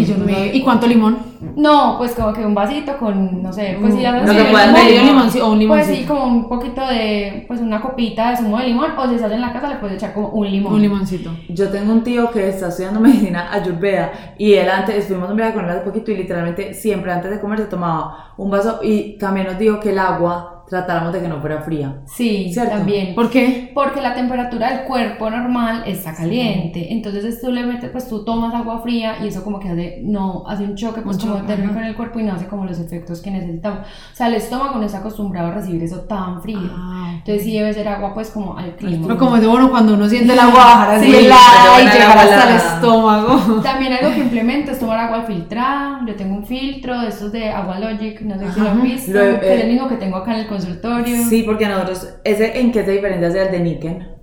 ¿Y 0.53 0.61
cuánto 0.61 0.87
limón? 0.87 1.17
No, 1.57 1.95
pues 1.97 2.15
como 2.15 2.35
que 2.35 2.45
un 2.45 2.55
vasito 2.55 2.99
con, 2.99 3.43
no 3.43 3.51
sé, 3.51 3.79
pues 3.81 3.95
si 3.95 4.03
ya 4.03 4.13
no 4.13 4.31
sé, 4.31 4.35
medio 4.35 5.03
limón, 5.05 5.31
o 5.41 5.51
un 5.51 5.59
limón. 5.59 5.79
Pues 5.79 5.87
sí, 5.87 6.05
como 6.05 6.25
un 6.27 6.51
poquito 6.51 6.87
de, 6.87 7.47
pues 7.49 7.63
una 7.63 7.81
copita 7.81 8.33
de 8.33 8.37
zumo 8.37 8.59
de 8.59 8.67
limón 8.67 8.91
o 8.99 9.09
si 9.09 9.15
estás 9.15 9.33
en 9.33 9.41
la 9.41 9.55
casa 9.55 9.71
le 9.71 9.77
puedes 9.77 9.97
echar 9.97 10.13
como 10.13 10.29
un 10.29 10.51
limón. 10.51 10.75
Un 10.75 10.83
limoncito. 10.83 11.31
Yo 11.49 11.71
tengo 11.71 11.91
un 11.91 12.05
tío 12.05 12.31
que 12.31 12.47
está 12.47 12.69
estudiando 12.69 13.01
medicina 13.01 13.51
ayurveda 13.51 14.35
y 14.37 14.53
él 14.53 14.69
antes, 14.69 15.07
fuimos 15.07 15.31
un 15.31 15.37
viaje 15.37 15.55
con 15.55 15.65
él 15.65 15.71
hace 15.71 15.81
poquito 15.81 16.11
y 16.11 16.17
literalmente 16.19 16.75
siempre 16.75 17.11
antes 17.11 17.31
de 17.31 17.41
comer 17.41 17.61
se 17.61 17.65
tomaba 17.65 18.35
un 18.37 18.51
vaso 18.51 18.81
y 18.83 19.17
también 19.17 19.47
nos 19.47 19.59
dijo 19.59 19.81
que 19.81 19.93
el 19.93 19.99
agua 19.99 20.58
tratáramos 20.69 21.13
de 21.13 21.21
que 21.21 21.29
no 21.29 21.41
fuera 21.41 21.63
fría. 21.63 22.01
Sí, 22.07 22.53
también. 22.55 23.15
¿Por 23.15 23.31
qué? 23.31 23.71
Porque 23.75 24.01
la 24.01 24.15
temperatura 24.15 24.71
del 24.71 24.85
cuerpo 24.85 25.31
normal 25.31 25.85
está 25.87 26.15
caliente. 26.15 26.93
Entonces 26.93 27.41
tú 27.41 27.51
le 27.51 27.65
metes, 27.65 27.91
pues 27.91 28.09
tú 28.09 28.25
tomas 28.25 28.55
agua 28.55 28.81
fría 28.81 29.17
y 29.23 29.29
eso 29.29 29.43
como 29.45 29.59
que 29.59 29.69
hace, 29.69 30.01
no, 30.05 30.45
hace 30.47 30.65
un 30.65 30.75
choque 30.75 31.01
pues 31.03 31.19
como 31.19 31.37
térmico 31.43 31.79
en 31.79 31.85
el 31.85 31.97
cuerpo 31.97 32.21
y 32.21 32.25
no 32.25 32.35
hace 32.35 32.47
como 32.47 32.65
los 32.65 32.79
efectos 32.79 33.21
que 33.21 33.31
necesitamos. 33.31 33.81
O 33.81 34.17
sea, 34.17 34.29
el 34.29 34.35
estómago 34.35 34.79
no 34.79 34.85
está 34.85 34.99
acostumbrado 34.99 35.49
a 35.49 35.55
recibir 35.55 35.83
eso 35.83 36.01
tan 36.01 36.43
frío. 36.43 36.59
Ah, 36.73 37.13
Entonces 37.19 37.45
sí 37.45 37.53
debe 37.53 37.73
ser 37.73 37.89
agua 37.89 38.15
pues 38.15 38.31
como 38.31 38.57
al 38.57 38.77
clima. 38.77 39.07
Pero 39.07 39.19
como 39.19 39.37
es 39.37 39.47
bueno 39.47 39.71
cuando 39.71 39.95
uno 39.95 40.09
siente 40.09 40.33
el 40.33 40.39
agua 40.39 40.59
bajar 40.59 40.95
así 40.97 41.15
helada 41.15 41.83
y 41.83 41.85
llegar 41.85 42.19
hasta 42.19 42.51
el 42.51 42.57
estómago. 42.57 43.61
También 43.63 43.93
algo 43.93 44.15
que 44.15 44.21
implemento 44.21 44.73
es 44.73 44.79
tomar 44.79 44.99
agua 44.99 45.23
filtrada. 45.23 46.01
Yo 46.07 46.15
tengo 46.17 46.37
un 46.37 46.47
filtro 46.47 47.01
de 47.01 47.09
estos 47.09 47.33
de 47.33 47.51
Agua 47.51 47.79
Logic, 47.79 48.21
no 48.23 48.39
sé 48.39 48.53
si 48.53 48.61
lo 48.61 48.71
han 48.71 48.83
visto. 48.83 49.19
es 49.19 49.43
el 49.43 49.61
eh, 49.61 49.73
mismo 49.73 49.89
que 49.89 49.97
tengo 49.97 50.17
acá 50.17 50.35
en 50.35 50.41
el 50.41 50.47
consultorio. 50.59 51.17
Sí, 51.29 51.43
porque 51.43 51.67
nosotros, 51.67 52.15
ese, 52.25 52.61
¿en 52.61 52.73
qué 52.73 52.85
se 52.85 52.93
diferencia 52.93 53.29
del 53.29 53.53
de 53.53 53.61
Niken? 53.61 54.19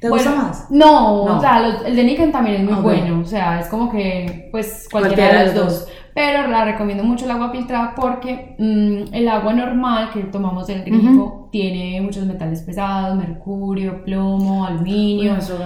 ¿Te 0.00 0.08
gusta 0.08 0.34
más? 0.34 0.70
No, 0.70 1.24
o 1.24 1.40
sea, 1.40 1.82
el 1.86 1.94
de 1.94 2.04
Niken 2.04 2.32
también 2.32 2.62
es 2.62 2.70
muy 2.70 2.80
bueno, 2.80 3.20
o 3.20 3.24
sea, 3.24 3.60
es 3.60 3.66
como 3.66 3.90
que, 3.90 4.48
pues, 4.50 4.88
cualquiera, 4.90 5.40
de 5.40 5.46
los 5.46 5.54
dos. 5.54 5.88
Pero 6.14 6.48
la 6.48 6.64
recomiendo 6.64 7.04
mucho 7.04 7.24
el 7.24 7.30
agua 7.30 7.50
filtrada 7.52 7.94
porque 7.94 8.56
mm, 8.58 9.14
el 9.14 9.28
agua 9.28 9.52
normal 9.52 10.10
que 10.12 10.24
tomamos 10.24 10.66
del 10.66 10.82
grifo 10.82 11.48
tiene 11.52 12.00
muchos 12.00 12.24
metales 12.24 12.62
pesados, 12.62 13.16
mercurio, 13.16 14.02
plomo, 14.04 14.66
aluminio. 14.66 15.36
eso 15.36 15.58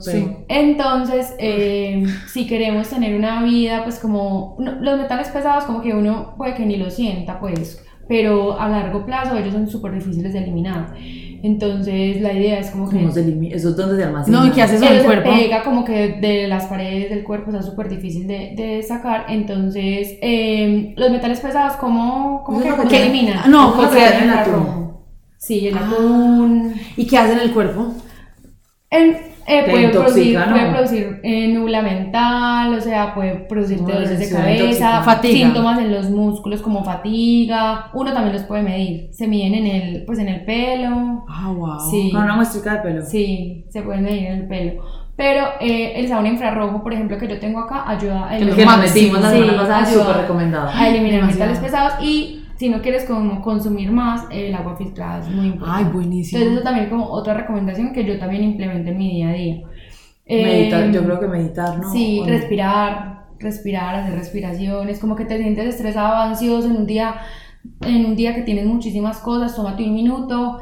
sí. 0.00 0.36
Entonces, 0.48 1.34
eh, 1.38 2.04
si 2.26 2.46
queremos 2.46 2.88
tener 2.88 3.16
una 3.16 3.42
vida, 3.42 3.84
pues 3.84 4.00
como 4.00 4.56
los 4.58 4.98
metales 4.98 5.28
pesados, 5.28 5.64
como 5.64 5.80
que 5.80 5.92
uno 5.92 6.34
puede 6.36 6.54
que 6.54 6.66
ni 6.66 6.76
lo 6.76 6.90
sienta, 6.90 7.38
pues 7.38 7.84
pero 8.08 8.58
a 8.60 8.68
largo 8.68 9.04
plazo 9.04 9.36
ellos 9.36 9.52
son 9.52 9.68
súper 9.68 9.92
difíciles 9.92 10.32
de 10.32 10.40
eliminar. 10.40 10.94
Entonces 11.42 12.22
la 12.22 12.32
idea 12.32 12.58
es 12.58 12.70
como 12.70 12.88
que... 12.88 12.96
¿Cómo 12.96 13.12
se 13.12 13.20
¿Eso 13.52 13.68
es 13.68 13.76
donde 13.76 13.96
se 13.96 14.04
almacena? 14.04 14.40
No, 14.40 14.46
¿y 14.46 14.50
qué 14.50 14.62
haces 14.62 14.80
con 14.80 14.92
el 14.92 15.04
cuerpo? 15.04 15.30
pega 15.30 15.62
como 15.62 15.84
que 15.84 16.18
de 16.20 16.48
las 16.48 16.64
paredes 16.64 17.10
del 17.10 17.22
cuerpo, 17.22 17.50
o 17.50 17.52
sea, 17.52 17.62
súper 17.62 17.90
difícil 17.90 18.26
de, 18.26 18.54
de, 18.56 18.82
sacar. 18.82 19.26
Entonces, 19.28 20.16
eh, 20.22 20.94
los 20.96 21.10
metales 21.10 21.40
pesados, 21.40 21.74
¿cómo, 21.74 22.42
cómo 22.44 22.60
que, 22.60 22.88
que, 22.88 23.02
eliminan? 23.02 23.50
No, 23.50 23.74
¿cómo 23.74 23.90
se 23.90 24.24
el 24.24 24.30
atún? 24.30 24.94
Sí, 25.36 25.68
el 25.68 25.76
atún. 25.76 26.72
¿Y 26.96 27.06
qué 27.06 27.18
hacen 27.18 27.38
el 27.38 27.52
cuerpo? 27.52 27.92
En, 28.88 29.33
eh, 29.46 29.64
puede, 29.70 29.88
producir, 29.90 30.38
puede 30.38 30.70
producir 30.70 31.20
eh, 31.22 31.48
nula 31.48 31.82
mental, 31.82 32.74
o 32.74 32.80
sea, 32.80 33.14
puede 33.14 33.34
producir 33.34 33.78
dolores 33.78 34.18
de 34.18 34.30
cabeza, 34.30 35.02
fatiga. 35.02 35.34
síntomas 35.34 35.78
en 35.78 35.92
los 35.92 36.10
músculos 36.10 36.62
como 36.62 36.84
fatiga. 36.84 37.90
Uno 37.92 38.12
también 38.12 38.34
los 38.34 38.44
puede 38.44 38.62
medir. 38.62 39.08
Se 39.12 39.28
miden 39.28 39.54
en 39.54 39.66
el, 39.66 40.04
pues 40.04 40.18
en 40.18 40.28
el 40.28 40.44
pelo. 40.44 41.24
Ah, 41.28 41.52
wow. 41.54 41.90
Sí. 41.90 42.10
Con 42.12 42.22
una 42.22 42.36
muestra 42.36 42.76
de 42.76 42.78
pelo. 42.80 43.02
Sí, 43.02 43.66
se 43.68 43.82
pueden 43.82 44.04
medir 44.04 44.26
en 44.26 44.32
el 44.40 44.48
pelo. 44.48 44.82
Pero 45.16 45.46
eh, 45.60 45.92
el 45.96 46.08
sauna 46.08 46.28
infrarrojo, 46.28 46.82
por 46.82 46.92
ejemplo, 46.92 47.18
que 47.18 47.28
yo 47.28 47.38
tengo 47.38 47.60
acá, 47.60 47.84
ayuda 47.86 48.28
a 48.28 48.36
eliminar, 48.36 48.56
que 48.56 48.64
nos 48.66 48.78
metimos 48.78 49.20
la 49.20 49.30
semana 49.30 49.56
pasada, 49.56 49.86
súper 49.86 50.16
recomendado. 50.16 50.70
A 50.74 50.88
eliminar 50.88 51.24
metales 51.24 51.58
pesados 51.58 51.94
y 52.02 52.43
si 52.56 52.68
no 52.68 52.80
quieres 52.80 53.04
como 53.04 53.40
consumir 53.42 53.90
más, 53.90 54.26
el 54.30 54.54
agua 54.54 54.76
filtrada 54.76 55.20
es 55.20 55.28
muy 55.28 55.46
importante. 55.46 55.84
Ay, 55.84 55.92
buenísimo. 55.92 56.38
Entonces, 56.38 56.58
eso 56.58 56.64
también 56.64 56.90
como 56.90 57.06
otra 57.10 57.34
recomendación 57.34 57.92
que 57.92 58.04
yo 58.04 58.18
también 58.18 58.44
implemento 58.44 58.90
en 58.90 58.98
mi 58.98 59.10
día 59.14 59.30
a 59.30 59.32
día. 59.32 59.62
Meditar, 60.26 60.90
yo 60.90 61.00
em, 61.00 61.04
creo 61.04 61.20
que 61.20 61.26
meditar, 61.26 61.78
¿no? 61.78 61.92
Sí, 61.92 62.22
respirar. 62.26 63.14
respirar, 63.38 63.94
hacer 63.96 64.14
respiraciones, 64.14 64.98
como 64.98 65.16
que 65.16 65.24
te 65.24 65.36
sientes 65.36 65.66
estresado, 65.66 66.14
ansioso 66.16 66.68
en 66.68 66.76
un 66.76 66.86
día, 66.86 67.16
en 67.82 68.06
un 68.06 68.16
día 68.16 68.34
que 68.34 68.42
tienes 68.42 68.64
muchísimas 68.64 69.18
cosas, 69.18 69.54
tómate 69.54 69.84
un 69.84 69.92
minuto, 69.92 70.60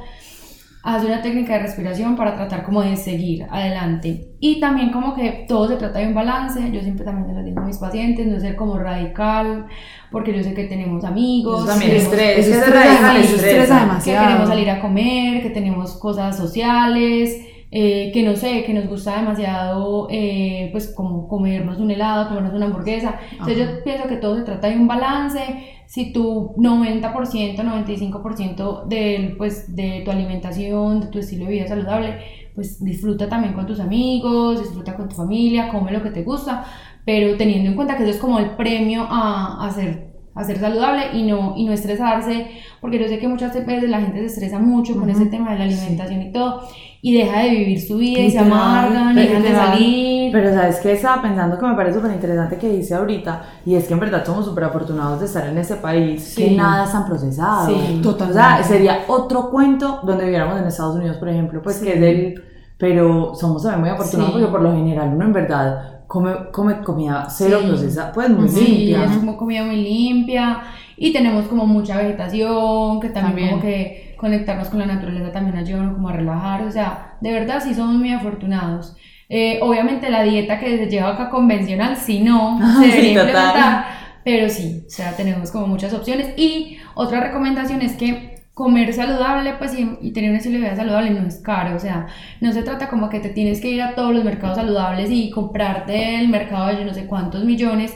haz 0.83 1.05
una 1.05 1.23
técnica 1.23 1.53
de 1.55 1.61
respiración 1.61 2.17
para 2.17 2.35
tratar 2.35 2.65
como 2.65 2.83
de 2.83 2.97
seguir 2.97 3.47
adelante. 3.51 4.33
Y 4.41 4.59
también 4.59 4.91
como 4.91 5.15
que 5.15 5.45
todo 5.47 5.69
se 5.69 5.77
trata 5.77 6.01
de 6.01 6.09
un 6.09 6.15
balance, 6.15 6.73
yo 6.73 6.81
siempre 6.81 7.05
también 7.05 7.29
se 7.29 7.35
lo 7.35 7.45
digo 7.45 7.61
a 7.61 7.67
mis 7.67 7.79
pacientes, 7.79 8.27
no 8.27 8.41
ser 8.41 8.57
como 8.57 8.77
radical, 8.79 9.67
porque 10.13 10.37
yo 10.37 10.43
sé 10.43 10.55
que 10.55 10.65
tenemos 10.65 11.05
amigos. 11.05 11.65
Eso 11.65 11.73
también 11.73 11.97
estrés, 11.97 12.47
es 12.47 12.71
radical, 12.71 13.17
estresa 13.17 13.81
demasiado. 13.81 14.21
Que 14.21 14.27
queremos 14.27 14.49
salir 14.49 14.71
a 14.71 14.81
comer, 14.81 15.43
que 15.43 15.51
tenemos 15.51 15.95
cosas 15.95 16.37
sociales, 16.37 17.41
eh, 17.75 18.11
que 18.13 18.23
no 18.23 18.37
sé, 18.37 18.65
que 18.65 18.75
nos 18.75 18.87
gusta 18.87 19.17
demasiado, 19.17 20.07
eh, 20.11 20.69
pues 20.73 20.93
como 20.95 21.27
comernos 21.27 21.79
un 21.79 21.91
helado, 21.91 22.29
comernos 22.29 22.53
una 22.53 22.67
hamburguesa. 22.67 23.19
Entonces 23.31 23.57
yo 23.57 23.83
pienso 23.83 24.07
que 24.07 24.17
todo 24.17 24.37
se 24.37 24.43
trata 24.43 24.69
de 24.69 24.77
un 24.77 24.87
balance. 24.87 25.41
Si 25.87 26.13
tu 26.13 26.55
90%, 26.59 27.63
95% 27.63 28.85
de, 28.85 29.35
pues, 29.39 29.75
de 29.75 30.03
tu 30.05 30.11
alimentación, 30.11 31.01
de 31.01 31.07
tu 31.07 31.19
estilo 31.19 31.47
de 31.47 31.53
vida 31.53 31.67
saludable, 31.67 32.19
pues 32.55 32.85
disfruta 32.85 33.29
también 33.29 33.55
con 33.55 33.67
tus 33.67 33.81
amigos, 33.81 34.61
disfruta 34.61 34.95
con 34.95 35.09
tu 35.09 35.15
familia, 35.15 35.69
come 35.69 35.93
lo 35.93 36.03
que 36.03 36.11
te 36.11 36.23
gusta, 36.23 36.65
pero 37.05 37.37
teniendo 37.37 37.71
en 37.71 37.77
cuenta 37.77 37.97
que 37.97 38.03
eso 38.05 38.13
es 38.13 38.19
como 38.19 38.39
el 38.39 38.51
premio 38.51 39.07
a, 39.09 39.67
a 39.67 39.71
ser 39.71 40.13
a 40.35 40.45
ser 40.45 40.59
saludable 40.59 41.13
y 41.13 41.25
no, 41.25 41.55
y 41.57 41.67
no 41.67 41.73
estresarse, 41.73 42.47
porque 42.81 42.99
yo 42.99 43.07
sé 43.07 43.19
que 43.19 43.29
muchas 43.29 43.55
veces 43.55 43.91
la 43.91 44.01
gente 44.01 44.21
se 44.21 44.27
estresa 44.27 44.59
mucho 44.59 44.97
con 44.97 45.11
ese 45.11 45.27
tema 45.27 45.53
de 45.53 45.59
la 45.59 45.65
alimentación 45.65 46.23
y 46.23 46.33
todo, 46.33 46.63
y 47.03 47.19
deja 47.19 47.41
de 47.41 47.51
vivir 47.51 47.81
su 47.81 47.99
vida 47.99 48.21
y 48.21 48.31
se 48.31 48.39
amargan 48.39 49.19
y 49.19 49.21
dejan 49.21 49.43
de 49.43 49.53
salir. 49.53 50.33
Pero 50.33 50.55
sabes 50.55 50.79
que 50.79 50.93
estaba 50.93 51.21
pensando 51.21 51.59
que 51.59 51.67
me 51.67 51.75
parece 51.75 51.97
súper 51.97 52.13
interesante 52.13 52.57
que 52.57 52.69
dice 52.69 52.95
ahorita, 52.95 53.43
y 53.67 53.75
es 53.75 53.87
que 53.87 53.93
en 53.93 54.01
verdad 54.01 54.25
somos 54.25 54.47
súper 54.47 54.65
afortunados 54.65 55.21
de 55.21 55.27
estar 55.27 55.47
en 55.47 55.59
ese 55.59 55.77
país, 55.77 56.35
que 56.35 56.53
nada 56.53 56.85
es 56.85 56.93
tan 56.93 57.05
procesado. 57.05 57.67
Sí, 57.69 58.01
total. 58.03 58.31
O 58.31 58.33
sea, 58.33 58.63
sería 58.63 59.01
otro 59.09 59.51
cuento 59.51 60.01
donde 60.03 60.25
viviéramos 60.25 60.59
en 60.59 60.67
Estados 60.67 60.97
Unidos, 60.97 61.19
por 61.19 61.29
ejemplo, 61.29 61.61
pues 61.63 61.79
que 61.79 61.95
es 61.95 62.01
del... 62.01 62.43
Pero 62.79 63.37
somos 63.37 63.63
también 63.63 63.81
muy 63.81 63.91
afortunados 63.91 64.33
porque 64.33 64.49
por 64.49 64.61
lo 64.61 64.73
general 64.73 65.13
uno 65.15 65.27
en 65.27 65.33
verdad 65.33 66.02
come, 66.13 66.51
come 66.51 66.83
comida 66.83 67.27
cero 67.31 67.61
procesada, 67.67 68.13
pues 68.13 68.29
muy 68.29 68.47
limpia. 68.47 69.05
es 69.05 69.17
como 69.17 69.39
comida 69.39 69.65
muy 69.65 69.77
limpia. 69.77 70.61
Y 70.99 71.11
tenemos 71.11 71.47
como 71.47 71.65
mucha 71.65 71.97
vegetación, 71.97 73.01
que 73.01 73.09
también, 73.09 73.49
como 73.49 73.63
que 73.63 74.15
conectarnos 74.19 74.69
con 74.69 74.81
la 74.81 74.87
naturaleza 74.87 75.33
también 75.33 75.57
ayuda 75.57 75.91
como 75.91 76.11
a 76.11 76.13
relajar, 76.13 76.65
o 76.65 76.71
sea, 76.71 77.17
de 77.23 77.33
verdad 77.33 77.63
sí 77.65 77.73
somos 77.75 77.95
muy 77.95 78.13
afortunados. 78.13 78.95
Eh, 79.31 79.59
obviamente 79.63 80.11
la 80.11 80.23
dieta 80.23 80.61
que 80.61 80.77
se 80.77 80.87
lleva 80.91 81.15
acá 81.15 81.31
convencional, 81.31 81.97
si 81.97 82.21
no, 82.21 82.61
se 82.79 82.89
debería 82.89 83.23
implementar, 83.23 83.85
pero 84.23 84.51
sí, 84.51 84.85
o 84.87 84.91
sea, 84.91 85.17
tenemos 85.17 85.51
como 85.51 85.67
muchas 85.67 85.95
opciones. 85.95 86.35
Y 86.37 86.77
otra 86.95 87.21
recomendación 87.21 87.81
es 87.81 87.95
que 87.95 88.32
comer 88.55 88.93
saludable 88.93 89.55
pues 89.55 89.75
y, 89.79 90.11
tener 90.13 90.31
una 90.31 90.39
estilo 90.39 90.57
de 90.57 90.65
vida 90.65 90.77
saludable 90.77 91.11
no 91.11 91.27
es 91.27 91.37
caro, 91.39 91.75
o 91.75 91.79
sea, 91.79 92.07
no 92.41 92.53
se 92.53 92.63
trata 92.63 92.89
como 92.89 93.09
que 93.09 93.21
te 93.21 93.31
tienes 93.31 93.61
que 93.61 93.71
ir 93.71 93.83
a 93.83 93.95
todos 93.95 94.15
los 94.15 94.25
mercados 94.25 94.57
saludables 94.57 95.11
y 95.11 95.31
comprarte 95.31 96.21
el 96.21 96.29
mercado 96.29 96.69
de 96.69 96.79
yo 96.79 96.85
no 96.85 96.93
sé 96.93 97.07
cuántos 97.07 97.45
millones, 97.45 97.95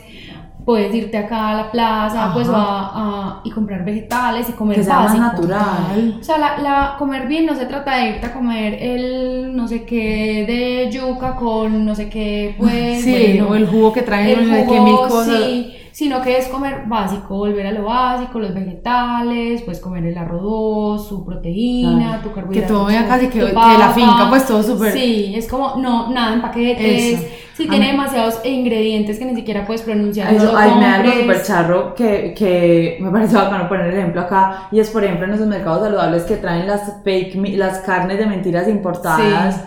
puedes 0.65 0.93
irte 0.93 1.17
acá 1.17 1.51
a 1.51 1.55
la 1.55 1.71
plaza 1.71 2.31
pues 2.33 2.49
a, 2.51 3.39
y 3.45 3.51
comprar 3.51 3.85
vegetales 3.85 4.49
y 4.49 4.51
comer 4.51 4.77
que 4.77 4.83
sea 4.83 4.99
más 4.99 5.17
natural. 5.17 6.17
O 6.19 6.23
sea, 6.23 6.37
la, 6.37 6.57
la, 6.57 6.95
comer 6.97 7.27
bien 7.27 7.45
no 7.45 7.55
se 7.55 7.67
trata 7.67 7.95
de 7.95 8.09
irte 8.09 8.25
a 8.25 8.33
comer 8.33 8.73
el 8.81 9.55
no 9.55 9.67
sé 9.67 9.85
qué 9.85 10.43
de 10.45 10.91
yuca 10.91 11.35
con 11.35 11.85
no 11.85 11.95
sé 11.95 12.09
qué 12.09 12.55
pues 12.57 13.01
sí, 13.01 13.39
o 13.39 13.55
el 13.55 13.67
jugo 13.67 13.93
que 13.93 14.01
traen 14.01 14.39
el 14.39 14.49
sé 14.49 14.65
qué 14.67 14.81
mil 14.81 14.97
cosas. 15.07 15.37
Sí, 15.37 15.76
sino 15.97 16.21
que 16.21 16.37
es 16.37 16.47
comer 16.49 16.83
básico, 16.85 17.37
volver 17.37 17.65
a 17.65 17.71
lo 17.71 17.85
básico, 17.85 18.37
los 18.37 18.53
vegetales, 18.53 19.63
pues 19.63 19.79
comer 19.79 20.05
el 20.05 20.15
arroz, 20.15 21.07
su 21.07 21.25
proteína, 21.25 22.21
tu 22.21 22.31
carbohidrato. 22.31 22.67
Que 22.67 22.71
todo 22.71 22.85
vea 22.85 23.07
casi 23.07 23.29
que, 23.29 23.39
que 23.39 23.51
la 23.51 23.89
finca, 23.95 24.27
pues 24.29 24.45
todo 24.45 24.61
súper. 24.61 24.93
Sí, 24.93 25.33
es 25.35 25.47
como, 25.47 25.77
no, 25.77 26.11
nada 26.11 26.35
en 26.35 26.41
paquetes. 26.43 27.25
Si 27.55 27.67
tiene 27.67 27.87
demasiados 27.87 28.41
ingredientes 28.45 29.17
que 29.17 29.25
ni 29.25 29.33
siquiera 29.33 29.65
puedes 29.65 29.81
pronunciar. 29.81 30.31
Eso, 30.31 30.55
hay 30.55 30.75
me 30.75 30.85
algo 30.85 31.11
súper 31.13 31.41
charro 31.41 31.95
que, 31.95 32.35
que 32.37 32.99
me 33.01 33.09
parece 33.09 33.35
bacano 33.35 33.67
poner 33.67 33.87
el 33.87 33.97
ejemplo 33.97 34.21
acá. 34.21 34.67
Y 34.71 34.79
es, 34.79 34.91
por 34.91 35.03
ejemplo, 35.03 35.25
en 35.25 35.33
esos 35.33 35.47
mercados 35.47 35.81
saludables 35.81 36.25
que 36.25 36.35
traen 36.37 36.67
las 36.67 37.01
fake, 37.03 37.57
las 37.57 37.79
carnes 37.79 38.19
de 38.19 38.27
mentiras 38.27 38.67
importadas. 38.67 39.63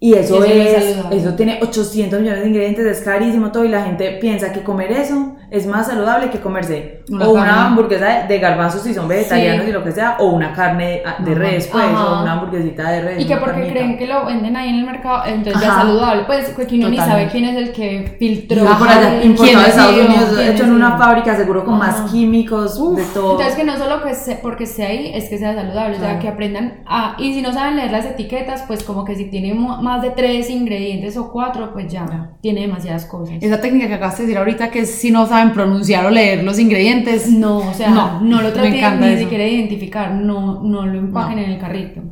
Y 0.00 0.14
eso, 0.14 0.44
es, 0.44 0.96
eso 1.10 1.34
tiene 1.34 1.58
800 1.60 2.20
millones 2.20 2.42
de 2.42 2.48
ingredientes, 2.48 2.86
es 2.86 3.00
carísimo 3.02 3.50
todo 3.50 3.64
y 3.64 3.68
la 3.68 3.82
gente 3.82 4.12
piensa 4.20 4.52
que 4.52 4.62
comer 4.62 4.92
eso 4.92 5.34
es 5.50 5.66
más 5.66 5.86
saludable 5.86 6.28
que 6.28 6.40
comerse 6.40 7.04
o 7.10 7.30
una 7.30 7.66
hamburguesa 7.66 8.26
de, 8.28 8.38
garbanzos 8.38 8.82
si 8.82 8.92
son 8.92 9.08
vegetarianos 9.08 9.66
y 9.66 9.72
lo 9.72 9.82
que 9.82 9.92
sea, 9.92 10.16
o 10.18 10.26
una 10.26 10.52
carne 10.52 11.02
de 11.20 11.34
res, 11.34 11.68
pues, 11.68 11.84
o 11.84 12.22
una 12.22 12.32
hamburguesita 12.32 12.90
de 12.90 13.00
res. 13.00 13.20
Y 13.20 13.26
que 13.26 13.36
porque 13.38 13.68
creen 13.68 13.96
que 13.96 14.06
lo 14.06 14.26
venden 14.26 14.56
ahí 14.56 14.68
en 14.68 14.74
el 14.76 14.84
mercado, 14.84 15.24
entonces 15.26 15.62
ya 15.62 15.68
es 15.68 15.74
saludable. 15.74 16.24
Pues 16.26 16.48
que 16.50 16.74
uno 16.74 16.90
ni 16.90 16.98
sabe 16.98 17.28
quién 17.28 17.44
es 17.46 17.56
el 17.56 17.72
que 17.72 18.16
filtró. 18.18 18.64
por 18.78 18.88
allá, 18.88 19.22
importado 19.22 19.62
de 19.62 19.68
Estados 19.68 19.96
Unidos, 19.96 20.38
hecho 20.38 20.64
en 20.64 20.72
una 20.72 20.98
fábrica, 20.98 21.34
seguro 21.36 21.64
con 21.64 21.78
más 21.78 22.10
químicos, 22.10 22.74
de 22.96 23.04
todo. 23.14 23.32
Entonces 23.32 23.54
que 23.54 23.64
no 23.64 23.78
solo 23.78 24.02
que 24.02 24.12
porque 24.42 24.64
esté 24.64 24.84
ahí, 24.84 25.12
es 25.14 25.30
que 25.30 25.38
sea 25.38 25.54
saludable, 25.54 25.96
o 25.96 26.00
sea, 26.00 26.18
que 26.18 26.28
aprendan 26.28 26.82
a. 26.86 27.16
Y 27.18 27.32
si 27.32 27.40
no 27.40 27.52
saben 27.52 27.76
leer 27.76 27.90
las 27.90 28.04
etiquetas, 28.04 28.64
pues 28.66 28.84
como 28.84 29.04
que 29.04 29.16
si 29.16 29.30
tiene 29.30 29.54
más 29.88 30.02
de 30.02 30.10
tres 30.10 30.50
ingredientes 30.50 31.16
o 31.16 31.32
cuatro, 31.32 31.72
pues 31.72 31.90
ya 31.90 32.32
tiene 32.40 32.60
demasiadas 32.60 33.06
cosas. 33.06 33.36
Esa 33.40 33.60
técnica 33.60 33.88
que 33.88 33.94
acabas 33.94 34.18
de 34.18 34.24
decir 34.24 34.38
ahorita, 34.38 34.70
que 34.70 34.84
si 34.84 35.10
no 35.10 35.26
saben 35.26 35.52
pronunciar 35.52 36.04
o 36.04 36.10
leer 36.10 36.44
los 36.44 36.58
ingredientes, 36.58 37.30
no, 37.30 37.58
o 37.58 37.74
sea, 37.74 37.90
no, 37.90 38.20
no 38.20 38.42
lo 38.42 38.52
traten 38.52 39.00
ni 39.00 39.18
siquiera 39.18 39.46
identificar, 39.46 40.12
no, 40.12 40.62
no 40.62 40.86
lo 40.86 40.98
empaquen 40.98 41.38
en 41.38 41.50
el 41.52 41.58
carrito. 41.58 42.02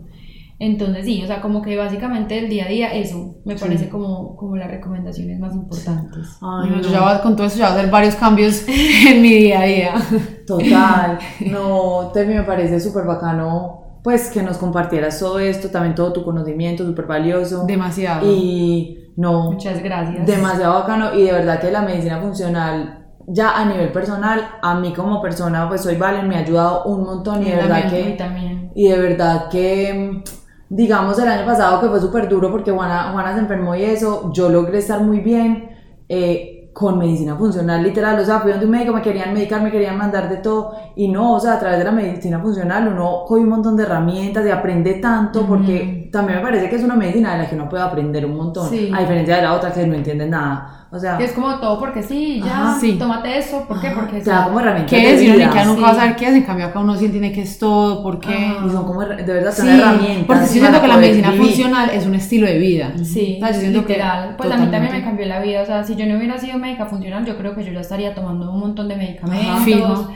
Entonces 0.59 1.05
sí, 1.05 1.22
o 1.22 1.27
sea, 1.27 1.43
como 1.43 1.61
que 1.61 1.77
básicamente 1.77 2.39
el 2.39 2.49
día 2.49 2.64
a 2.64 2.68
día 2.68 2.95
eso 2.95 3.37
me 3.45 3.57
parece 3.57 3.91
como, 3.91 4.37
como 4.37 4.57
las 4.57 4.70
recomendaciones 4.70 5.39
más 5.39 5.55
importantes. 5.55 6.39
Ay, 6.41 6.81
yo 6.83 6.91
ya 6.91 7.20
con 7.20 7.37
todo 7.37 7.47
eso 7.47 7.59
ya 7.59 7.68
voy 7.68 7.77
a 7.77 7.79
hacer 7.81 7.91
varios 7.91 8.14
cambios 8.14 8.64
en 9.07 9.20
mi 9.20 9.35
día 9.35 9.61
a 9.61 9.64
día. 9.64 9.95
Total, 10.47 11.18
no, 11.51 12.11
te 12.14 12.24
me 12.24 12.43
parece 12.43 12.81
súper 12.81 13.05
bacano 13.05 13.96
pues 14.07 14.31
que 14.31 14.41
nos 14.41 14.59
compartieras 14.59 15.19
todo 15.19 15.41
esto, 15.41 15.69
también 15.69 15.97
todo 15.97 16.13
tu 16.13 16.23
conocimiento, 16.23 16.87
súper 16.87 17.07
valioso. 17.07 17.65
Demasiado. 17.67 18.25
Y 18.25 19.11
no. 19.17 19.51
Muchas 19.51 19.83
gracias. 19.83 20.25
Demasiado 20.25 20.75
bacano 20.75 21.13
y 21.13 21.25
de 21.25 21.33
verdad 21.33 21.59
que 21.59 21.73
la 21.73 21.83
medicina 21.83 22.21
funcional 22.21 23.05
ya 23.27 23.59
a 23.59 23.65
nivel 23.65 23.91
personal, 23.91 24.49
a 24.63 24.79
mí 24.79 24.93
como 24.93 25.21
persona, 25.21 25.67
pues 25.69 25.81
soy 25.81 25.97
Valen, 25.97 26.29
me 26.29 26.37
ha 26.37 26.39
ayudado 26.39 26.85
un 26.85 27.03
montón 27.03 27.43
y 27.43 27.51
de 27.51 27.57
verdad 27.57 27.91
que... 27.91 28.15
También. 28.17 28.71
Y 28.77 28.87
de 28.87 28.97
verdad 28.97 29.49
que, 29.51 30.23
digamos, 30.69 31.19
el 31.19 31.27
año 31.27 31.45
pasado 31.45 31.81
que 31.81 31.89
fue 31.89 31.99
súper 31.99 32.29
duro 32.29 32.53
porque 32.53 32.71
Juana, 32.71 33.11
Juana 33.13 33.35
se 33.35 33.41
enfermó 33.41 33.75
y 33.75 33.83
eso, 33.83 34.31
yo 34.33 34.49
logré 34.49 34.79
estar 34.79 35.03
muy 35.03 35.19
bien. 35.19 35.71
Eh, 36.09 36.56
con 36.77 36.99
medicina 36.99 37.35
funcional, 37.35 37.83
literal, 37.83 38.20
o 38.20 38.24
sea, 38.27 38.41
fui 38.41 38.51
donde 38.51 38.66
un 38.66 38.72
médico, 38.72 38.93
me 38.93 39.01
querían 39.01 39.33
medicar, 39.33 39.62
me 39.62 39.70
querían 39.70 39.97
mandar 39.97 40.29
de 40.29 40.37
todo, 40.37 40.74
y 40.95 41.09
no, 41.09 41.33
o 41.33 41.41
sea, 41.41 41.55
a 41.55 41.59
través 41.59 41.79
de 41.79 41.85
la 41.85 41.91
medicina 41.91 42.39
funcional 42.39 42.89
uno 42.89 43.24
coge 43.27 43.41
un 43.41 43.49
montón 43.49 43.79
de 43.79 43.85
herramientas 43.85 44.45
y 44.45 44.51
aprende 44.51 44.93
tanto, 44.97 45.47
porque 45.47 45.96
también 46.11 46.39
me 46.39 46.45
parece 46.45 46.69
que 46.69 46.77
es 46.77 46.83
una 46.83 46.97
medicina 46.97 47.33
de 47.33 47.43
la 47.43 47.49
que 47.49 47.55
uno 47.55 47.69
puede 47.69 47.83
aprender 47.83 48.25
un 48.27 48.37
montón, 48.37 48.67
a 48.67 49.01
diferencia 49.01 49.37
de 49.37 49.43
la 49.43 49.53
otra 49.55 49.73
que 49.73 49.87
no 49.87 49.95
entiende 49.95 50.27
nada. 50.27 50.87
O 50.91 50.99
sea, 50.99 51.19
es 51.19 51.33
como 51.33 51.59
todo 51.59 51.81
porque 51.81 52.03
sí, 52.03 52.41
ya, 52.45 52.77
sí. 52.81 52.97
tómate 52.99 53.37
eso, 53.39 53.67
¿por 53.67 53.81
qué? 53.81 53.91
Porque 53.91 54.21
te 54.21 54.31
da 54.31 54.45
como 54.45 54.61
herramientas 54.61 54.91
¿Qué 54.91 55.15
es? 55.15 55.23
Y 55.23 55.31
uno 55.31 55.65
nunca 55.65 55.83
va 55.83 55.91
a 55.91 55.95
saber 55.95 56.17
qué 56.17 56.29
es, 56.29 56.35
en 56.35 56.43
cambio 56.45 56.67
acá 56.67 56.79
uno 56.79 56.97
sí 56.97 57.07
entiende 57.07 57.33
qué 57.33 57.43
es 57.43 57.59
todo, 57.59 58.03
por 58.03 58.21
qué. 58.21 58.57
Y 58.65 58.71
son 58.71 58.87
como, 58.87 59.05
de 59.05 59.25
verdad, 59.25 59.53
son 59.53 59.69
herramientas. 59.69 60.25
Porque 60.27 60.47
sí 60.47 60.61
siento 60.61 60.81
que 60.81 60.87
la 60.89 60.97
medicina 60.97 61.33
funcional 61.33 61.91
es 61.91 62.07
un 62.07 62.15
estilo 62.15 62.47
de 62.47 62.59
vida. 62.59 62.93
Sí, 63.03 63.41
o 63.43 63.47
sea, 63.47 63.61
yo 63.61 63.71
literal. 63.71 64.29
Que 64.31 64.35
pues 64.37 64.51
a 64.51 64.57
mí 64.57 64.71
también 64.71 64.93
me 64.93 65.03
cambió 65.03 65.27
la 65.27 65.41
vida, 65.41 65.63
o 65.63 65.67
sea, 65.67 65.83
si 65.83 65.97
yo 65.97 66.07
no 66.07 66.17
hubiera 66.17 66.39
sido 66.39 66.59
médica 66.59 66.87
funcional, 66.87 67.25
yo 67.25 67.37
creo 67.37 67.55
que 67.55 67.65
yo 67.65 67.73
ya 67.73 67.81
estaría 67.81 68.15
tomando 68.15 68.51
un 68.51 68.61
montón 68.61 68.89
de 68.89 68.97
medicamentos. 68.97 70.09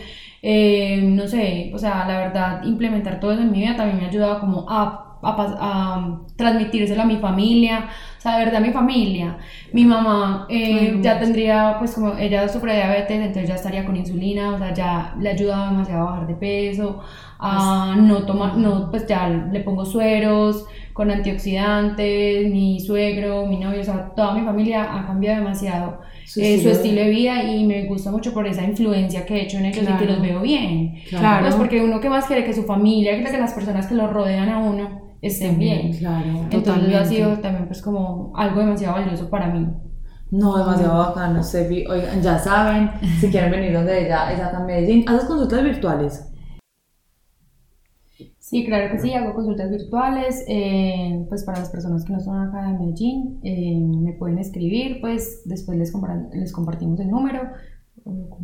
Eh, 0.42 1.02
no 1.02 1.26
sé, 1.28 1.70
o 1.74 1.78
sea, 1.78 2.06
la 2.06 2.16
verdad, 2.16 2.62
implementar 2.62 3.20
todo 3.20 3.32
eso 3.32 3.42
en 3.42 3.52
mi 3.52 3.58
vida 3.60 3.76
también 3.76 3.98
me 3.98 4.06
ha 4.06 4.08
ayudado 4.08 4.40
como 4.40 4.64
a 4.70 5.09
a, 5.22 6.20
transmitírselo 6.36 7.02
a 7.02 7.04
mi 7.04 7.16
familia, 7.16 7.88
o 8.18 8.20
sea, 8.20 8.38
de 8.38 8.44
verdad 8.44 8.60
mi 8.60 8.70
familia. 8.70 9.38
Mi 9.72 9.84
mamá 9.84 10.46
eh, 10.48 10.98
ya 11.00 11.18
tendría, 11.18 11.76
pues 11.78 11.94
como 11.94 12.16
ella 12.18 12.48
sufre 12.48 12.74
diabetes, 12.74 13.18
entonces 13.18 13.48
ya 13.48 13.54
estaría 13.54 13.84
con 13.84 13.96
insulina, 13.96 14.54
o 14.54 14.58
sea, 14.58 14.74
ya 14.74 15.14
le 15.18 15.30
ayuda 15.30 15.70
demasiado 15.70 16.08
a 16.08 16.10
bajar 16.10 16.26
de 16.26 16.34
peso, 16.34 17.00
a 17.38 17.96
no 17.96 18.24
tomar, 18.26 18.56
no, 18.56 18.90
pues 18.90 19.06
ya 19.06 19.28
le 19.28 19.60
pongo 19.60 19.84
sueros 19.84 20.66
con 20.92 21.10
antioxidantes, 21.10 22.50
mi 22.50 22.78
suegro, 22.80 23.46
mi 23.46 23.56
novio, 23.56 23.80
o 23.80 23.84
sea, 23.84 24.10
toda 24.14 24.34
mi 24.34 24.42
familia 24.42 24.82
ha 24.82 25.06
cambiado 25.06 25.38
demasiado. 25.38 26.00
Eh, 26.36 26.60
su 26.62 26.68
estilo 26.68 27.00
de 27.00 27.10
vida 27.10 27.42
y 27.42 27.64
me 27.64 27.86
gusta 27.86 28.10
mucho 28.10 28.32
por 28.32 28.46
esa 28.46 28.62
influencia 28.62 29.26
que 29.26 29.36
he 29.36 29.42
hecho 29.42 29.58
en 29.58 29.66
ellos 29.66 29.82
y 29.82 29.98
que 29.98 30.04
los 30.04 30.20
veo 30.20 30.40
bien. 30.40 31.02
Claro. 31.08 31.46
Pues 31.46 31.56
porque 31.56 31.80
uno 31.80 32.00
que 32.00 32.08
más 32.08 32.26
quiere 32.26 32.44
que 32.44 32.52
su 32.52 32.64
familia, 32.64 33.16
que 33.16 33.38
las 33.38 33.52
personas 33.52 33.86
que 33.86 33.94
lo 33.94 34.06
rodean 34.06 34.48
a 34.48 34.58
uno 34.58 35.09
estén 35.22 35.58
bien. 35.58 35.92
Claro, 35.92 36.46
Entonces 36.50 36.94
ha 36.94 37.04
sido 37.04 37.38
también 37.38 37.66
pues 37.66 37.82
como 37.82 38.32
algo 38.36 38.60
demasiado 38.60 38.94
valioso 38.94 39.28
para 39.28 39.48
mí. 39.48 39.68
No, 40.30 40.56
demasiado 40.58 40.98
bacano, 40.98 41.42
Sefi. 41.42 41.86
Oigan, 41.86 42.22
ya 42.22 42.38
saben, 42.38 42.90
si 43.20 43.28
quieren 43.30 43.50
venir 43.50 43.72
donde 43.72 44.06
ella, 44.06 44.32
ella 44.32 44.46
está 44.46 44.60
en 44.60 44.66
Medellín, 44.66 45.08
¿haces 45.08 45.24
consultas 45.24 45.64
virtuales? 45.64 46.26
Sí, 48.38 48.64
claro 48.64 48.90
que 48.92 48.98
sí, 48.98 49.12
hago 49.14 49.34
consultas 49.34 49.70
virtuales, 49.70 50.44
eh, 50.48 51.24
pues 51.28 51.44
para 51.44 51.60
las 51.60 51.70
personas 51.70 52.04
que 52.04 52.12
no 52.12 52.20
son 52.20 52.36
acá 52.40 52.66
de 52.66 52.78
Medellín, 52.78 53.40
eh, 53.44 53.78
me 53.78 54.12
pueden 54.14 54.38
escribir, 54.38 55.00
pues 55.00 55.42
después 55.44 55.78
les, 55.78 55.92
les 56.32 56.52
compartimos 56.52 56.98
el 56.98 57.10
número. 57.10 57.42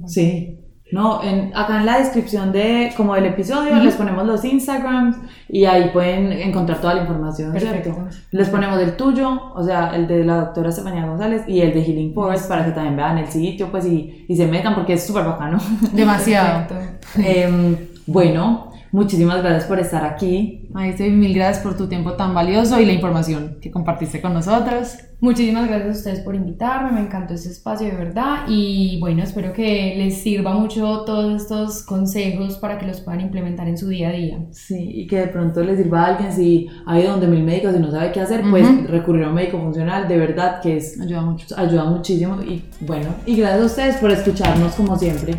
Sí, 0.06 0.60
no, 0.92 1.20
en, 1.22 1.50
acá 1.56 1.80
en 1.80 1.86
la 1.86 1.98
descripción 1.98 2.52
de 2.52 2.92
como 2.96 3.14
del 3.14 3.26
episodio 3.26 3.74
les 3.76 3.96
ponemos 3.96 4.24
los 4.24 4.44
Instagrams 4.44 5.16
y 5.48 5.64
ahí 5.64 5.90
pueden 5.92 6.30
encontrar 6.30 6.80
toda 6.80 6.94
la 6.94 7.00
información, 7.00 7.52
Perfecto. 7.52 8.06
Les 8.30 8.48
ponemos 8.48 8.80
el 8.80 8.96
tuyo, 8.96 9.52
o 9.54 9.64
sea, 9.64 9.96
el 9.96 10.06
de 10.06 10.24
la 10.24 10.36
doctora 10.36 10.68
Estefanía 10.68 11.04
González 11.04 11.42
y 11.48 11.60
el 11.60 11.74
de 11.74 11.82
Healing 11.82 12.14
Forest 12.14 12.48
para 12.48 12.64
que 12.64 12.70
también 12.70 12.96
vean 12.96 13.18
el 13.18 13.26
sitio, 13.26 13.68
pues 13.68 13.84
y, 13.84 14.26
y 14.28 14.36
se 14.36 14.46
metan 14.46 14.76
porque 14.76 14.92
es 14.92 15.04
súper 15.04 15.24
bacano. 15.24 15.58
Demasiado. 15.92 16.66
eh, 17.18 17.88
bueno, 18.06 18.70
Muchísimas 18.96 19.42
gracias 19.42 19.64
por 19.64 19.78
estar 19.78 20.06
aquí. 20.06 20.70
Ay, 20.74 20.88
estoy 20.92 21.10
mil 21.10 21.34
gracias 21.34 21.62
por 21.62 21.76
tu 21.76 21.86
tiempo 21.86 22.14
tan 22.14 22.32
valioso 22.32 22.80
y 22.80 22.86
la 22.86 22.94
información 22.94 23.58
que 23.60 23.70
compartiste 23.70 24.22
con 24.22 24.32
nosotros. 24.32 24.96
Muchísimas 25.20 25.68
gracias 25.68 25.88
a 25.88 25.98
ustedes 25.98 26.20
por 26.20 26.34
invitarme, 26.34 26.92
me 26.92 27.00
encantó 27.02 27.34
este 27.34 27.50
espacio 27.50 27.88
de 27.88 27.94
verdad 27.94 28.44
y 28.48 28.98
bueno, 28.98 29.22
espero 29.22 29.52
que 29.52 29.96
les 29.98 30.22
sirva 30.22 30.54
mucho 30.54 31.02
todos 31.04 31.42
estos 31.42 31.82
consejos 31.82 32.56
para 32.56 32.78
que 32.78 32.86
los 32.86 33.02
puedan 33.02 33.20
implementar 33.20 33.68
en 33.68 33.76
su 33.76 33.86
día 33.88 34.08
a 34.08 34.12
día. 34.12 34.38
Sí, 34.52 34.92
y 34.94 35.06
que 35.06 35.18
de 35.18 35.26
pronto 35.26 35.62
les 35.62 35.76
sirva 35.76 36.02
a 36.02 36.06
alguien 36.14 36.32
si 36.32 36.66
ha 36.86 36.98
ido 36.98 37.10
donde 37.10 37.26
mil 37.26 37.44
médicos 37.44 37.76
y 37.76 37.78
no 37.78 37.90
sabe 37.90 38.12
qué 38.12 38.20
hacer, 38.20 38.44
pues 38.48 38.66
recurrir 38.88 39.24
a 39.24 39.28
un 39.28 39.34
médico 39.34 39.58
funcional, 39.58 40.08
de 40.08 40.16
verdad 40.16 40.62
que 40.62 40.78
es, 40.78 40.98
ayuda 40.98 41.20
mucho. 41.20 41.54
Ayuda 41.54 41.84
muchísimo 41.84 42.40
y 42.40 42.62
bueno, 42.80 43.10
y 43.26 43.36
gracias 43.36 43.60
a 43.60 43.66
ustedes 43.66 43.96
por 43.96 44.10
escucharnos 44.10 44.72
como 44.74 44.96
siempre. 44.96 45.34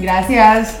Gracias. 0.00 0.78